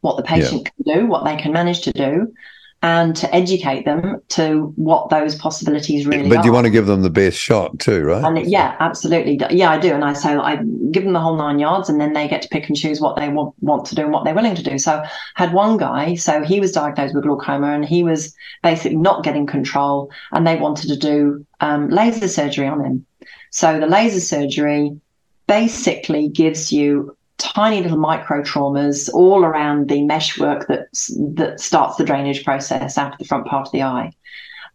what 0.00 0.16
the 0.16 0.22
patient 0.22 0.64
can 0.64 0.94
do, 0.94 1.06
what 1.06 1.24
they 1.24 1.36
can 1.36 1.52
manage 1.52 1.82
to 1.82 1.92
do, 1.92 2.34
and 2.82 3.14
to 3.14 3.32
educate 3.32 3.84
them 3.84 4.20
to 4.28 4.72
what 4.74 5.08
those 5.08 5.36
possibilities 5.36 6.04
really 6.04 6.28
but 6.28 6.38
are. 6.38 6.44
you 6.44 6.52
want 6.52 6.64
to 6.64 6.70
give 6.70 6.86
them 6.86 7.02
the 7.02 7.10
best 7.10 7.38
shot 7.38 7.78
too, 7.78 8.02
right? 8.02 8.24
And 8.24 8.50
yeah, 8.50 8.76
absolutely. 8.80 9.40
Yeah, 9.50 9.70
I 9.70 9.78
do. 9.78 9.92
And 9.94 10.04
I 10.04 10.14
say 10.14 10.34
I 10.34 10.56
give 10.90 11.04
them 11.04 11.12
the 11.12 11.20
whole 11.20 11.36
nine 11.36 11.60
yards 11.60 11.88
and 11.88 12.00
then 12.00 12.12
they 12.12 12.26
get 12.26 12.42
to 12.42 12.48
pick 12.48 12.66
and 12.66 12.76
choose 12.76 13.00
what 13.00 13.14
they 13.14 13.28
want, 13.28 13.54
want 13.60 13.84
to 13.86 13.94
do 13.94 14.02
and 14.02 14.12
what 14.12 14.24
they're 14.24 14.34
willing 14.34 14.56
to 14.56 14.64
do. 14.64 14.78
So 14.78 14.94
I 15.00 15.10
had 15.36 15.52
one 15.52 15.76
guy, 15.76 16.16
so 16.16 16.42
he 16.42 16.58
was 16.58 16.72
diagnosed 16.72 17.14
with 17.14 17.22
glaucoma 17.22 17.68
and 17.68 17.84
he 17.84 18.02
was 18.02 18.34
basically 18.64 18.96
not 18.96 19.22
getting 19.22 19.46
control 19.46 20.10
and 20.32 20.44
they 20.44 20.56
wanted 20.56 20.88
to 20.88 20.96
do 20.96 21.46
um, 21.60 21.88
laser 21.88 22.26
surgery 22.26 22.66
on 22.66 22.84
him. 22.84 23.06
So 23.50 23.78
the 23.78 23.86
laser 23.86 24.20
surgery 24.20 25.00
basically 25.46 26.28
gives 26.28 26.72
you 26.72 27.16
tiny 27.38 27.82
little 27.82 27.98
micro 27.98 28.42
traumas 28.42 29.08
all 29.12 29.44
around 29.44 29.88
the 29.88 30.02
meshwork 30.04 30.68
that 30.68 30.86
that 31.34 31.60
starts 31.60 31.96
the 31.96 32.04
drainage 32.04 32.44
process 32.44 32.98
out 32.98 33.12
of 33.12 33.18
the 33.18 33.24
front 33.24 33.46
part 33.46 33.66
of 33.66 33.72
the 33.72 33.82
eye 33.82 34.12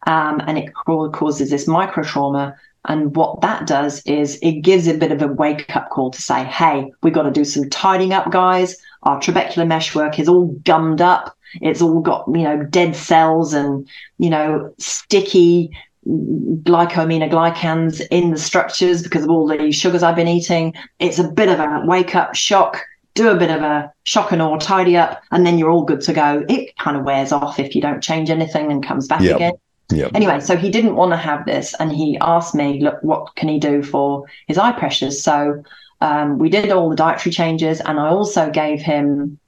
um, 0.05 0.41
and 0.45 0.57
it 0.57 0.73
causes 0.73 1.49
this 1.49 1.67
micro 1.67 2.03
trauma. 2.03 2.55
And 2.85 3.15
what 3.15 3.41
that 3.41 3.67
does 3.67 4.01
is 4.05 4.39
it 4.41 4.61
gives 4.61 4.87
a 4.87 4.97
bit 4.97 5.11
of 5.11 5.21
a 5.21 5.27
wake 5.27 5.75
up 5.75 5.89
call 5.89 6.11
to 6.11 6.21
say, 6.21 6.45
hey, 6.45 6.91
we've 7.03 7.13
got 7.13 7.23
to 7.23 7.31
do 7.31 7.43
some 7.43 7.69
tidying 7.69 8.13
up, 8.13 8.31
guys. 8.31 8.77
Our 9.03 9.19
trabecular 9.19 9.67
meshwork 9.67 10.19
is 10.19 10.29
all 10.29 10.47
gummed 10.63 11.01
up. 11.01 11.35
It's 11.61 11.81
all 11.81 11.99
got, 12.01 12.25
you 12.27 12.43
know, 12.43 12.63
dead 12.63 12.95
cells 12.95 13.53
and, 13.53 13.87
you 14.17 14.29
know, 14.29 14.73
sticky 14.77 15.71
glycosaminoglycans 16.07 18.01
in 18.11 18.31
the 18.31 18.37
structures 18.37 19.03
because 19.03 19.23
of 19.23 19.29
all 19.29 19.47
the 19.47 19.71
sugars 19.71 20.03
I've 20.03 20.15
been 20.15 20.27
eating. 20.27 20.73
It's 20.99 21.19
a 21.19 21.27
bit 21.27 21.49
of 21.49 21.59
a 21.59 21.83
wake 21.85 22.15
up 22.15 22.35
shock. 22.35 22.81
Do 23.13 23.29
a 23.29 23.35
bit 23.35 23.49
of 23.49 23.63
a 23.63 23.91
shock 24.03 24.31
and 24.31 24.41
awe, 24.41 24.57
tidy 24.57 24.95
up, 24.95 25.23
and 25.31 25.45
then 25.45 25.57
you're 25.57 25.71
all 25.71 25.83
good 25.83 26.01
to 26.01 26.13
go. 26.13 26.45
It 26.47 26.77
kind 26.77 26.95
of 26.95 27.03
wears 27.03 27.31
off 27.31 27.59
if 27.59 27.73
you 27.73 27.81
don't 27.81 28.01
change 28.01 28.29
anything 28.29 28.71
and 28.71 28.85
comes 28.85 29.07
back 29.07 29.21
Yep. 29.21 29.35
again 29.35 29.53
yeah. 29.89 30.09
anyway, 30.13 30.39
so 30.39 30.57
he 30.57 30.69
didn't 30.69 30.95
want 30.95 31.11
to 31.11 31.17
have 31.17 31.45
this, 31.45 31.73
and 31.79 31.91
he 31.91 32.17
asked 32.19 32.53
me, 32.53 32.81
"Look, 32.81 33.01
what 33.01 33.35
can 33.35 33.47
he 33.47 33.59
do 33.59 33.81
for 33.81 34.25
his 34.47 34.57
eye 34.57 34.73
pressures?" 34.73 35.21
So 35.21 35.63
um, 36.01 36.37
we 36.39 36.49
did 36.49 36.71
all 36.71 36.89
the 36.89 36.95
dietary 36.95 37.31
changes, 37.33 37.79
and 37.81 37.99
I 37.99 38.09
also 38.09 38.49
gave 38.49 38.81
him 38.81 39.39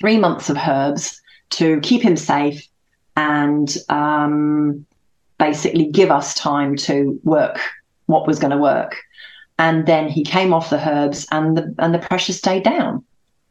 three 0.00 0.18
months 0.18 0.50
of 0.50 0.56
herbs 0.56 1.20
to 1.50 1.78
keep 1.80 2.02
him 2.02 2.16
safe 2.16 2.66
and 3.16 3.76
um, 3.88 4.84
basically 5.42 5.86
give 5.86 6.10
us 6.12 6.34
time 6.34 6.76
to 6.76 7.18
work 7.24 7.58
what 8.06 8.28
was 8.28 8.38
going 8.38 8.52
to 8.52 8.58
work. 8.58 8.96
And 9.58 9.86
then 9.86 10.08
he 10.08 10.22
came 10.22 10.52
off 10.52 10.70
the 10.70 10.88
herbs, 10.88 11.26
and 11.30 11.56
the 11.56 11.74
and 11.78 11.92
the 11.94 11.98
pressure 11.98 12.32
stayed 12.32 12.64
down. 12.64 13.04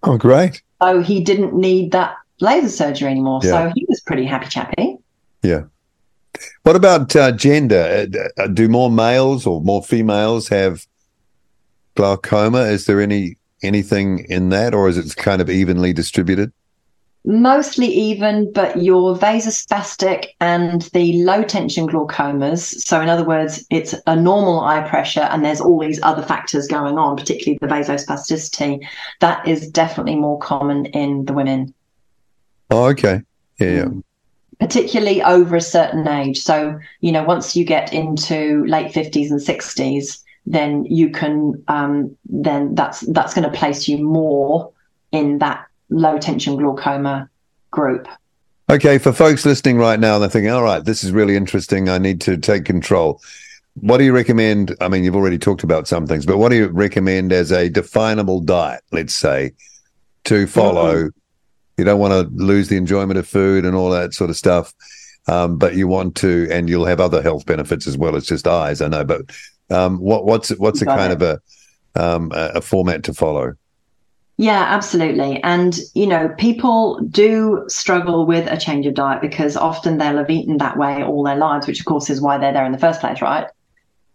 Oh, 0.04 0.18
great. 0.18 0.62
So 0.82 1.02
he 1.02 1.22
didn't 1.22 1.54
need 1.54 1.92
that 1.92 2.16
laser 2.40 2.70
surgery 2.70 3.10
anymore. 3.10 3.42
Yeah. 3.44 3.52
So 3.52 3.72
he 3.76 3.86
was 3.88 4.02
pretty 4.02 4.26
happy 4.26 4.48
chappy. 4.48 4.98
Yeah. 5.44 5.64
What 6.64 6.76
about 6.76 7.16
uh, 7.16 7.32
gender? 7.34 8.08
Uh, 8.38 8.48
do 8.48 8.68
more 8.68 8.90
males 8.90 9.46
or 9.46 9.62
more 9.62 9.84
females 9.84 10.48
have 10.48 10.88
glaucoma? 11.96 12.62
Is 12.62 12.86
there 12.86 13.00
any 13.02 13.38
anything 13.62 14.26
in 14.30 14.50
that, 14.50 14.74
or 14.74 14.90
is 14.90 14.98
it 14.98 15.16
kind 15.18 15.42
of 15.42 15.50
evenly 15.50 15.94
distributed? 15.94 16.52
Mostly 17.24 17.88
even, 17.88 18.52
but 18.52 18.82
your 18.82 19.16
vasospastic 19.16 20.28
and 20.40 20.84
the 20.94 21.24
low 21.24 21.44
tension 21.44 21.88
glaucomas. 21.88 22.60
So, 22.82 23.00
in 23.02 23.10
other 23.10 23.24
words, 23.24 23.66
it's 23.70 23.94
a 24.08 24.16
normal 24.16 24.62
eye 24.62 24.88
pressure, 24.88 25.22
and 25.22 25.46
there's 25.46 25.62
all 25.62 25.80
these 25.80 26.00
other 26.04 26.24
factors 26.24 26.68
going 26.68 26.98
on, 26.98 27.16
particularly 27.16 27.60
the 27.62 27.68
vasospasticity. 27.68 28.86
That 29.20 29.48
is 29.48 29.70
definitely 29.70 30.16
more 30.16 30.40
common 30.40 30.88
in 30.88 31.26
the 31.26 31.34
women, 31.34 31.74
Oh, 32.72 32.86
okay. 32.86 33.22
Yeah, 33.60 33.70
yeah. 33.70 33.90
particularly 34.60 35.22
over 35.22 35.58
a 35.58 35.62
certain 35.62 36.08
age. 36.08 36.40
So, 36.40 36.80
you 37.02 37.12
know, 37.12 37.24
once 37.24 37.56
you 37.56 37.66
get 37.66 37.94
into 37.94 38.66
late 38.66 38.94
50s 38.94 39.30
and 39.30 39.40
60s, 39.40 40.24
then 40.46 40.86
you 40.86 41.12
can, 41.12 41.62
um, 41.68 42.18
then 42.26 42.74
that's 42.74 43.02
that's 43.02 43.34
going 43.34 43.50
to 43.50 43.56
place 43.56 43.88
you 43.88 43.98
more 43.98 44.72
in 45.12 45.40
that 45.40 45.68
low 45.92 46.18
tension 46.18 46.56
glaucoma 46.56 47.30
group. 47.70 48.08
Okay, 48.70 48.98
for 48.98 49.12
folks 49.12 49.46
listening 49.46 49.78
right 49.78 50.00
now, 50.00 50.18
they're 50.18 50.30
thinking, 50.30 50.50
all 50.50 50.64
right, 50.64 50.84
this 50.84 51.04
is 51.04 51.12
really 51.12 51.36
interesting. 51.36 51.90
I 51.90 51.98
need 51.98 52.22
to 52.22 52.38
take 52.38 52.66
control. 52.66 53.22
What 53.76 53.98
do 53.98 54.06
you 54.06 54.14
recommend? 54.14 54.76
I 54.82 54.88
mean, 54.88 55.04
you've 55.04 55.16
already 55.16 55.38
talked 55.38 55.64
about 55.64 55.88
some 55.88 56.08
things, 56.08 56.26
but 56.26 56.38
what 56.38 56.50
do 56.50 56.56
you 56.56 56.68
recommend 56.68 57.34
as 57.34 57.52
a 57.52 57.70
definable 57.70 58.40
diet, 58.40 58.82
let's 58.92 59.14
say, 59.14 59.52
to 60.26 60.48
follow? 60.48 61.10
You 61.78 61.84
don't 61.86 62.00
want 62.00 62.14
to 62.14 62.44
lose 62.44 62.70
the 62.70 62.78
enjoyment 62.78 63.18
of 63.18 63.28
food 63.28 63.66
and 63.66 63.76
all 63.76 63.90
that 63.90 64.14
sort 64.14 64.30
of 64.30 64.38
stuff, 64.38 64.74
um, 65.28 65.58
but 65.58 65.76
you 65.76 65.88
want 65.88 66.16
to, 66.18 66.48
and 66.52 66.70
you'll 66.70 66.86
have 66.86 67.00
other 67.00 67.22
health 67.22 67.46
benefits 67.46 67.88
as 67.88 67.98
well 67.98 68.16
as 68.16 68.26
just 68.26 68.48
eyes. 68.48 68.82
I 68.82 68.88
know, 68.88 69.04
but 69.04 69.22
um, 69.70 69.98
what, 69.98 70.26
what's 70.26 70.50
what's 70.52 70.82
a 70.82 70.86
kind 70.86 71.12
it. 71.12 71.22
of 71.22 71.42
a 71.96 72.02
um, 72.02 72.32
a 72.34 72.52
a 72.56 72.62
format 72.62 73.04
to 73.04 73.14
follow? 73.14 73.54
Yeah, 74.42 74.66
absolutely. 74.70 75.40
And, 75.44 75.80
you 75.94 76.08
know, 76.08 76.34
people 76.40 77.00
do 77.02 77.64
struggle 77.68 78.26
with 78.26 78.48
a 78.52 78.58
change 78.58 78.88
of 78.88 78.96
diet 78.96 79.22
because 79.22 79.56
often 79.56 80.00
they'll 80.00 80.18
have 80.18 80.32
eaten 80.32 80.58
that 80.58 80.78
way 80.80 81.04
all 81.04 81.22
their 81.22 81.36
lives, 81.36 81.68
which 81.68 81.80
of 81.80 81.86
course 81.86 82.10
is 82.10 82.20
why 82.20 82.40
they're 82.40 82.52
there 82.52 82.66
in 82.66 82.72
the 82.72 82.80
first 82.80 83.02
place, 83.02 83.22
right? 83.22 83.46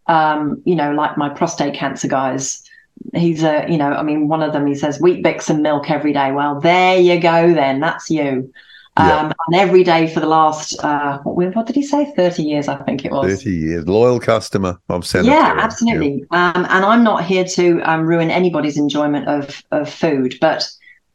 Um, 0.08 0.60
you 0.64 0.74
know, 0.74 0.90
like 0.90 1.16
my 1.16 1.28
prostate 1.28 1.74
cancer 1.74 2.08
guys, 2.08 2.60
he's 3.14 3.44
a, 3.44 3.66
you 3.68 3.78
know, 3.78 3.92
I 3.92 4.02
mean, 4.02 4.26
one 4.26 4.42
of 4.42 4.52
them, 4.52 4.66
he 4.66 4.74
says 4.74 4.98
Weet-Bix 5.00 5.48
and 5.48 5.62
milk 5.62 5.92
every 5.92 6.12
day. 6.12 6.32
Well, 6.32 6.58
there 6.58 6.98
you 6.98 7.20
go 7.20 7.54
then. 7.54 7.78
That's 7.78 8.10
you. 8.10 8.52
Yeah. 8.98 9.20
Um, 9.20 9.32
and 9.48 9.56
every 9.60 9.84
day 9.84 10.06
for 10.06 10.20
the 10.20 10.26
last, 10.26 10.82
uh, 10.82 11.18
what, 11.18 11.54
what 11.54 11.66
did 11.66 11.76
he 11.76 11.82
say? 11.82 12.10
30 12.16 12.42
years, 12.42 12.66
I 12.66 12.76
think 12.76 13.04
it 13.04 13.12
was. 13.12 13.30
Thirty 13.30 13.54
years, 13.54 13.86
loyal 13.86 14.18
customer 14.18 14.80
of 14.88 15.06
Senator. 15.06 15.32
Yeah, 15.32 15.54
absolutely. 15.58 16.24
Um, 16.30 16.66
and 16.70 16.84
I'm 16.84 17.04
not 17.04 17.24
here 17.24 17.44
to 17.44 17.80
um, 17.82 18.06
ruin 18.06 18.30
anybody's 18.30 18.78
enjoyment 18.78 19.28
of 19.28 19.62
of 19.70 19.92
food, 19.92 20.36
but 20.40 20.66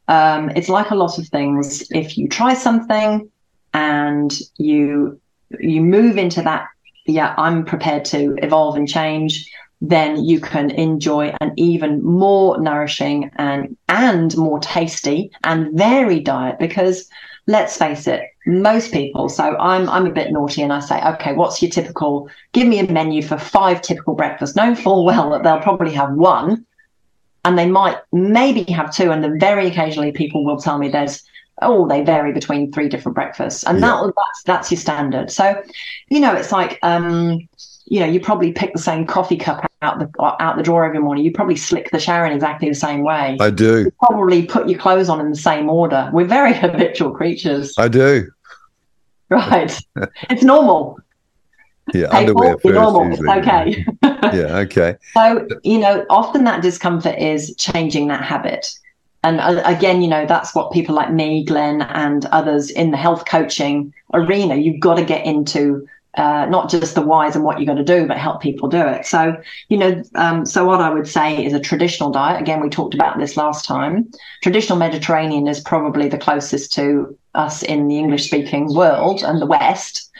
um, 0.06 0.50
it's 0.50 0.68
like 0.68 0.90
a 0.90 0.94
lot 0.94 1.18
of 1.18 1.26
things. 1.28 1.90
If 1.90 2.16
you 2.16 2.28
try 2.28 2.54
something 2.54 3.28
and 3.74 4.32
you 4.58 5.20
you 5.58 5.80
move 5.80 6.18
into 6.18 6.42
that, 6.42 6.68
yeah, 7.06 7.34
I'm 7.36 7.64
prepared 7.64 8.04
to 8.06 8.36
evolve 8.42 8.76
and 8.76 8.88
change. 8.88 9.50
Then 9.80 10.24
you 10.24 10.40
can 10.40 10.70
enjoy 10.70 11.34
an 11.40 11.52
even 11.56 12.00
more 12.04 12.60
nourishing 12.60 13.32
and 13.36 13.76
and 13.88 14.36
more 14.36 14.60
tasty 14.60 15.32
and 15.42 15.76
varied 15.76 16.24
diet 16.24 16.60
because 16.60 17.08
let's 17.46 17.76
face 17.76 18.06
it, 18.06 18.22
most 18.46 18.92
people. 18.92 19.28
So 19.28 19.56
I'm 19.58 19.88
I'm 19.88 20.06
a 20.06 20.12
bit 20.12 20.32
naughty, 20.32 20.62
and 20.62 20.72
I 20.72 20.80
say, 20.80 21.00
okay, 21.14 21.32
what's 21.32 21.60
your 21.62 21.70
typical? 21.70 22.28
Give 22.52 22.66
me 22.68 22.78
a 22.78 22.90
menu 22.90 23.22
for 23.22 23.38
five 23.38 23.82
typical 23.82 24.14
breakfasts, 24.14 24.56
knowing 24.56 24.76
full 24.76 25.04
well 25.04 25.30
that 25.30 25.42
they'll 25.42 25.60
probably 25.60 25.92
have 25.94 26.12
one, 26.12 26.64
and 27.44 27.58
they 27.58 27.66
might 27.68 27.96
maybe 28.12 28.64
have 28.72 28.94
two, 28.94 29.10
and 29.10 29.22
then 29.22 29.38
very 29.38 29.66
occasionally 29.66 30.12
people 30.12 30.44
will 30.44 30.58
tell 30.58 30.78
me 30.78 30.88
there's 30.88 31.22
oh 31.60 31.86
they 31.86 32.02
vary 32.02 32.32
between 32.32 32.72
three 32.72 32.88
different 32.88 33.14
breakfasts, 33.14 33.64
and 33.64 33.80
Yeah. 33.80 33.86
that 34.02 34.12
that's 34.16 34.42
that's 34.44 34.70
your 34.70 34.78
standard. 34.80 35.30
So, 35.30 35.62
you 36.08 36.20
know, 36.20 36.32
it's 36.34 36.52
like 36.52 36.78
um, 36.82 37.40
you 37.92 38.00
know, 38.00 38.06
you 38.06 38.20
probably 38.20 38.52
pick 38.52 38.72
the 38.72 38.78
same 38.78 39.06
coffee 39.06 39.36
cup 39.36 39.70
out 39.82 39.98
the 39.98 40.10
out 40.40 40.56
the 40.56 40.62
drawer 40.62 40.86
every 40.86 40.98
morning. 40.98 41.26
You 41.26 41.30
probably 41.30 41.56
slick 41.56 41.90
the 41.90 42.00
shower 42.00 42.24
in 42.24 42.32
exactly 42.32 42.66
the 42.70 42.74
same 42.74 43.02
way 43.02 43.36
I 43.38 43.50
do. 43.50 43.90
probably 43.98 44.46
put 44.46 44.66
your 44.66 44.78
clothes 44.78 45.10
on 45.10 45.20
in 45.20 45.28
the 45.28 45.36
same 45.36 45.68
order. 45.68 46.08
We're 46.10 46.24
very 46.24 46.54
habitual 46.58 47.10
creatures, 47.10 47.74
I 47.76 47.88
do. 47.88 48.30
right? 49.28 49.78
it's 50.30 50.42
normal. 50.42 51.00
Yeah. 51.92 52.10
Hey, 52.10 52.20
underwear 52.20 52.56
first, 52.56 52.74
normal. 52.74 53.10
usually. 53.10 53.28
It's 53.28 53.46
okay. 53.46 53.86
yeah. 54.38 54.56
Okay. 54.60 54.96
So, 55.12 55.46
you 55.62 55.78
know, 55.78 56.06
often 56.08 56.44
that 56.44 56.62
discomfort 56.62 57.18
is 57.18 57.54
changing 57.56 58.08
that 58.08 58.24
habit. 58.24 58.72
And 59.22 59.38
uh, 59.38 59.60
again, 59.66 60.00
you 60.00 60.08
know, 60.08 60.24
that's 60.24 60.54
what 60.54 60.72
people 60.72 60.94
like 60.94 61.12
me, 61.12 61.44
Glenn, 61.44 61.82
and 61.82 62.24
others 62.26 62.70
in 62.70 62.90
the 62.90 62.96
health 62.96 63.26
coaching 63.26 63.92
arena, 64.14 64.56
you've 64.56 64.80
got 64.80 64.94
to 64.94 65.04
get 65.04 65.26
into 65.26 65.86
uh, 66.16 66.46
not 66.46 66.70
just 66.70 66.94
the 66.94 67.00
whys 67.00 67.34
and 67.34 67.44
what 67.44 67.58
you're 67.58 67.66
going 67.72 67.84
to 67.84 68.00
do, 68.00 68.06
but 68.06 68.18
help 68.18 68.42
people 68.42 68.68
do 68.68 68.80
it. 68.86 69.06
So, 69.06 69.34
you 69.68 69.78
know, 69.78 70.02
um, 70.14 70.44
so 70.44 70.64
what 70.64 70.80
I 70.80 70.90
would 70.90 71.08
say 71.08 71.44
is 71.44 71.54
a 71.54 71.60
traditional 71.60 72.10
diet. 72.10 72.40
Again, 72.40 72.60
we 72.60 72.68
talked 72.68 72.94
about 72.94 73.18
this 73.18 73.36
last 73.36 73.64
time. 73.64 74.10
Traditional 74.42 74.78
Mediterranean 74.78 75.48
is 75.48 75.60
probably 75.60 76.08
the 76.08 76.18
closest 76.18 76.72
to 76.74 77.16
us 77.34 77.62
in 77.62 77.88
the 77.88 77.98
English 77.98 78.26
speaking 78.26 78.74
world 78.74 79.22
and 79.22 79.40
the 79.40 79.46
West. 79.46 80.10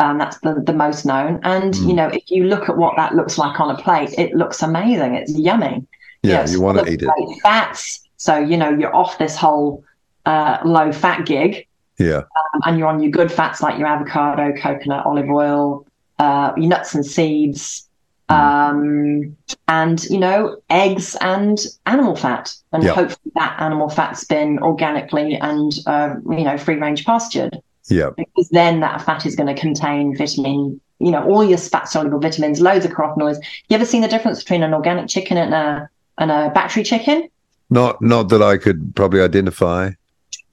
Um, 0.00 0.18
that's 0.18 0.38
the, 0.40 0.60
the 0.66 0.74
most 0.74 1.06
known. 1.06 1.40
And, 1.42 1.74
Mm. 1.74 1.88
you 1.88 1.94
know, 1.94 2.08
if 2.08 2.28
you 2.28 2.44
look 2.44 2.68
at 2.68 2.76
what 2.76 2.96
that 2.96 3.14
looks 3.14 3.38
like 3.38 3.60
on 3.60 3.70
a 3.70 3.78
plate, 3.80 4.14
it 4.18 4.34
looks 4.34 4.62
amazing. 4.62 5.14
It's 5.14 5.32
yummy. 5.32 5.86
Yeah. 6.22 6.40
Yes, 6.40 6.52
you 6.52 6.60
want 6.60 6.78
to 6.78 6.92
eat 6.92 7.02
it. 7.02 7.08
Fats. 7.42 8.00
So, 8.16 8.36
you 8.36 8.56
know, 8.56 8.70
you're 8.70 8.94
off 8.94 9.18
this 9.18 9.36
whole 9.36 9.84
uh, 10.26 10.58
low 10.64 10.90
fat 10.92 11.24
gig 11.24 11.66
Yeah. 11.98 12.18
um, 12.54 12.60
and 12.66 12.78
you're 12.78 12.88
on 12.88 13.02
your 13.02 13.10
good 13.10 13.32
fats 13.32 13.62
like 13.62 13.78
your 13.78 13.88
avocado, 13.88 14.52
coconut, 14.52 15.06
olive 15.06 15.30
oil, 15.30 15.86
uh, 16.18 16.52
your 16.56 16.68
nuts 16.68 16.94
and 16.94 17.04
seeds, 17.06 17.88
um, 18.28 19.36
and 19.68 20.04
you 20.04 20.18
know 20.18 20.56
eggs 20.70 21.16
and 21.20 21.58
animal 21.86 22.16
fat, 22.16 22.52
and 22.72 22.82
Yeah. 22.82 22.92
hopefully 22.92 23.32
that 23.34 23.56
animal 23.60 23.88
fat's 23.88 24.24
been 24.24 24.58
organically 24.58 25.36
and 25.36 25.72
uh, 25.86 26.14
you 26.30 26.44
know 26.44 26.58
free 26.58 26.76
range 26.76 27.04
pastured, 27.04 27.58
Yeah. 27.88 28.10
because 28.16 28.48
then 28.50 28.80
that 28.80 29.00
fat 29.02 29.26
is 29.26 29.36
going 29.36 29.54
to 29.54 29.60
contain 29.60 30.16
vitamin. 30.16 30.80
You 30.98 31.10
know 31.10 31.22
all 31.24 31.44
your 31.44 31.58
fat 31.58 31.88
soluble 31.88 32.18
vitamins, 32.18 32.60
loads 32.60 32.84
of 32.84 32.92
carotenoids. 32.92 33.38
You 33.68 33.76
ever 33.76 33.84
seen 33.84 34.00
the 34.02 34.08
difference 34.08 34.42
between 34.42 34.62
an 34.62 34.74
organic 34.74 35.08
chicken 35.08 35.36
and 35.36 35.54
a 35.54 35.88
and 36.18 36.30
a 36.30 36.50
battery 36.54 36.82
chicken? 36.82 37.28
Not 37.70 38.00
not 38.02 38.28
that 38.30 38.42
I 38.42 38.56
could 38.56 38.94
probably 38.96 39.20
identify. 39.20 39.90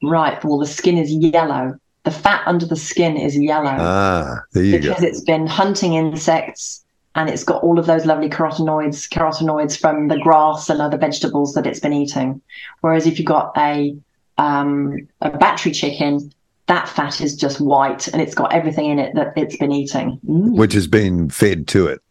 Right. 0.04 0.44
Well, 0.44 0.58
the 0.60 0.68
skin 0.68 0.98
is 0.98 1.12
yellow. 1.14 1.78
The 2.04 2.12
fat 2.12 2.44
under 2.46 2.66
the 2.66 2.76
skin 2.76 3.16
is 3.18 3.38
yellow. 3.38 3.76
Ah, 3.80 4.42
there 4.52 4.64
you 4.64 4.80
go. 4.80 4.90
because 4.90 5.04
it's 5.04 5.22
been 5.22 5.48
hunting 5.48 5.94
insects 5.94 6.84
and 7.16 7.30
it's 7.30 7.44
got 7.44 7.64
all 7.64 7.80
of 7.80 7.86
those 7.86 8.06
lovely 8.06 8.28
carotenoids 8.30 9.08
carotenoids 9.10 9.80
from 9.80 10.08
the 10.10 10.18
grass 10.20 10.70
and 10.70 10.82
other 10.82 10.98
vegetables 10.98 11.54
that 11.54 11.66
it's 11.68 11.80
been 11.80 11.94
eating 11.94 12.42
whereas 12.82 13.06
if 13.08 13.20
you've 13.20 13.28
got 13.28 13.52
a 13.58 13.96
um, 14.40 15.08
a 15.22 15.30
battery 15.30 15.72
chicken 15.72 16.32
that 16.66 16.90
fat 16.90 17.22
is 17.22 17.36
just 17.36 17.62
white 17.62 18.08
and 18.08 18.22
it's 18.22 18.34
got 18.34 18.52
everything 18.52 18.90
in 18.90 18.98
it 18.98 19.14
that 19.16 19.32
it's 19.38 19.56
been 19.58 19.72
eating 19.72 20.20
Mm. 20.28 20.56
Which 20.58 20.74
has 20.74 20.88
been 20.88 21.30
fed 21.30 21.68
to 21.68 21.86
it. 21.88 22.02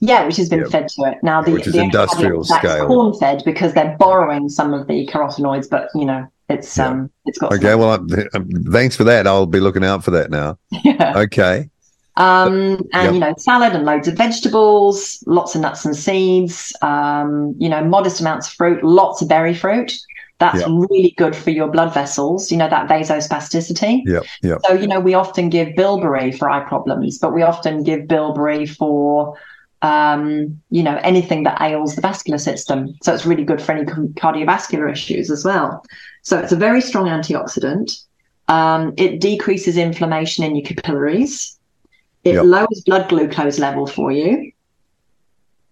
yeah 0.00 0.24
which 0.26 0.36
has 0.38 0.48
been 0.48 0.60
Yeah. 0.60 0.68
fed 0.68 0.88
to 0.96 1.02
it 1.04 1.18
now 1.22 1.42
the, 1.42 1.52
Which 1.52 1.66
is 1.66 1.74
the 1.74 1.82
industrial 1.82 2.42
scale. 2.44 2.86
corn 2.86 3.12
fed 3.20 3.42
because 3.44 3.74
they're 3.74 3.96
borrowing 3.98 4.48
some 4.48 4.72
of 4.72 4.86
the 4.86 5.06
carotenoids 5.06 5.68
but 5.68 5.90
you 5.94 6.06
know 6.06 6.26
it's 6.48 6.76
Yeah. 6.76 6.88
um 6.88 7.10
it's 7.26 7.38
got 7.38 7.52
Okay. 7.54 7.74
Well, 7.74 7.92
I'm, 7.94 8.08
um, 8.34 8.48
thanks 8.72 8.96
for 8.96 9.04
that. 9.04 9.26
I'll 9.26 9.46
be 9.46 9.60
looking 9.60 9.84
out 9.84 10.04
for 10.04 10.10
that 10.12 10.30
now. 10.30 10.58
yeah. 10.84 11.12
Okay. 11.16 11.68
Um, 12.16 12.78
and 12.92 13.04
Yep. 13.04 13.14
you 13.14 13.20
know, 13.20 13.34
salad 13.38 13.72
and 13.72 13.84
loads 13.86 14.06
of 14.06 14.14
vegetables, 14.14 15.22
lots 15.26 15.54
of 15.54 15.62
nuts 15.62 15.84
and 15.86 15.96
seeds, 15.96 16.74
um, 16.82 17.54
you 17.58 17.68
know, 17.70 17.82
modest 17.82 18.20
amounts 18.20 18.48
of 18.48 18.52
fruit, 18.54 18.84
lots 18.84 19.22
of 19.22 19.28
berry 19.28 19.54
fruit. 19.54 19.96
That's 20.38 20.58
Yep. 20.60 20.68
really 20.90 21.14
good 21.16 21.34
for 21.36 21.50
your 21.50 21.68
blood 21.68 21.94
vessels, 21.94 22.50
you 22.50 22.58
know, 22.58 22.68
that 22.68 22.88
vasospasticity. 22.88 24.02
Yeah. 24.04 24.20
Yep. 24.42 24.58
So, 24.66 24.74
you 24.74 24.88
know, 24.88 25.00
we 25.00 25.14
often 25.14 25.48
give 25.48 25.74
bilberry 25.76 26.32
for 26.32 26.50
eye 26.50 26.64
problems, 26.68 27.18
but 27.18 27.32
we 27.32 27.42
often 27.42 27.82
give 27.82 28.08
bilberry 28.08 28.66
for, 28.66 29.34
um, 29.82 30.60
you 30.70 30.82
know, 30.82 30.98
anything 31.02 31.42
that 31.42 31.60
ails 31.60 31.96
the 31.96 32.00
vascular 32.00 32.38
system. 32.38 32.94
So 33.02 33.12
it's 33.12 33.26
really 33.26 33.44
good 33.44 33.60
for 33.60 33.72
any 33.72 33.84
cardiovascular 33.84 34.90
issues 34.90 35.30
as 35.30 35.44
well. 35.44 35.84
So 36.22 36.38
it's 36.38 36.52
a 36.52 36.56
very 36.56 36.80
strong 36.80 37.06
antioxidant. 37.06 38.00
Um, 38.48 38.94
it 38.96 39.20
decreases 39.20 39.76
inflammation 39.76 40.44
in 40.44 40.54
your 40.54 40.64
capillaries. 40.64 41.58
It 42.24 42.34
Yep. 42.34 42.44
lowers 42.44 42.82
blood 42.86 43.08
glucose 43.08 43.58
level 43.58 43.86
for 43.86 44.12
you. 44.12 44.52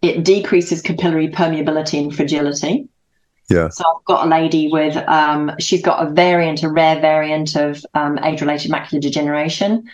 It 0.02 0.24
decreases 0.24 0.82
capillary 0.82 1.28
permeability 1.28 2.00
and 2.00 2.14
fragility. 2.14 2.88
Yeah. 3.48 3.68
So 3.68 3.84
I've 3.84 4.04
got 4.04 4.26
a 4.26 4.28
lady 4.28 4.68
with, 4.72 4.96
um, 5.08 5.52
she's 5.60 5.82
got 5.82 6.04
a 6.04 6.10
variant, 6.10 6.62
a 6.62 6.68
rare 6.68 7.00
variant 7.00 7.54
of 7.54 7.84
um, 7.94 8.18
age-related 8.24 8.70
macular 8.72 9.00
degeneration 9.00 9.88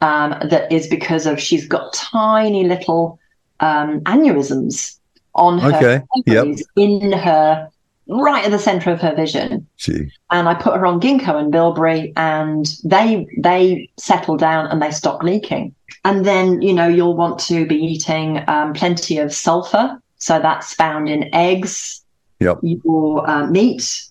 um, 0.00 0.30
that 0.50 0.70
is 0.70 0.88
because 0.88 1.26
of 1.26 1.40
she's 1.40 1.66
got 1.66 1.92
tiny 1.94 2.64
little 2.64 3.18
um, 3.60 4.00
aneurysms 4.00 4.98
on 5.34 5.58
her 5.58 5.74
Okay. 5.74 6.02
Yep. 6.26 6.58
in 6.76 7.12
her 7.12 7.68
right 8.08 8.44
at 8.44 8.50
the 8.52 8.58
center 8.58 8.90
of 8.92 9.00
her 9.00 9.14
vision 9.14 9.66
Gee. 9.78 10.10
and 10.30 10.48
I 10.48 10.54
put 10.54 10.76
her 10.76 10.86
on 10.86 11.00
ginkgo 11.00 11.34
and 11.40 11.50
bilberry, 11.50 12.12
and 12.16 12.66
they 12.84 13.26
they 13.38 13.90
settle 13.98 14.36
down 14.36 14.66
and 14.68 14.80
they 14.80 14.90
stop 14.90 15.22
leaking. 15.22 15.74
And 16.04 16.24
then 16.24 16.62
you 16.62 16.72
know 16.72 16.86
you'll 16.88 17.16
want 17.16 17.38
to 17.40 17.66
be 17.66 17.76
eating 17.76 18.42
um, 18.48 18.72
plenty 18.74 19.18
of 19.18 19.32
sulfur, 19.34 20.00
so 20.18 20.38
that's 20.38 20.72
found 20.74 21.08
in 21.08 21.34
eggs, 21.34 22.02
Yep. 22.40 22.58
your 22.62 23.28
uh, 23.28 23.46
meat, 23.48 24.04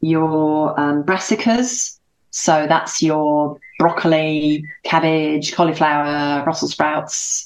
your 0.00 0.78
um, 0.78 1.02
brassicas. 1.04 1.98
So 2.30 2.66
that's 2.68 3.02
your 3.02 3.58
broccoli, 3.78 4.62
cabbage, 4.84 5.54
cauliflower, 5.54 6.44
Brussels 6.44 6.72
sprouts, 6.72 7.45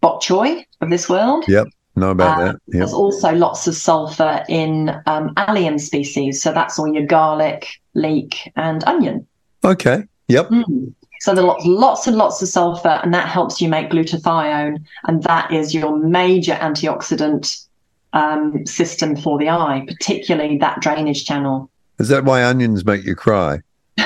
bok 0.00 0.22
choy 0.22 0.64
of 0.80 0.90
this 0.90 1.08
world. 1.08 1.44
Yep, 1.48 1.68
know 1.96 2.10
about 2.10 2.38
Uh, 2.38 2.44
that. 2.44 2.52
Yep. 2.52 2.60
There's 2.68 2.92
also 2.92 3.32
lots 3.32 3.66
of 3.66 3.74
sulfur 3.74 4.44
in 4.48 4.90
um, 5.06 5.32
allium 5.36 5.78
species. 5.78 6.42
So 6.42 6.52
that's 6.52 6.78
all 6.78 6.92
your 6.92 7.06
garlic, 7.06 7.68
leek, 7.94 8.52
and 8.56 8.84
onion. 8.84 9.26
Okay. 9.64 10.04
Yep. 10.28 10.48
Mm. 10.50 10.94
So 11.20 11.34
there 11.34 11.42
are 11.42 11.48
lots, 11.48 11.66
lots 11.66 12.06
and 12.06 12.16
lots 12.16 12.42
of 12.42 12.48
sulfur, 12.48 13.00
and 13.02 13.12
that 13.12 13.28
helps 13.28 13.60
you 13.60 13.68
make 13.68 13.90
glutathione, 13.90 14.84
and 15.04 15.22
that 15.24 15.52
is 15.52 15.74
your 15.74 15.96
major 15.96 16.54
antioxidant 16.54 17.64
um, 18.12 18.64
system 18.66 19.16
for 19.16 19.38
the 19.38 19.48
eye, 19.48 19.84
particularly 19.88 20.58
that 20.58 20.80
drainage 20.80 21.24
channel. 21.24 21.70
Is 21.98 22.08
that 22.08 22.24
why 22.24 22.44
onions 22.44 22.84
make 22.84 23.04
you 23.04 23.16
cry? 23.16 23.60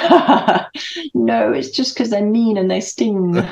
no, 1.14 1.52
it's 1.52 1.70
just 1.70 1.94
because 1.94 2.08
they're 2.08 2.24
mean 2.24 2.56
and 2.56 2.70
they 2.70 2.80
sting. 2.80 3.34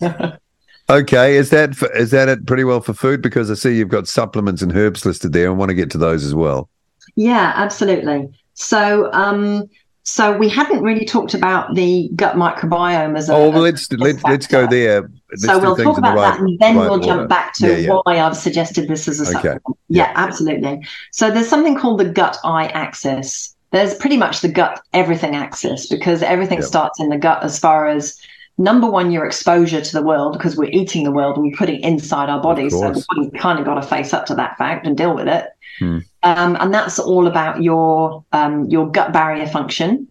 okay. 0.90 1.36
Is 1.36 1.50
that 1.50 1.74
for, 1.74 1.90
is 1.94 2.10
that 2.10 2.28
it 2.28 2.46
pretty 2.46 2.64
well 2.64 2.80
for 2.80 2.94
food? 2.94 3.22
Because 3.22 3.50
I 3.50 3.54
see 3.54 3.76
you've 3.76 3.88
got 3.88 4.08
supplements 4.08 4.62
and 4.62 4.74
herbs 4.76 5.04
listed 5.04 5.32
there. 5.32 5.48
and 5.48 5.58
want 5.58 5.70
to 5.70 5.74
get 5.74 5.90
to 5.92 5.98
those 5.98 6.24
as 6.24 6.34
well. 6.34 6.68
Yeah, 7.16 7.52
absolutely. 7.56 8.28
So, 8.54 9.12
um, 9.12 9.68
so 10.04 10.36
we 10.36 10.48
hadn't 10.48 10.82
really 10.82 11.04
talked 11.06 11.32
about 11.34 11.74
the 11.74 12.10
gut 12.14 12.36
microbiome 12.36 13.16
as 13.16 13.28
a. 13.30 13.34
Oh, 13.34 13.50
well, 13.50 13.62
let's 13.62 13.90
let, 13.92 14.22
let's 14.24 14.46
go 14.46 14.66
there. 14.66 15.02
Let's 15.30 15.44
so 15.44 15.58
we'll 15.58 15.76
talk 15.76 15.96
about 15.98 16.16
right- 16.16 16.32
that, 16.32 16.40
and 16.40 16.58
then 16.58 16.76
right 16.76 16.82
we'll 16.82 16.92
order. 16.94 17.04
jump 17.06 17.28
back 17.28 17.54
to 17.54 17.68
Yeah, 17.68 17.76
yeah. 17.76 18.00
why 18.04 18.20
I've 18.20 18.36
suggested 18.36 18.88
this 18.88 19.08
as 19.08 19.20
a 19.20 19.24
Okay. 19.24 19.32
supplement. 19.32 19.62
Yeah. 19.88 20.04
Yeah, 20.04 20.12
absolutely. 20.14 20.86
So 21.12 21.30
there's 21.30 21.48
something 21.48 21.76
called 21.76 22.00
the 22.00 22.04
gut-eye 22.04 22.66
axis. 22.66 23.54
There's 23.70 23.94
pretty 23.94 24.16
much 24.18 24.40
the 24.40 24.48
gut 24.48 24.80
everything 24.92 25.34
axis 25.34 25.86
because 25.88 26.22
everything 26.22 26.62
starts 26.62 27.00
in 27.00 27.08
the 27.08 27.16
gut 27.18 27.42
as 27.42 27.58
far 27.58 27.88
as 27.88 28.16
number 28.58 28.88
one, 28.88 29.10
your 29.10 29.24
exposure 29.26 29.80
to 29.80 29.92
the 29.92 30.02
world 30.02 30.34
because 30.34 30.56
we're 30.56 30.70
eating 30.70 31.04
the 31.04 31.10
world 31.10 31.36
and 31.36 31.44
we're 31.44 31.56
putting 31.56 31.76
it 31.76 31.84
inside 31.84 32.28
our 32.28 32.40
bodies. 32.40 32.72
So 32.72 32.92
we've 33.16 33.32
kind 33.32 33.58
of 33.58 33.64
got 33.64 33.74
to 33.74 33.82
face 33.82 34.12
up 34.12 34.26
to 34.26 34.34
that 34.36 34.56
fact 34.58 34.86
and 34.86 34.96
deal 34.96 35.14
with 35.14 35.28
it. 35.28 35.46
Hmm. 35.78 35.98
Um, 36.22 36.56
and 36.60 36.72
that's 36.72 36.98
all 36.98 37.26
about 37.26 37.62
your 37.62 38.24
um, 38.32 38.64
your 38.66 38.88
gut 38.90 39.12
barrier 39.12 39.46
function 39.46 40.06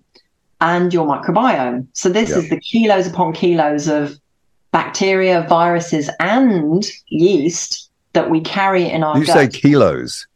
and 0.60 0.94
your 0.94 1.08
microbiome. 1.08 1.88
So 1.94 2.10
this 2.10 2.30
is 2.32 2.50
the 2.50 2.60
kilos 2.60 3.08
upon 3.08 3.34
kilos 3.34 3.88
of 3.88 4.20
bacteria, 4.72 5.46
viruses, 5.48 6.10
and 6.20 6.86
yeast 7.08 7.90
that 8.14 8.30
we 8.30 8.42
carry 8.42 8.90
in 8.90 9.04
our 9.04 9.18
You 9.18 9.26
gut. 9.26 9.36
say 9.36 9.48
kilos. 9.48 10.28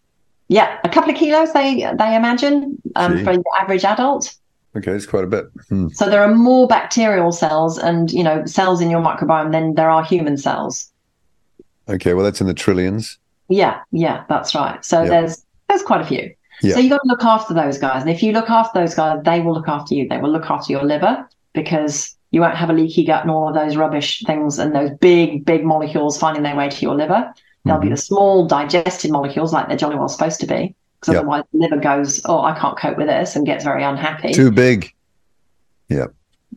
yeah, 0.47 0.79
a 0.83 0.89
couple 0.89 1.11
of 1.11 1.17
kilos. 1.17 1.51
They 1.53 1.81
they 1.97 2.15
imagine 2.15 2.81
um, 2.95 3.23
for 3.23 3.35
the 3.35 3.43
average 3.59 3.83
adult. 3.83 4.33
Okay, 4.75 4.91
it's 4.91 5.05
quite 5.05 5.23
a 5.23 5.27
bit. 5.27 5.45
Hmm. 5.69 5.87
So 5.89 6.09
there 6.09 6.21
are 6.21 6.33
more 6.33 6.67
bacterial 6.67 7.31
cells 7.31 7.77
and 7.77 8.11
you 8.11 8.23
know 8.23 8.45
cells 8.45 8.81
in 8.81 8.89
your 8.89 9.01
microbiome 9.01 9.51
than 9.51 9.75
there 9.75 9.89
are 9.89 10.03
human 10.03 10.37
cells. 10.37 10.91
Okay, 11.89 12.13
well 12.13 12.23
that's 12.23 12.41
in 12.41 12.47
the 12.47 12.53
trillions. 12.53 13.17
Yeah, 13.49 13.79
yeah, 13.91 14.23
that's 14.29 14.53
right. 14.53 14.83
So 14.83 15.03
Yeah. 15.03 15.09
there's 15.09 15.45
there's 15.69 15.83
quite 15.83 16.01
a 16.01 16.05
few. 16.05 16.33
Yeah. 16.61 16.73
So 16.73 16.79
you 16.79 16.89
got 16.89 17.01
to 17.03 17.07
look 17.07 17.23
after 17.23 17.53
those 17.53 17.77
guys, 17.77 18.01
and 18.01 18.11
if 18.11 18.21
you 18.21 18.31
look 18.31 18.49
after 18.49 18.79
those 18.79 18.95
guys, 18.95 19.19
they 19.23 19.39
will 19.39 19.53
look 19.53 19.67
after 19.67 19.95
you. 19.95 20.07
They 20.07 20.17
will 20.17 20.31
look 20.31 20.49
after 20.49 20.71
your 20.73 20.83
liver 20.83 21.27
because 21.53 22.15
you 22.31 22.41
won't 22.41 22.55
have 22.55 22.69
a 22.69 22.73
leaky 22.73 23.05
gut 23.05 23.21
and 23.21 23.31
all 23.31 23.47
of 23.47 23.53
those 23.55 23.75
rubbish 23.77 24.23
things 24.25 24.59
and 24.59 24.75
those 24.75 24.91
big, 24.99 25.45
big 25.45 25.63
molecules 25.63 26.17
finding 26.17 26.43
their 26.43 26.55
way 26.55 26.69
to 26.69 26.81
your 26.81 26.95
liver. 26.95 27.33
They'll 27.63 27.79
be 27.79 27.89
the 27.89 27.97
small 27.97 28.47
digested 28.47 29.11
molecules 29.11 29.51
like 29.51 29.67
they're 29.67 29.77
jolly 29.77 29.97
well 29.97 30.07
supposed 30.07 30.39
to 30.39 30.47
be. 30.47 30.73
Because 31.07 31.15
Yeah. 31.15 31.19
otherwise 31.21 31.43
the 31.53 31.59
liver 31.59 31.77
goes, 31.77 32.21
Oh, 32.25 32.41
I 32.41 32.57
can't 32.57 32.77
cope 32.77 32.97
with 32.97 33.07
this 33.07 33.35
and 33.35 33.45
gets 33.45 33.63
very 33.63 33.81
unhappy. 33.81 34.33
Too 34.33 34.51
big. 34.51 34.93
Yeah. 35.87 36.07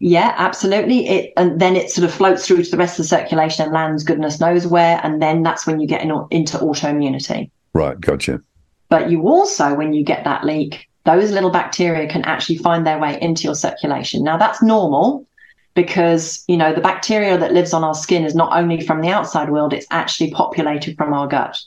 Yeah, 0.00 0.34
absolutely. 0.36 1.08
It 1.08 1.32
and 1.36 1.60
then 1.60 1.76
it 1.76 1.90
sort 1.90 2.04
of 2.04 2.12
floats 2.12 2.46
through 2.46 2.64
to 2.64 2.70
the 2.70 2.76
rest 2.76 2.98
of 2.98 3.04
the 3.04 3.08
circulation 3.08 3.64
and 3.64 3.72
lands 3.72 4.02
goodness 4.02 4.40
knows 4.40 4.66
where, 4.66 5.00
and 5.04 5.22
then 5.22 5.42
that's 5.42 5.66
when 5.66 5.78
you 5.78 5.86
get 5.86 6.02
in, 6.02 6.10
into 6.30 6.58
autoimmunity. 6.58 7.50
Right, 7.74 8.00
gotcha. 8.00 8.40
But 8.88 9.10
you 9.10 9.22
also, 9.28 9.74
when 9.74 9.92
you 9.92 10.02
get 10.02 10.24
that 10.24 10.44
leak, 10.44 10.88
those 11.04 11.30
little 11.30 11.50
bacteria 11.50 12.08
can 12.08 12.24
actually 12.24 12.58
find 12.58 12.84
their 12.84 12.98
way 12.98 13.20
into 13.20 13.44
your 13.44 13.54
circulation. 13.54 14.24
Now 14.24 14.36
that's 14.36 14.62
normal 14.62 15.26
because 15.74 16.42
you 16.48 16.56
know 16.56 16.72
the 16.72 16.80
bacteria 16.80 17.38
that 17.38 17.52
lives 17.52 17.72
on 17.72 17.84
our 17.84 17.94
skin 17.94 18.24
is 18.24 18.34
not 18.34 18.56
only 18.58 18.80
from 18.80 19.00
the 19.00 19.10
outside 19.10 19.50
world; 19.50 19.72
it's 19.72 19.86
actually 19.90 20.30
populated 20.32 20.96
from 20.96 21.12
our 21.12 21.28
gut. 21.28 21.60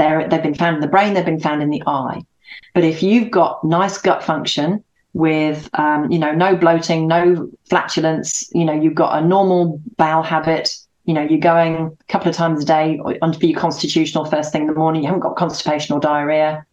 They're, 0.00 0.26
they've 0.26 0.42
been 0.42 0.54
found 0.54 0.76
in 0.76 0.80
the 0.80 0.88
brain, 0.88 1.12
they've 1.12 1.26
been 1.26 1.38
found 1.38 1.62
in 1.62 1.68
the 1.68 1.82
eye. 1.86 2.22
But 2.72 2.84
if 2.84 3.02
you've 3.02 3.30
got 3.30 3.62
nice 3.62 3.98
gut 3.98 4.24
function 4.24 4.82
with, 5.12 5.68
um, 5.74 6.10
you 6.10 6.18
know, 6.18 6.32
no 6.32 6.56
bloating, 6.56 7.06
no 7.06 7.50
flatulence, 7.68 8.48
you 8.54 8.64
know, 8.64 8.72
you've 8.72 8.94
got 8.94 9.22
a 9.22 9.26
normal 9.26 9.78
bowel 9.98 10.22
habit, 10.22 10.74
you 11.04 11.12
know, 11.12 11.20
you're 11.20 11.38
going 11.38 11.98
a 12.00 12.04
couple 12.12 12.30
of 12.30 12.34
times 12.34 12.62
a 12.62 12.66
day 12.66 12.98
for 12.98 13.46
your 13.46 13.60
constitutional 13.60 14.24
first 14.24 14.52
thing 14.52 14.62
in 14.62 14.68
the 14.68 14.72
morning, 14.74 15.02
you 15.02 15.08
haven't 15.08 15.20
got 15.20 15.36
constipation 15.36 15.94
or 15.94 16.00
diarrhea, 16.00 16.64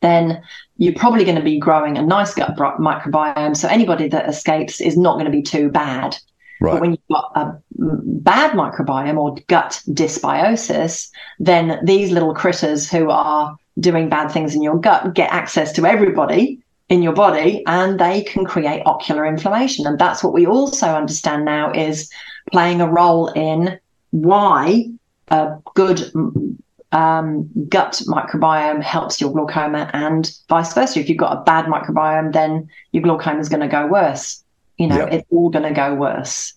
then 0.00 0.40
you're 0.76 0.94
probably 0.94 1.24
going 1.24 1.36
to 1.36 1.42
be 1.42 1.58
growing 1.58 1.98
a 1.98 2.02
nice 2.02 2.34
gut 2.34 2.56
microbiome. 2.56 3.56
So 3.56 3.66
anybody 3.66 4.06
that 4.10 4.28
escapes 4.28 4.80
is 4.80 4.96
not 4.96 5.14
going 5.14 5.24
to 5.26 5.32
be 5.32 5.42
too 5.42 5.70
bad. 5.70 6.16
Right. 6.62 6.74
But 6.74 6.80
when 6.80 6.90
you've 6.92 7.08
got 7.10 7.32
a 7.34 7.60
bad 7.76 8.52
microbiome 8.52 9.18
or 9.18 9.36
gut 9.48 9.82
dysbiosis, 9.88 11.10
then 11.40 11.80
these 11.84 12.12
little 12.12 12.34
critters 12.34 12.88
who 12.88 13.10
are 13.10 13.56
doing 13.80 14.08
bad 14.08 14.30
things 14.30 14.54
in 14.54 14.62
your 14.62 14.78
gut 14.78 15.12
get 15.12 15.32
access 15.32 15.72
to 15.72 15.86
everybody 15.86 16.60
in 16.88 17.02
your 17.02 17.14
body 17.14 17.64
and 17.66 17.98
they 17.98 18.22
can 18.22 18.44
create 18.44 18.82
ocular 18.86 19.26
inflammation. 19.26 19.88
And 19.88 19.98
that's 19.98 20.22
what 20.22 20.34
we 20.34 20.46
also 20.46 20.86
understand 20.86 21.44
now 21.44 21.72
is 21.72 22.08
playing 22.52 22.80
a 22.80 22.88
role 22.88 23.26
in 23.28 23.80
why 24.10 24.84
a 25.28 25.56
good 25.74 26.12
um, 26.92 27.50
gut 27.68 28.02
microbiome 28.06 28.82
helps 28.82 29.20
your 29.20 29.32
glaucoma 29.32 29.90
and 29.94 30.30
vice 30.48 30.72
versa. 30.74 31.00
If 31.00 31.08
you've 31.08 31.18
got 31.18 31.38
a 31.38 31.42
bad 31.42 31.64
microbiome, 31.64 32.32
then 32.32 32.68
your 32.92 33.02
glaucoma 33.02 33.40
is 33.40 33.48
going 33.48 33.62
to 33.62 33.68
go 33.68 33.88
worse. 33.88 34.41
You 34.78 34.88
know, 34.88 35.04
it's 35.04 35.26
all 35.30 35.50
going 35.50 35.64
to 35.64 35.74
go 35.74 35.94
worse. 35.94 36.54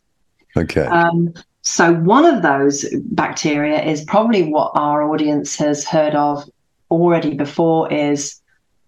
Okay. 0.58 0.86
Um, 0.86 1.34
so 1.62 1.94
one 1.94 2.26
of 2.26 2.42
those 2.44 2.86
bacteria 3.12 3.82
is 3.84 4.04
probably 4.04 4.44
what 4.44 4.72
our 4.76 5.04
audience 5.04 5.56
has 5.58 5.86
heard 5.86 6.16
of 6.16 6.44
already 6.92 7.34
before 7.34 7.92
is 7.92 8.40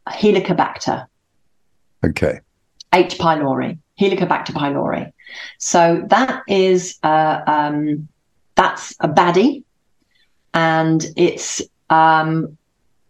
Helicobacter. 0.07 1.05
okay. 2.05 2.39
H. 2.93 3.17
pylori, 3.17 3.77
Helicobacter 3.99 4.51
pylori. 4.51 5.11
So 5.57 6.03
that 6.07 6.43
is 6.47 6.97
uh, 7.03 7.41
um, 7.45 8.07
that's 8.55 8.95
a 9.01 9.09
baddie, 9.09 9.63
and 10.53 11.05
it's 11.17 11.61
um, 11.89 12.57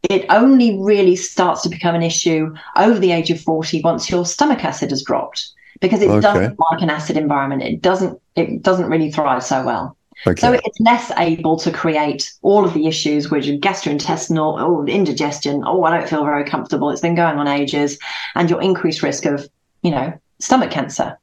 it 0.09 0.25
only 0.29 0.79
really 0.79 1.15
starts 1.15 1.61
to 1.63 1.69
become 1.69 1.93
an 1.93 2.03
issue 2.03 2.55
over 2.75 2.97
the 2.97 3.11
age 3.11 3.29
of 3.29 3.39
forty 3.39 3.81
once 3.81 4.09
your 4.09 4.25
stomach 4.25 4.63
acid 4.63 4.89
has 4.89 5.03
dropped 5.03 5.49
because 5.79 6.01
it 6.01 6.09
Okay. 6.09 6.21
doesn't 6.21 6.59
like 6.59 6.81
an 6.81 6.89
acid 6.89 7.17
environment. 7.17 7.63
It 7.63 7.81
doesn't 7.81 8.19
it 8.35 8.61
doesn't 8.63 8.87
really 8.87 9.11
thrive 9.11 9.43
so 9.43 9.63
well. 9.65 9.97
Okay. 10.25 10.41
So 10.41 10.53
it's 10.53 10.79
less 10.79 11.11
able 11.17 11.57
to 11.57 11.71
create 11.71 12.33
all 12.41 12.65
of 12.65 12.73
the 12.73 12.87
issues 12.87 13.29
which 13.29 13.47
are 13.47 13.53
gastrointestinal, 13.53 14.59
oh, 14.59 14.83
indigestion, 14.85 15.63
oh, 15.65 15.83
I 15.83 15.95
don't 15.95 16.09
feel 16.09 16.25
very 16.25 16.43
comfortable. 16.43 16.89
It's 16.89 17.01
been 17.01 17.13
going 17.13 17.37
on 17.37 17.47
ages, 17.47 17.99
and 18.33 18.49
your 18.49 18.59
increased 18.61 19.03
risk 19.03 19.25
of, 19.25 19.47
you 19.83 19.91
know, 19.91 20.11
stomach 20.39 20.71
cancer. 20.71 21.19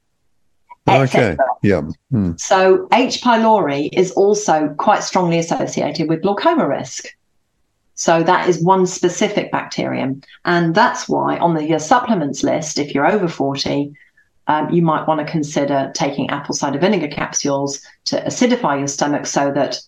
okay. 0.87 1.35
Yeah. 1.61 1.81
Hmm. 2.11 2.33
So 2.37 2.87
H. 2.93 3.21
pylori 3.21 3.89
is 3.91 4.11
also 4.11 4.73
quite 4.77 5.03
strongly 5.03 5.39
associated 5.39 6.07
with 6.07 6.21
glaucoma 6.21 6.67
risk. 6.67 7.05
So 7.95 8.23
that 8.23 8.47
is 8.49 8.63
one 8.63 8.85
specific 8.85 9.51
bacterium. 9.51 10.21
And 10.43 10.75
that's 10.75 11.07
why 11.09 11.37
on 11.37 11.55
the 11.55 11.63
your 11.65 11.79
supplements 11.79 12.43
list, 12.43 12.77
if 12.77 12.93
you're 12.93 13.09
over 13.09 13.27
40, 13.27 13.93
um, 14.47 14.69
you 14.69 14.81
might 14.81 15.07
want 15.07 15.25
to 15.25 15.31
consider 15.31 15.91
taking 15.95 16.29
apple 16.29 16.53
cider 16.53 16.79
vinegar 16.79 17.07
capsules 17.07 17.81
to 18.05 18.21
acidify 18.23 18.77
your 18.77 18.87
stomach 18.87 19.25
so 19.25 19.51
that 19.51 19.79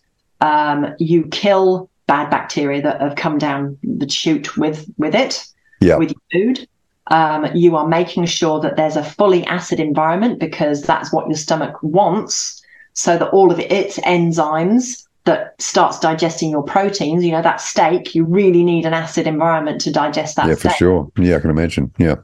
um, 0.42 0.94
you 1.00 1.26
kill 1.28 1.90
bad 2.08 2.30
bacteria 2.30 2.82
that 2.82 3.02
have 3.02 3.16
come 3.16 3.38
down 3.38 3.78
the 3.84 4.10
chute 4.10 4.58
with, 4.58 4.90
with 4.98 5.14
it 5.14 5.46
Yeah. 5.82 5.98
with 5.98 6.14
your 6.32 6.56
food. 6.56 6.68
Um, 7.10 7.48
you 7.56 7.76
are 7.76 7.88
making 7.88 8.26
sure 8.26 8.60
that 8.60 8.76
there's 8.76 8.98
a 8.98 9.04
fully 9.04 9.46
acid 9.46 9.80
environment 9.80 10.40
because 10.40 10.82
that's 10.82 11.14
what 11.14 11.28
your 11.28 11.38
stomach 11.38 11.76
wants, 11.82 12.62
so 12.94 13.18
that 13.18 13.30
all 13.30 13.52
of 13.52 13.60
its 13.60 13.98
enzymes 14.00 15.06
that 15.24 15.54
starts 15.62 16.00
digesting 16.00 16.50
your 16.50 16.64
proteins, 16.64 17.24
you 17.24 17.32
know, 17.32 17.42
that 17.42 17.62
steak, 17.62 18.16
you 18.16 18.26
really 18.26 18.64
need 18.64 18.86
an 18.86 18.94
acid 18.94 19.28
environment 19.28 19.80
to 19.82 19.92
digest 19.92 20.36
that 20.36 20.48
yeah, 20.48 20.56
for 20.56 20.70
sure. 20.70 21.12
Yeah, 21.18 21.38
I 21.38 21.40
can 21.40 21.50
imagine. 21.50 21.94
Yeah. 21.98 22.16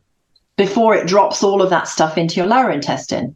Before 0.58 0.96
it 0.96 1.08
drops 1.08 1.44
all 1.44 1.62
of 1.62 1.70
that 1.70 1.88
stuff 1.88 2.18
into 2.18 2.36
your 2.36 2.46
lower 2.46 2.72
intestine. 2.72 3.36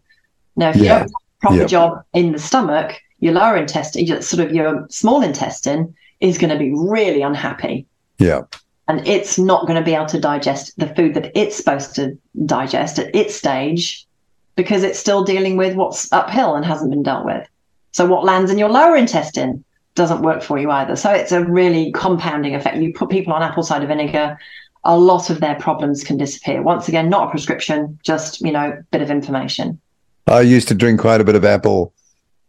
Now, 0.56 0.70
if 0.70 0.76
you 0.76 0.84
Yeah. 0.86 1.00
don't 1.00 1.08
do 1.08 1.14
a 1.14 1.42
proper 1.42 1.56
Yeah. 1.58 1.66
job 1.66 2.04
in 2.14 2.32
the 2.32 2.40
stomach, 2.40 3.00
your 3.20 3.34
lower 3.34 3.58
intestine, 3.58 4.22
sort 4.22 4.46
of 4.46 4.54
your 4.54 4.86
small 4.90 5.22
intestine, 5.22 5.94
is 6.20 6.38
going 6.38 6.52
to 6.52 6.58
be 6.58 6.74
really 6.76 7.22
unhappy. 7.22 7.86
Yeah. 8.20 8.42
and 8.90 9.06
it's 9.06 9.38
not 9.38 9.68
going 9.68 9.76
to 9.76 9.84
be 9.84 9.94
able 9.94 10.06
to 10.06 10.18
digest 10.18 10.72
the 10.78 10.88
food 10.96 11.14
that 11.14 11.30
it's 11.36 11.58
supposed 11.58 11.94
to 11.94 12.18
digest 12.46 12.98
at 12.98 13.14
its 13.14 13.36
stage 13.36 14.08
because 14.56 14.82
it's 14.82 14.98
still 14.98 15.26
dealing 15.26 15.58
with 15.58 15.76
what's 15.76 16.10
uphill 16.14 16.56
and 16.56 16.64
hasn't 16.64 16.90
been 16.90 17.04
dealt 17.04 17.26
with. 17.26 17.46
So 17.92 18.06
what 18.06 18.24
lands 18.24 18.50
in 18.50 18.58
your 18.58 18.70
lower 18.70 18.96
intestine 18.96 19.62
doesn't 19.96 20.22
work 20.22 20.42
for 20.42 20.58
you 20.58 20.72
either. 20.72 20.96
So 20.96 21.12
it's 21.12 21.34
a 21.34 21.44
really 21.44 21.92
compounding 21.92 22.56
effect. 22.56 22.78
You 22.78 22.94
put 22.94 23.10
people 23.10 23.34
on 23.34 23.44
apple 23.44 23.62
cider 23.62 23.88
vinegar, 23.88 24.40
a 24.88 24.98
lot 24.98 25.30
of 25.30 25.42
their 25.42 25.56
problems 25.56 26.04
can 26.04 26.18
disappear. 26.18 26.64
Once 26.64 26.88
again, 26.88 27.10
not 27.10 27.28
a 27.28 27.32
prescription, 27.32 28.00
just, 28.04 28.42
you 28.42 28.52
know, 28.52 28.82
bit 28.90 29.02
of 29.02 29.12
information. 29.12 29.80
I 30.28 30.42
used 30.42 30.70
to 30.70 30.74
drink 30.74 31.00
quite 31.00 31.22
a 31.22 31.24
bit 31.24 31.36
of 31.36 31.46
apple 31.46 31.94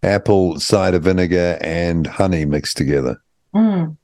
apple 0.05 0.61
cider 0.61 1.01
vinegar 1.01 1.59
and 1.61 2.07
honey 2.07 2.45
mixed 2.45 2.77
together. 2.77 3.21
Mm. 3.53 3.97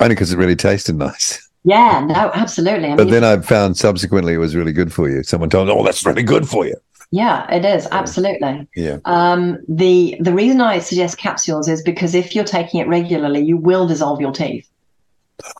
Only 0.00 0.14
because 0.14 0.32
it 0.32 0.36
really 0.36 0.56
tasted 0.56 0.96
nice. 0.96 1.46
Yeah, 1.62 2.02
no, 2.08 2.30
absolutely. 2.32 2.88
I 2.88 2.96
But 2.96 3.10
then 3.10 3.22
I 3.22 3.38
found 3.40 3.76
subsequently 3.76 4.32
it 4.32 4.38
was 4.38 4.56
really 4.56 4.72
good 4.72 4.94
for 4.94 5.10
you. 5.10 5.22
Someone 5.22 5.50
told 5.50 5.68
me, 5.68 5.74
"Oh, 5.74 5.84
that's 5.84 6.06
really 6.06 6.22
good 6.22 6.48
for 6.48 6.64
you." 6.64 6.74
yeah, 7.10 7.52
it 7.52 7.66
is 7.66 7.86
absolutely. 7.92 8.66
Yeah. 8.74 8.96
Um, 9.04 9.58
the 9.68 10.16
the 10.20 10.32
reason 10.32 10.62
I 10.62 10.78
suggest 10.78 11.18
capsules 11.18 11.68
is 11.68 11.82
because 11.82 12.14
if 12.14 12.34
you're 12.34 12.44
taking 12.44 12.80
it 12.80 12.88
regularly, 12.88 13.44
you 13.44 13.58
will 13.58 13.86
dissolve 13.86 14.22
your 14.22 14.32
teeth. 14.32 14.70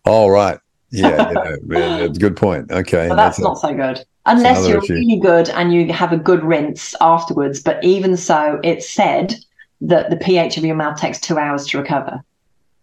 All 0.07 0.31
right. 0.31 0.59
Yeah, 0.91 2.09
good 2.19 2.37
point. 2.37 2.71
Okay. 2.71 3.09
So 3.09 3.17
that's 3.17 3.39
a- 3.39 3.43
not 3.43 3.59
so 3.59 3.75
good. 3.75 4.05
Unless 4.27 4.69
you're 4.69 4.85
issue. 4.85 4.95
really 4.95 5.17
good 5.17 5.49
and 5.49 5.73
you 5.73 5.93
have 5.93 6.13
a 6.13 6.17
good 6.17 6.45
rinse 6.45 6.95
afterwards. 7.01 7.63
But 7.63 7.83
even 7.83 8.17
so, 8.17 8.61
it's 8.63 8.89
said 8.89 9.35
that 9.81 10.11
the 10.11 10.17
pH 10.17 10.59
of 10.59 10.65
your 10.65 10.77
mouth 10.77 11.01
takes 11.01 11.19
two 11.19 11.39
hours 11.39 11.67
to 11.69 11.79
recover. 11.79 12.23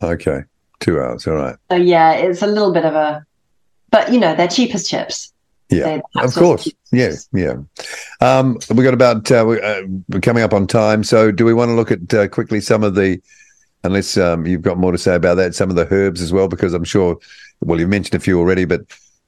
okay. 0.01 0.43
Two 0.79 0.99
hours. 0.99 1.25
All 1.27 1.33
right. 1.33 1.55
So 1.71 1.77
yeah, 1.77 2.11
it's 2.13 2.41
a 2.43 2.47
little 2.47 2.71
bit 2.71 2.85
of 2.85 2.93
a, 2.93 3.25
but 3.89 4.11
you 4.13 4.19
know, 4.19 4.35
they're 4.35 4.47
cheap 4.47 4.75
as 4.75 4.87
chips. 4.87 5.33
Yeah. 5.69 6.01
Of 6.15 6.33
course. 6.33 6.71
Yeah. 6.91 7.13
Yeah. 7.33 7.55
Um, 8.21 8.57
we 8.73 8.83
got 8.83 8.93
about 8.93 9.29
uh, 9.31 9.43
we, 9.47 9.59
uh, 9.61 9.81
we're 10.09 10.21
coming 10.21 10.43
up 10.43 10.53
on 10.53 10.67
time. 10.67 11.03
So 11.03 11.31
do 11.31 11.45
we 11.45 11.53
want 11.53 11.69
to 11.69 11.73
look 11.73 11.91
at 11.91 12.13
uh, 12.13 12.27
quickly 12.27 12.61
some 12.61 12.83
of 12.83 12.95
the, 12.95 13.19
unless 13.83 14.17
um, 14.17 14.45
you've 14.45 14.61
got 14.61 14.77
more 14.77 14.91
to 14.91 14.97
say 14.97 15.15
about 15.15 15.35
that, 15.35 15.55
some 15.55 15.69
of 15.69 15.75
the 15.75 15.87
herbs 15.91 16.21
as 16.21 16.31
well, 16.31 16.47
because 16.47 16.73
I'm 16.73 16.83
sure. 16.83 17.17
Well, 17.61 17.79
you've 17.79 17.89
mentioned 17.89 18.15
a 18.15 18.23
few 18.23 18.39
already, 18.39 18.65
but 18.65 18.81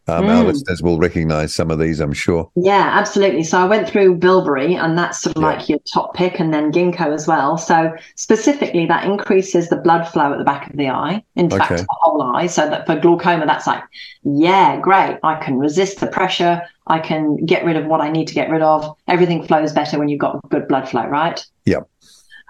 Um, 0.07 0.25
Our 0.25 0.43
listeners 0.43 0.82
will 0.82 0.97
recognize 0.97 1.53
some 1.53 1.69
of 1.69 1.77
these, 1.77 1.99
I'm 1.99 2.13
sure. 2.13 2.49
Yeah, 2.55 2.89
absolutely. 2.93 3.43
So 3.43 3.59
I 3.59 3.65
went 3.65 3.88
through 3.88 4.15
bilberry, 4.15 4.73
and 4.73 4.97
that's 4.97 5.21
sort 5.21 5.36
of 5.36 5.43
Yeah. 5.43 5.49
like 5.49 5.69
your 5.69 5.77
top 5.93 6.15
pick, 6.15 6.39
and 6.39 6.51
then 6.51 6.71
ginkgo 6.71 7.13
as 7.13 7.27
well. 7.27 7.59
So 7.59 7.91
specifically, 8.15 8.88
that 8.88 9.03
increases 9.05 9.69
the 9.69 9.75
blood 9.75 10.07
flow 10.07 10.32
at 10.32 10.39
the 10.39 10.43
back 10.43 10.67
of 10.67 10.77
the 10.77 10.89
eye. 10.89 11.21
In 11.36 11.47
fact, 11.51 11.69
the 11.69 11.86
whole 12.01 12.23
eye. 12.23 12.47
So 12.47 12.67
that 12.67 12.88
for 12.88 12.95
glaucoma, 12.95 13.45
that's 13.45 13.67
like, 13.67 13.84
yeah, 14.23 14.80
great. 14.80 15.19
I 15.21 15.36
can 15.36 15.59
resist 15.59 15.99
the 15.99 16.07
pressure. 16.07 16.63
I 16.88 16.97
can 16.97 17.36
get 17.45 17.63
rid 17.63 17.75
of 17.75 17.86
what 17.86 18.01
I 18.01 18.09
need 18.09 18.27
to 18.30 18.34
get 18.34 18.49
rid 18.49 18.63
of. 18.63 18.95
Everything 19.07 19.45
flows 19.45 19.73
better 19.73 19.99
when 19.99 20.09
you've 20.09 20.19
got 20.19 20.41
good 20.49 20.67
blood 20.67 20.89
flow, 20.89 21.05
right? 21.05 21.39
Yep. 21.65 21.88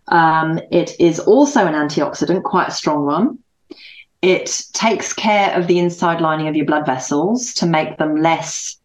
Um, 0.07 0.61
it 0.71 0.95
is 0.97 1.19
also 1.19 1.65
an 1.67 1.73
antioxidant, 1.73 2.43
quite 2.43 2.69
a 2.69 2.71
strong 2.71 3.05
one. 3.05 3.39
It 4.21 4.63
takes 4.73 5.13
care 5.13 5.53
of 5.53 5.67
the 5.67 5.79
inside 5.79 6.19
lining 6.21 6.47
of 6.47 6.55
your 6.55 6.65
blood 6.65 6.85
vessels 6.85 7.53
to 7.55 7.65
make 7.65 7.97
them 7.97 8.17
less 8.21 8.77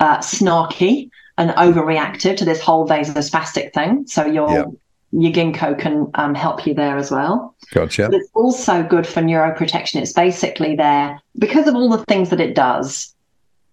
uh, 0.00 0.18
snarky 0.18 1.10
and 1.36 1.50
overreactive 1.50 2.36
to 2.36 2.44
this 2.44 2.60
whole 2.60 2.86
vasospastic 2.86 3.72
thing. 3.72 4.06
So 4.06 4.26
your 4.26 4.50
Yep. 4.50 4.66
your 5.12 5.32
ginkgo 5.32 5.78
can 5.78 6.10
um, 6.14 6.34
help 6.34 6.66
you 6.66 6.74
there 6.74 6.96
as 6.96 7.10
well. 7.10 7.54
Gotcha. 7.72 8.08
But 8.10 8.16
it's 8.16 8.30
also 8.34 8.82
good 8.82 9.06
for 9.06 9.22
neuroprotection. 9.22 10.02
It's 10.02 10.12
basically 10.12 10.76
there 10.76 11.20
because 11.38 11.66
of 11.66 11.74
all 11.74 11.88
the 11.88 12.04
things 12.06 12.30
that 12.30 12.40
it 12.40 12.54
does. 12.54 13.14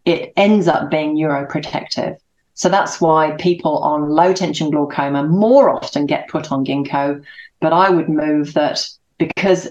It 0.05 0.33
ends 0.38 0.67
up 0.67 0.91
being 0.91 1.15
neuroprotective. 1.15 2.17
So 2.53 2.69
that's 2.69 3.01
why 3.01 3.31
people 3.31 3.79
on 3.79 4.07
low 4.09 4.31
tension 4.31 4.69
glaucoma 4.69 5.23
more 5.23 5.69
often 5.71 6.05
get 6.05 6.29
put 6.29 6.51
on 6.51 6.63
ginkgo. 6.63 7.23
But 7.59 7.73
I 7.73 7.89
would 7.89 8.07
move 8.07 8.53
that 8.53 8.88
because 9.17 9.67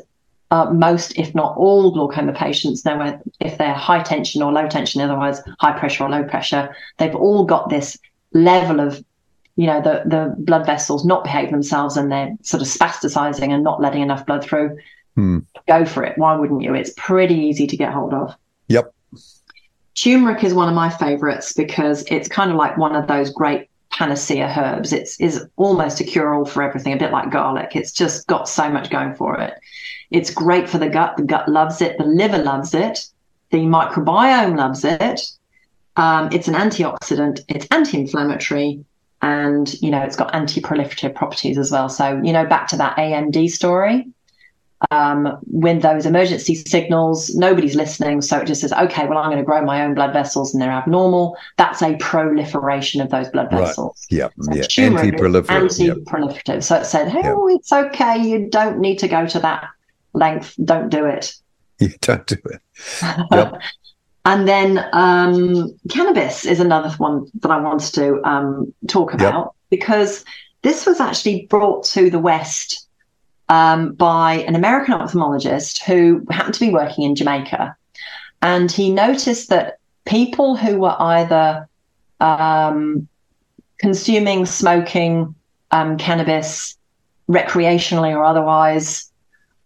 uh, 0.50 0.70
most, 0.72 1.18
if 1.18 1.34
not 1.34 1.56
all, 1.56 1.90
glaucoma 1.90 2.32
patients 2.32 2.84
know 2.84 3.20
if 3.40 3.58
they're 3.58 3.74
high 3.74 4.02
tension 4.02 4.42
or 4.42 4.52
low 4.52 4.68
tension, 4.68 5.00
otherwise 5.00 5.40
high 5.58 5.76
pressure 5.78 6.04
or 6.04 6.10
low 6.10 6.24
pressure, 6.24 6.74
they've 6.98 7.14
all 7.14 7.44
got 7.44 7.70
this 7.70 7.98
level 8.32 8.80
of, 8.80 9.02
you 9.56 9.66
know, 9.66 9.80
the, 9.80 10.02
the 10.06 10.34
blood 10.38 10.66
vessels 10.66 11.04
not 11.04 11.24
behaving 11.24 11.52
themselves 11.52 11.96
and 11.96 12.12
they're 12.12 12.34
sort 12.42 12.60
of 12.60 12.68
spasticizing 12.68 13.52
and 13.52 13.64
not 13.64 13.80
letting 13.80 14.02
enough 14.02 14.26
blood 14.26 14.44
through. 14.44 14.76
Hmm. 15.14 15.40
Go 15.66 15.84
for 15.84 16.04
it. 16.04 16.18
Why 16.18 16.36
wouldn't 16.36 16.62
you? 16.62 16.74
It's 16.74 16.92
pretty 16.96 17.36
easy 17.36 17.66
to 17.66 17.76
get 17.76 17.92
hold 17.92 18.12
of. 18.12 18.34
Yep. 18.68 18.92
Turmeric 19.94 20.42
is 20.42 20.54
one 20.54 20.68
of 20.68 20.74
my 20.74 20.90
favorites 20.90 21.52
because 21.52 22.04
it's 22.08 22.28
kind 22.28 22.50
of 22.50 22.56
like 22.56 22.76
one 22.76 22.96
of 22.96 23.06
those 23.06 23.30
great 23.30 23.68
panacea 23.96 24.52
herbs. 24.56 24.92
It's 24.92 25.20
is 25.20 25.46
almost 25.56 26.00
a 26.00 26.04
cure 26.04 26.34
all 26.34 26.44
for 26.44 26.62
everything, 26.62 26.92
a 26.92 26.98
bit 26.98 27.12
like 27.12 27.30
garlic. 27.30 27.76
It's 27.76 27.92
just 27.92 28.26
got 28.26 28.48
so 28.48 28.68
much 28.68 28.90
going 28.90 29.14
for 29.14 29.40
it. 29.40 29.54
It's 30.10 30.32
great 30.32 30.68
for 30.68 30.78
the 30.78 30.88
gut. 30.88 31.16
The 31.16 31.22
gut 31.22 31.48
loves 31.48 31.80
it. 31.80 31.98
The 31.98 32.04
liver 32.04 32.38
loves 32.38 32.74
it. 32.74 33.06
The 33.50 33.58
microbiome 33.58 34.56
loves 34.56 34.84
it. 34.84 35.20
Um, 35.96 36.28
it's 36.32 36.48
an 36.48 36.54
antioxidant. 36.54 37.40
It's 37.48 37.66
anti-inflammatory, 37.70 38.84
and 39.22 39.72
you 39.80 39.90
know 39.90 40.02
it's 40.02 40.16
got 40.16 40.34
anti-proliferative 40.34 41.14
properties 41.14 41.56
as 41.56 41.70
well. 41.70 41.88
So 41.88 42.20
you 42.22 42.32
know 42.32 42.46
back 42.46 42.68
to 42.68 42.76
that 42.76 42.96
AMD 42.96 43.50
story 43.50 44.08
um, 44.90 45.38
when 45.46 45.80
those 45.80 46.06
emergency 46.06 46.54
signals, 46.54 47.34
nobody's 47.34 47.74
listening. 47.74 48.20
So 48.22 48.38
it 48.38 48.46
just 48.46 48.60
says, 48.60 48.72
okay, 48.72 49.06
well, 49.06 49.18
I'm 49.18 49.30
going 49.30 49.38
to 49.38 49.44
grow 49.44 49.64
my 49.64 49.84
own 49.84 49.94
blood 49.94 50.12
vessels 50.12 50.52
and 50.52 50.62
they're 50.62 50.70
abnormal. 50.70 51.36
That's 51.58 51.82
a 51.82 51.96
proliferation 51.96 53.00
of 53.00 53.10
those 53.10 53.28
blood 53.28 53.48
Right. 53.52 53.66
vessels. 53.66 54.06
So 54.10 54.16
Yeah. 54.16 54.28
turmeric 54.68 55.14
is 55.14 55.20
Anti-proliferative. 55.22 55.78
Yep. 55.78 55.96
Anti-proliferative. 55.96 56.62
So 56.62 56.76
it 56.76 56.86
said, 56.86 57.12
oh, 57.24 57.48
it's 57.48 57.72
okay. 57.72 58.18
You 58.18 58.48
don't 58.48 58.78
need 58.78 58.98
to 59.00 59.08
go 59.08 59.26
to 59.26 59.38
that 59.40 59.64
length. 60.12 60.54
Don't 60.64 60.88
do 60.88 61.06
it. 61.06 61.34
You 61.80 61.88
don't 62.00 62.24
do 62.24 62.36
it. 62.44 62.60
Yep. 63.32 63.54
and 64.24 64.46
then 64.46 64.84
um, 64.92 65.76
cannabis 65.90 66.46
is 66.46 66.60
another 66.60 66.90
one 66.98 67.26
that 67.40 67.50
I 67.50 67.60
wanted 67.60 67.92
to 67.94 68.22
um, 68.22 68.72
talk 68.86 69.12
about 69.12 69.56
because 69.70 70.24
this 70.62 70.86
was 70.86 71.00
actually 71.00 71.46
brought 71.50 71.84
to 71.86 72.10
the 72.10 72.20
West 72.20 72.83
um, 73.48 73.92
by 73.94 74.44
an 74.46 74.54
American 74.54 74.94
ophthalmologist 74.94 75.82
who 75.82 76.24
happened 76.30 76.54
to 76.54 76.60
be 76.60 76.72
working 76.72 77.04
in 77.04 77.14
Jamaica. 77.14 77.76
And 78.42 78.70
he 78.70 78.90
noticed 78.90 79.48
that 79.50 79.78
people 80.04 80.56
who 80.56 80.78
were 80.78 80.96
either 81.00 81.68
um, 82.20 83.08
consuming, 83.78 84.46
smoking 84.46 85.34
um, 85.70 85.96
cannabis 85.98 86.76
recreationally 87.28 88.14
or 88.14 88.24
otherwise, 88.24 89.10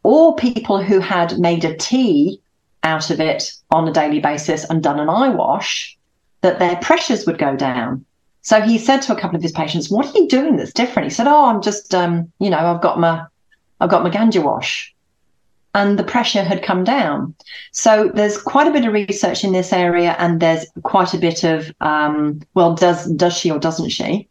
or 0.03 0.37
people 0.37 0.83
who 0.83 1.01
had 1.01 1.39
made 1.39 1.65
a 1.65 1.77
tea 1.77 2.41
out 2.83 3.11
of 3.11 3.21
it 3.21 3.53
on 3.71 3.89
a 3.89 3.93
daily 3.93 4.21
basis 4.21 4.65
and 4.65 4.83
done 4.83 5.01
an 5.01 5.09
eye 5.09 5.29
wash, 5.29 5.97
that 6.41 6.59
their 6.59 6.77
pressures 6.77 7.27
would 7.27 7.39
go 7.39 7.57
down. 7.57 8.05
So 8.43 8.61
he 8.61 8.79
said 8.79 9.03
to 9.03 9.13
a 9.13 9.21
couple 9.21 9.37
of 9.37 9.43
his 9.43 9.53
patients, 9.53 9.91
"What 9.91 10.07
are 10.07 10.19
you 10.19 10.29
doing 10.29 10.57
that's 10.57 10.73
different?" 10.73 11.09
He 11.09 11.15
said, 11.15 11.27
"Oh, 11.27 11.47
I'm 11.47 11.61
just, 11.61 11.95
um, 11.95 12.33
you 12.39 12.49
know, 12.49 12.59
I've 12.59 12.81
got 12.81 13.01
my, 13.01 13.27
I've 13.81 13.91
got 13.91 14.03
my 14.03 14.11
ganja 14.11 14.43
wash," 14.43 14.95
and 15.75 15.99
the 15.99 16.05
pressure 16.05 16.43
had 16.43 16.63
come 16.63 16.85
down. 16.85 17.35
So 17.73 18.11
there's 18.15 18.41
quite 18.41 18.67
a 18.67 18.73
bit 18.73 18.85
of 18.85 18.93
research 18.93 19.45
in 19.45 19.53
this 19.53 19.73
area, 19.73 20.17
and 20.19 20.41
there's 20.41 20.67
quite 20.83 21.15
a 21.15 21.19
bit 21.19 21.45
of, 21.45 21.73
um, 21.81 22.41
well, 22.55 22.75
does 22.75 23.11
does 23.13 23.37
she 23.37 23.51
or 23.51 23.59
doesn't 23.59 23.91
she? 23.91 24.29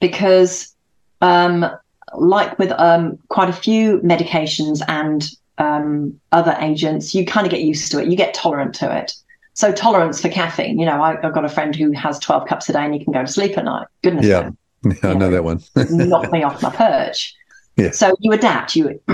Because, 0.00 0.74
um, 1.20 1.66
like 2.14 2.58
with 2.58 2.72
um, 2.72 3.18
quite 3.28 3.48
a 3.48 3.54
few 3.54 3.98
medications 4.00 4.82
and 4.88 5.30
um, 5.58 6.20
other 6.32 6.56
agents, 6.60 7.14
you 7.14 7.24
kind 7.24 7.46
of 7.46 7.50
get 7.50 7.62
used 7.62 7.90
to 7.92 8.00
it. 8.00 8.08
You 8.08 8.16
get 8.16 8.34
tolerant 8.34 8.74
to 8.76 8.96
it. 8.96 9.14
So 9.54 9.72
tolerance 9.72 10.20
for 10.20 10.28
caffeine. 10.28 10.78
You 10.78 10.84
know, 10.84 11.02
I, 11.02 11.12
I've 11.26 11.32
got 11.32 11.46
a 11.46 11.48
friend 11.48 11.74
who 11.74 11.92
has 11.92 12.18
12 12.18 12.46
cups 12.46 12.68
a 12.68 12.74
day 12.74 12.84
and 12.84 12.92
he 12.92 13.02
can 13.02 13.12
go 13.12 13.22
to 13.22 13.26
sleep 13.26 13.56
at 13.56 13.64
night. 13.64 13.86
Goodness 14.02 14.26
Yeah. 14.26 14.50
knows 14.82 14.98
I 15.02 15.14
know 15.14 15.30
that 15.30 15.44
one. 15.44 15.62
knock 15.90 16.30
me 16.30 16.42
off 16.42 16.62
my 16.62 16.70
perch. 16.70 17.34
Yeah. 17.76 17.90
So 17.90 18.14
you 18.20 18.32
adapt. 18.32 18.76
You, 18.76 19.00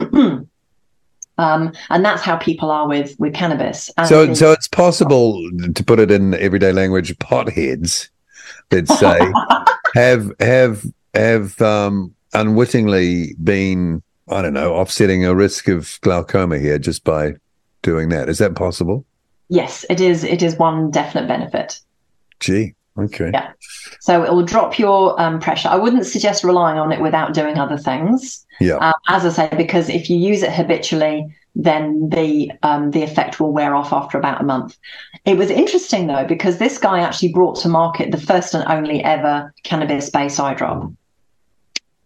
um, 1.38 1.72
and 1.90 2.04
that's 2.04 2.22
how 2.22 2.36
people 2.36 2.70
are 2.70 2.88
with 2.88 3.18
with 3.18 3.34
cannabis. 3.34 3.90
And 3.96 4.08
So, 4.08 4.32
so 4.34 4.52
it's 4.52 4.68
possible 4.68 5.42
to 5.74 5.84
put 5.84 5.98
it 5.98 6.10
in 6.10 6.34
everyday 6.34 6.72
language. 6.72 7.16
Potheads, 7.18 8.08
let's 8.70 8.98
say, 8.98 9.18
have 9.94 10.32
have 10.40 10.86
have 11.14 11.60
um, 11.60 12.14
unwittingly 12.34 13.34
been, 13.42 14.02
I 14.28 14.42
don't 14.42 14.54
know, 14.54 14.74
offsetting 14.74 15.24
a 15.24 15.34
risk 15.34 15.68
of 15.68 15.98
glaucoma 16.02 16.58
here 16.58 16.78
just 16.78 17.04
by 17.04 17.34
doing 17.82 18.08
that. 18.10 18.28
Is 18.28 18.38
that 18.38 18.54
possible? 18.54 19.04
yes, 19.52 19.84
it 19.90 20.00
is. 20.00 20.24
It 20.24 20.42
is 20.42 20.56
one 20.56 20.90
definite 20.90 21.28
benefit. 21.28 21.80
Gee, 22.40 22.74
okay. 22.98 23.30
Yeah. 23.32 23.52
So 24.00 24.22
it 24.24 24.32
will 24.32 24.44
drop 24.44 24.78
your 24.78 25.20
um, 25.20 25.40
pressure. 25.40 25.68
I 25.68 25.76
wouldn't 25.76 26.06
suggest 26.06 26.44
relying 26.44 26.78
on 26.78 26.92
it 26.92 27.00
without 27.00 27.34
doing 27.34 27.58
other 27.58 27.78
things. 27.78 28.44
Yeah. 28.60 28.76
Um, 28.76 28.94
as 29.08 29.24
I 29.24 29.30
say, 29.30 29.56
because 29.56 29.88
if 29.88 30.08
you 30.10 30.16
use 30.16 30.42
it 30.42 30.52
habitually, 30.52 31.34
then 31.54 32.08
the 32.08 32.50
um, 32.62 32.90
the 32.92 33.02
effect 33.02 33.38
will 33.38 33.52
wear 33.52 33.74
off 33.74 33.92
after 33.92 34.16
about 34.18 34.40
a 34.40 34.44
month. 34.44 34.76
It 35.24 35.36
was 35.36 35.50
interesting 35.50 36.06
though 36.06 36.24
because 36.26 36.58
this 36.58 36.78
guy 36.78 37.00
actually 37.00 37.32
brought 37.32 37.56
to 37.60 37.68
market 37.68 38.10
the 38.10 38.20
first 38.20 38.54
and 38.54 38.66
only 38.68 39.02
ever 39.04 39.52
cannabis-based 39.62 40.40
eye 40.40 40.54
drop. 40.54 40.90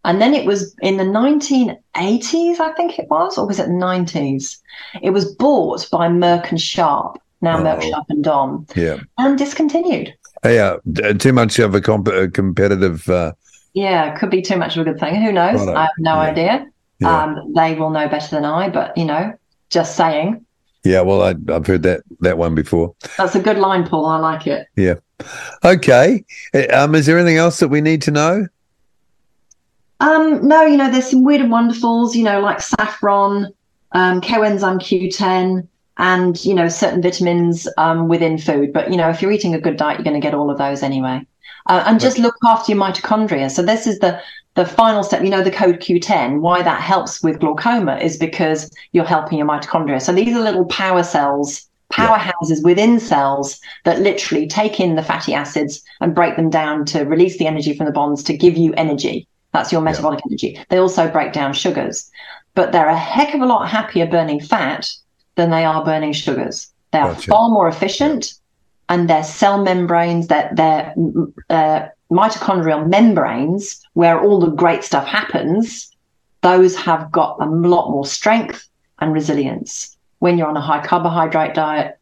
And 0.05 0.23
then 0.23 0.35
it 0.35 0.47
was 0.47 0.75
in 0.83 0.99
the 0.99 1.05
1980s, 1.05 2.61
I 2.61 2.73
think 2.77 2.99
it 2.99 3.09
was, 3.11 3.37
or 3.37 3.47
was 3.47 3.59
it 3.59 3.69
90s? 3.69 4.59
It 5.03 5.11
was 5.11 5.35
bought 5.35 5.89
by 5.91 6.07
Merck 6.09 6.51
and 6.51 6.61
Sharp, 6.61 7.19
now 7.41 7.59
Merck 7.59 7.83
Oh. 7.83 7.91
Sharp 7.91 8.05
and 8.11 8.25
Dohme, 8.25 8.77
Yeah. 8.77 8.99
and 9.19 9.37
discontinued. 9.37 10.15
Yeah. 10.45 10.77
Too 11.19 11.33
much 11.33 11.59
of 11.59 11.75
a, 11.75 11.81
comp- 11.81 12.09
a 12.09 12.29
competitive. 12.29 13.09
Uh, 13.09 13.33
Yeah, 13.75 14.17
could 14.19 14.31
be 14.31 14.43
too 14.43 14.57
much 14.57 14.77
of 14.77 14.87
a 14.87 14.91
good 14.91 15.01
thing. 15.01 15.15
Who 15.17 15.33
knows? 15.33 15.59
Righto. 15.61 15.75
I 15.75 15.81
have 15.83 15.91
no 15.99 16.15
Yeah. 16.15 16.21
idea. 16.21 16.67
yeah. 17.01 17.23
Um, 17.25 17.53
they 17.55 17.75
will 17.75 17.91
know 17.91 18.09
better 18.09 18.29
than 18.35 18.45
I, 18.45 18.69
but 18.69 18.97
you 18.97 19.05
know, 19.05 19.33
just 19.71 19.97
saying. 19.97 20.45
yeah. 20.85 21.01
Well, 21.03 21.23
I, 21.23 21.35
I've 21.53 21.67
heard 21.67 21.83
that 21.83 22.03
that 22.21 22.39
one 22.39 22.55
before. 22.55 22.95
That's 23.19 23.35
a 23.35 23.41
good 23.41 23.59
line, 23.59 23.87
Paul. 23.87 24.07
I 24.07 24.19
like 24.19 24.47
it. 24.47 24.67
Yeah. 24.77 24.95
Okay. 25.65 26.25
Uh, 26.55 26.67
Um, 26.73 26.95
is 26.95 27.07
there 27.07 27.19
anything 27.19 27.39
else 27.39 27.59
that 27.61 27.69
we 27.69 27.81
need 27.81 28.03
to 28.03 28.11
know? 28.11 28.47
Um, 30.01 30.47
no, 30.47 30.63
you 30.63 30.77
know, 30.77 30.91
there's 30.91 31.11
some 31.11 31.25
weird 31.25 31.41
and 31.41 31.51
wonderfuls, 31.51 32.15
you 32.15 32.23
know, 32.23 32.41
like 32.41 32.61
saffron, 32.61 33.47
um, 33.93 34.21
coenzyme 34.21 34.79
Q10, 34.79 35.67
and 35.99 36.43
you 36.45 36.55
know, 36.55 36.69
certain 36.69 37.03
vitamins 37.03 37.67
um, 37.79 38.09
within 38.09 38.39
food. 38.39 38.73
But 38.73 38.91
you 38.91 38.97
know, 38.97 39.09
if 39.09 39.23
you're 39.23 39.33
eating 39.33 39.55
a 39.55 39.61
good 39.61 39.77
diet, 39.77 39.99
you're 39.99 40.05
going 40.05 40.21
to 40.21 40.25
get 40.25 40.35
all 40.35 40.51
of 40.51 40.59
those 40.59 40.83
anyway. 40.83 41.27
Uh, 41.67 41.83
and 41.87 41.99
just 41.99 42.19
look 42.19 42.37
after 42.45 42.73
your 42.73 42.81
mitochondria. 42.81 43.51
So 43.51 43.63
this 43.63 43.87
is 43.87 43.99
the 43.99 44.21
the 44.55 44.67
final 44.67 45.03
step. 45.03 45.23
You 45.23 45.31
know, 45.31 45.43
the 45.43 45.51
CoQ10. 45.51 46.41
Why 46.41 46.63
that 46.63 46.81
helps 46.81 47.23
with 47.23 47.41
glaucoma 47.41 47.97
is 47.99 48.17
because 48.17 48.71
you're 48.93 49.05
helping 49.05 49.39
your 49.39 49.47
mitochondria. 49.47 50.01
So 50.01 50.13
these 50.13 50.35
are 50.37 50.41
little 50.41 50.67
power 50.67 51.03
cells, 51.03 51.69
powerhouses 51.91 52.63
within 52.63 53.01
cells 53.01 53.61
that 53.85 54.01
literally 54.01 54.47
take 54.47 54.81
in 54.81 54.97
the 54.97 55.03
fatty 55.03 55.35
acids 55.35 55.83
and 56.01 56.15
break 56.15 56.37
them 56.37 56.51
down 56.51 56.85
to 56.87 57.05
release 57.05 57.39
the 57.39 57.47
energy 57.47 57.75
from 57.77 57.87
the 57.87 57.93
bonds 57.93 58.23
to 58.25 58.37
give 58.37 58.57
you 58.57 58.73
energy. 58.75 59.27
That's 59.53 59.73
your 59.73 59.81
metabolic 59.81 60.21
energy. 60.29 60.61
They 60.69 60.77
also 60.77 61.11
break 61.11 61.33
down 61.33 61.55
sugars, 61.55 62.11
but 62.55 62.73
they're 62.73 62.89
a 62.89 62.97
heck 62.97 63.35
of 63.35 63.41
a 63.41 63.47
lot 63.47 63.69
happier 63.69 64.07
burning 64.07 64.41
fat 64.41 64.91
than 65.37 65.51
they 65.51 65.65
are 65.65 65.85
burning 65.85 66.13
sugars. 66.13 66.71
They 66.93 66.99
are 66.99 67.13
Gotcha. 67.15 67.31
far 67.31 67.49
more 67.49 67.69
efficient, 67.69 68.35
and 68.89 69.09
their 69.09 69.23
cell 69.23 69.63
membranes, 69.63 70.27
their 70.29 70.51
their 70.55 70.95
uh, 71.51 71.87
mitochondrial 72.11 72.89
membranes, 72.89 73.81
where 73.95 74.21
all 74.21 74.39
the 74.41 74.51
great 74.51 74.85
stuff 74.85 75.07
happens, 75.07 75.91
those 76.43 76.77
have 76.77 77.11
got 77.11 77.37
a 77.41 77.47
lot 77.47 77.91
more 77.91 78.07
strength 78.07 78.69
and 79.01 79.13
resilience. 79.13 79.97
When 80.21 80.39
you're 80.39 80.49
on 80.49 80.57
a 80.57 80.61
high 80.61 80.85
carbohydrate 80.85 81.55
diet, 81.55 81.99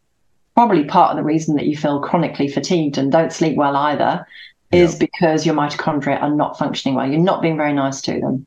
probably 0.55 0.85
part 0.85 1.11
of 1.11 1.17
the 1.17 1.25
reason 1.25 1.57
that 1.57 1.67
you 1.67 1.77
feel 1.77 2.01
chronically 2.01 2.49
fatigued 2.49 2.99
and 2.99 3.11
don't 3.11 3.33
sleep 3.33 3.57
well 3.57 3.77
either 3.77 4.25
is 4.71 4.93
Yeah. 4.93 4.99
because 5.07 5.47
your 5.47 5.55
mitochondria 5.55 6.23
are 6.23 6.31
not 6.31 6.59
functioning 6.59 6.95
well. 6.95 7.09
You're 7.11 7.21
not 7.21 7.43
being 7.43 7.57
very 7.57 7.73
nice 7.73 8.01
to 8.03 8.21
them. 8.21 8.47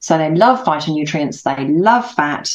So 0.00 0.16
they 0.18 0.30
love 0.32 0.62
phytonutrients, 0.64 1.42
they 1.42 1.66
love 1.66 2.08
fat, 2.08 2.54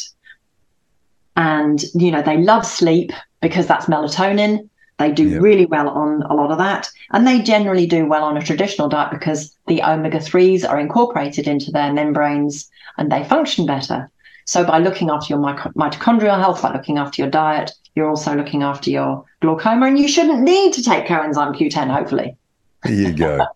and 1.36 1.82
you 1.94 2.10
know, 2.10 2.22
they 2.22 2.38
love 2.38 2.66
sleep 2.66 3.12
because 3.40 3.66
that's 3.66 3.86
melatonin. 3.86 4.68
They 4.98 5.10
do 5.10 5.28
Yeah. 5.28 5.38
really 5.38 5.66
well 5.66 5.88
on 5.88 6.22
a 6.22 6.34
lot 6.34 6.52
of 6.52 6.58
that. 6.58 6.88
And 7.12 7.26
they 7.26 7.40
generally 7.40 7.86
do 7.86 8.06
well 8.06 8.22
on 8.22 8.36
a 8.36 8.42
traditional 8.42 8.88
diet 8.88 9.10
because 9.10 9.54
the 9.66 9.82
omega 9.82 10.18
3s 10.18 10.64
are 10.68 10.78
incorporated 10.78 11.48
into 11.48 11.72
their 11.72 11.92
membranes 11.92 12.70
and 12.96 13.10
they 13.10 13.24
function 13.24 13.66
better. 13.66 14.08
So 14.46 14.62
by 14.64 14.78
looking 14.78 15.10
after 15.10 15.34
your 15.34 15.42
mito- 15.42 15.72
mitochondrial 15.74 16.38
health, 16.38 16.62
by 16.62 16.72
looking 16.72 16.98
after 16.98 17.22
your 17.22 17.30
diet, 17.30 17.72
you're 17.96 18.08
also 18.08 18.34
looking 18.36 18.62
after 18.62 18.90
your 18.90 19.24
glaucoma 19.40 19.86
and 19.86 19.98
you 19.98 20.06
shouldn't 20.06 20.42
need 20.42 20.72
to 20.74 20.82
take 20.82 21.06
coenzyme 21.06 21.56
Q10, 21.56 21.90
hopefully. 21.90 22.36
There 22.84 22.92
you 22.92 23.12
go. 23.14 23.46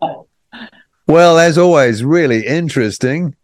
well, 1.07 1.39
as 1.39 1.57
always, 1.59 2.03
really 2.03 2.47
interesting. 2.47 3.37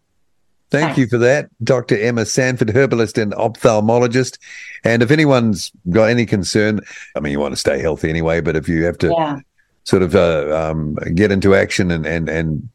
Thank 0.75 0.85
Thanks. 0.87 0.97
you 0.99 1.07
for 1.07 1.17
that, 1.19 1.49
Dr. 1.63 1.97
Emma 1.97 2.25
Sanford, 2.25 2.69
herbalist 2.75 3.17
and 3.17 3.31
ophthalmologist. 3.33 4.37
And 4.83 5.01
if 5.01 5.09
anyone's 5.09 5.71
got 5.89 6.09
any 6.09 6.25
concern, 6.25 6.81
I 7.15 7.21
mean, 7.21 7.31
you 7.31 7.39
want 7.39 7.53
to 7.53 7.57
stay 7.59 7.79
healthy 7.79 8.09
anyway, 8.09 8.41
but 8.41 8.57
if 8.57 8.67
you 8.67 8.83
have 8.83 8.97
to 8.99 9.07
Yeah. 9.17 9.37
sort 9.85 10.03
of 10.03 10.15
uh, 10.15 10.53
um, 10.71 10.95
get 11.13 11.31
into 11.31 11.55
action 11.55 11.91
and, 11.91 12.05
and, 12.05 12.27
and 12.27 12.67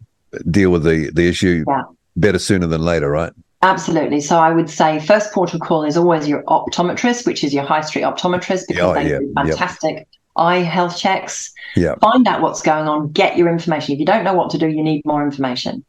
deal 0.51 0.71
with 0.71 0.85
the, 0.85 1.11
the 1.13 1.29
issue, 1.29 1.63
Yeah. 1.69 1.83
better 2.17 2.39
sooner 2.39 2.67
than 2.67 2.81
later, 2.81 3.11
right? 3.11 3.33
Absolutely. 3.63 4.23
So 4.23 4.39
I 4.39 4.51
would 4.51 4.71
say 4.71 4.99
first 5.01 5.33
port 5.33 5.53
of 5.53 5.61
call 5.61 5.85
is 5.85 5.99
always 5.99 6.27
your 6.27 6.43
optometrist, 6.45 7.27
which 7.27 7.45
is 7.45 7.53
your 7.53 7.65
high 7.65 7.83
street 7.83 8.03
optometrist, 8.05 8.63
because 8.69 8.83
Oh, 8.83 8.95
they 8.95 9.11
yeah, 9.11 9.19
do 9.19 9.31
fantastic 9.37 10.09
eye 10.37 10.59
health 10.61 10.97
checks. 10.97 11.53
Yeah. 11.77 11.97
Find 12.01 12.27
out 12.27 12.41
what's 12.41 12.63
going 12.63 12.89
on, 12.89 13.13
get 13.13 13.37
your 13.37 13.51
information. 13.51 13.93
If 13.93 13.99
you 14.01 14.07
don't 14.07 14.25
know 14.25 14.33
what 14.33 14.49
to 14.51 14.59
do, 14.59 14.69
you 14.69 14.83
need 14.83 15.03
more 15.05 15.23
information. 15.23 15.85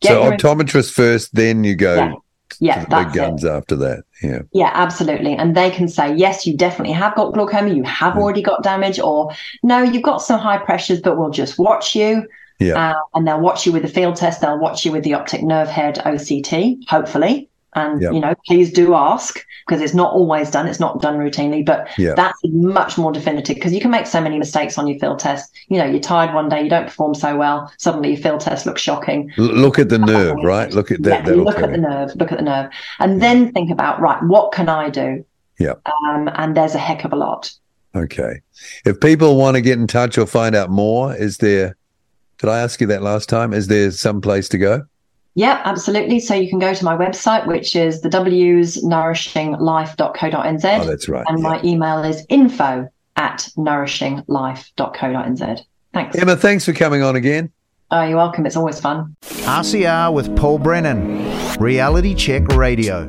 Get 0.00 0.08
so 0.10 0.30
optometrist 0.30 0.92
first, 0.92 1.34
then 1.34 1.62
you 1.64 1.74
go 1.76 1.94
Yeah. 1.94 2.12
yeah, 2.58 2.74
to 2.74 2.80
the 2.80 2.86
big 2.86 2.90
that's 2.90 3.16
it. 3.16 3.18
guns 3.18 3.44
after 3.44 3.76
that. 3.76 4.04
Yeah. 4.22 4.38
Yeah, 4.52 4.70
absolutely. 4.72 5.34
And 5.36 5.54
they 5.54 5.70
can 5.70 5.88
say, 5.88 6.14
yes, 6.14 6.46
you 6.46 6.56
definitely 6.56 6.94
have 6.94 7.14
got 7.14 7.34
glaucoma, 7.34 7.68
you 7.74 7.82
have 7.84 8.14
Mm. 8.14 8.22
already 8.22 8.42
got 8.42 8.62
damage, 8.62 8.98
or 8.98 9.30
no, 9.62 9.82
you've 9.82 10.02
got 10.02 10.18
some 10.22 10.40
high 10.40 10.58
pressures, 10.58 11.00
but 11.00 11.18
we'll 11.18 11.30
just 11.30 11.58
watch 11.58 11.94
you. 11.94 12.26
Yeah. 12.58 12.90
Uh, 12.92 12.94
and 13.14 13.26
they'll 13.26 13.40
watch 13.40 13.66
you 13.66 13.72
with 13.72 13.82
the 13.82 13.88
field 13.88 14.16
test, 14.16 14.40
they'll 14.40 14.58
watch 14.58 14.84
you 14.86 14.92
with 14.92 15.04
the 15.04 15.14
optic 15.14 15.42
nerve 15.42 15.68
head 15.68 15.98
OCT, 16.04 16.78
hopefully. 16.88 17.48
And, 17.74 18.02
Yeah. 18.02 18.10
you 18.10 18.20
know, 18.20 18.34
please 18.46 18.72
do 18.72 18.94
ask 18.94 19.44
because 19.66 19.80
it's 19.80 19.94
not 19.94 20.12
always 20.12 20.50
done, 20.50 20.66
it's 20.66 20.80
not 20.80 21.00
done 21.00 21.18
routinely, 21.18 21.64
but 21.64 21.86
Yeah. 21.96 22.14
that's 22.16 22.38
much 22.44 22.98
more 22.98 23.12
definitive 23.12 23.54
because 23.54 23.72
you 23.72 23.80
can 23.80 23.90
make 23.92 24.06
so 24.06 24.20
many 24.20 24.38
mistakes 24.38 24.76
on 24.78 24.88
your 24.88 24.98
field 24.98 25.20
test. 25.20 25.52
You 25.68 25.78
know, 25.78 25.84
you're 25.84 26.00
tired 26.00 26.34
one 26.34 26.48
day, 26.48 26.62
you 26.62 26.70
don't 26.70 26.86
perform 26.86 27.14
so 27.14 27.36
well, 27.36 27.70
suddenly 27.78 28.10
your 28.10 28.18
field 28.20 28.40
test 28.40 28.66
looks 28.66 28.82
shocking. 28.82 29.30
L- 29.38 29.44
look 29.44 29.78
at 29.78 29.88
the 29.88 29.98
nerve, 29.98 30.36
right? 30.42 30.72
Look 30.72 30.90
at 30.90 31.02
that. 31.04 31.26
Yeah, 31.26 31.34
look 31.34 31.58
at 31.60 31.70
the 31.70 31.78
nerve, 31.78 32.10
look 32.16 32.32
at 32.32 32.38
the 32.38 32.44
nerve, 32.44 32.70
and 32.98 33.22
then 33.22 33.52
think 33.52 33.70
about 33.70 34.00
right, 34.00 34.20
what 34.24 34.50
can 34.52 34.68
I 34.68 34.90
do? 34.90 35.24
Yeah. 35.58 35.74
Um, 35.86 36.28
and 36.34 36.56
there's 36.56 36.74
a 36.74 36.78
heck 36.78 37.04
of 37.04 37.12
a 37.12 37.16
lot. 37.16 37.52
Okay. 37.94 38.40
If 38.84 39.00
people 39.00 39.36
want 39.36 39.56
to 39.56 39.60
get 39.60 39.78
in 39.78 39.86
touch 39.86 40.16
or 40.18 40.26
find 40.26 40.54
out 40.56 40.70
more, 40.70 41.14
is 41.14 41.38
there, 41.38 41.76
did 42.38 42.48
I 42.48 42.60
ask 42.60 42.80
you 42.80 42.86
that 42.88 43.02
last 43.02 43.28
time? 43.28 43.52
Is 43.52 43.66
there 43.68 43.90
some 43.90 44.20
place 44.20 44.48
to 44.50 44.58
go? 44.58 44.82
Yeah, 45.40 45.62
absolutely. 45.64 46.20
So 46.20 46.34
you 46.34 46.50
can 46.50 46.58
go 46.58 46.74
to 46.74 46.84
my 46.84 46.94
website, 46.94 47.46
which 47.46 47.74
is 47.74 48.02
the 48.02 48.10
W's 48.10 48.84
nourishinglife.co.nz. 48.84 50.80
Oh, 50.80 50.84
that's 50.84 51.08
right. 51.08 51.24
and 51.28 51.38
yeah. 51.38 51.48
my 51.48 51.62
email 51.62 52.04
is 52.04 52.26
info 52.28 52.86
at 53.16 53.48
nourishinglife.co.nz. 53.56 55.60
Thanks. 55.94 56.16
Emma, 56.16 56.36
thanks 56.36 56.66
for 56.66 56.74
coming 56.74 57.02
on 57.02 57.16
again. 57.16 57.50
Oh, 57.90 58.02
you're 58.02 58.18
welcome. 58.18 58.44
It's 58.44 58.54
always 58.54 58.80
fun. 58.80 59.16
RCR 59.22 60.12
with 60.12 60.36
Paul 60.36 60.58
Brennan. 60.58 61.26
Reality 61.58 62.14
Check 62.14 62.46
Radio. 62.48 63.06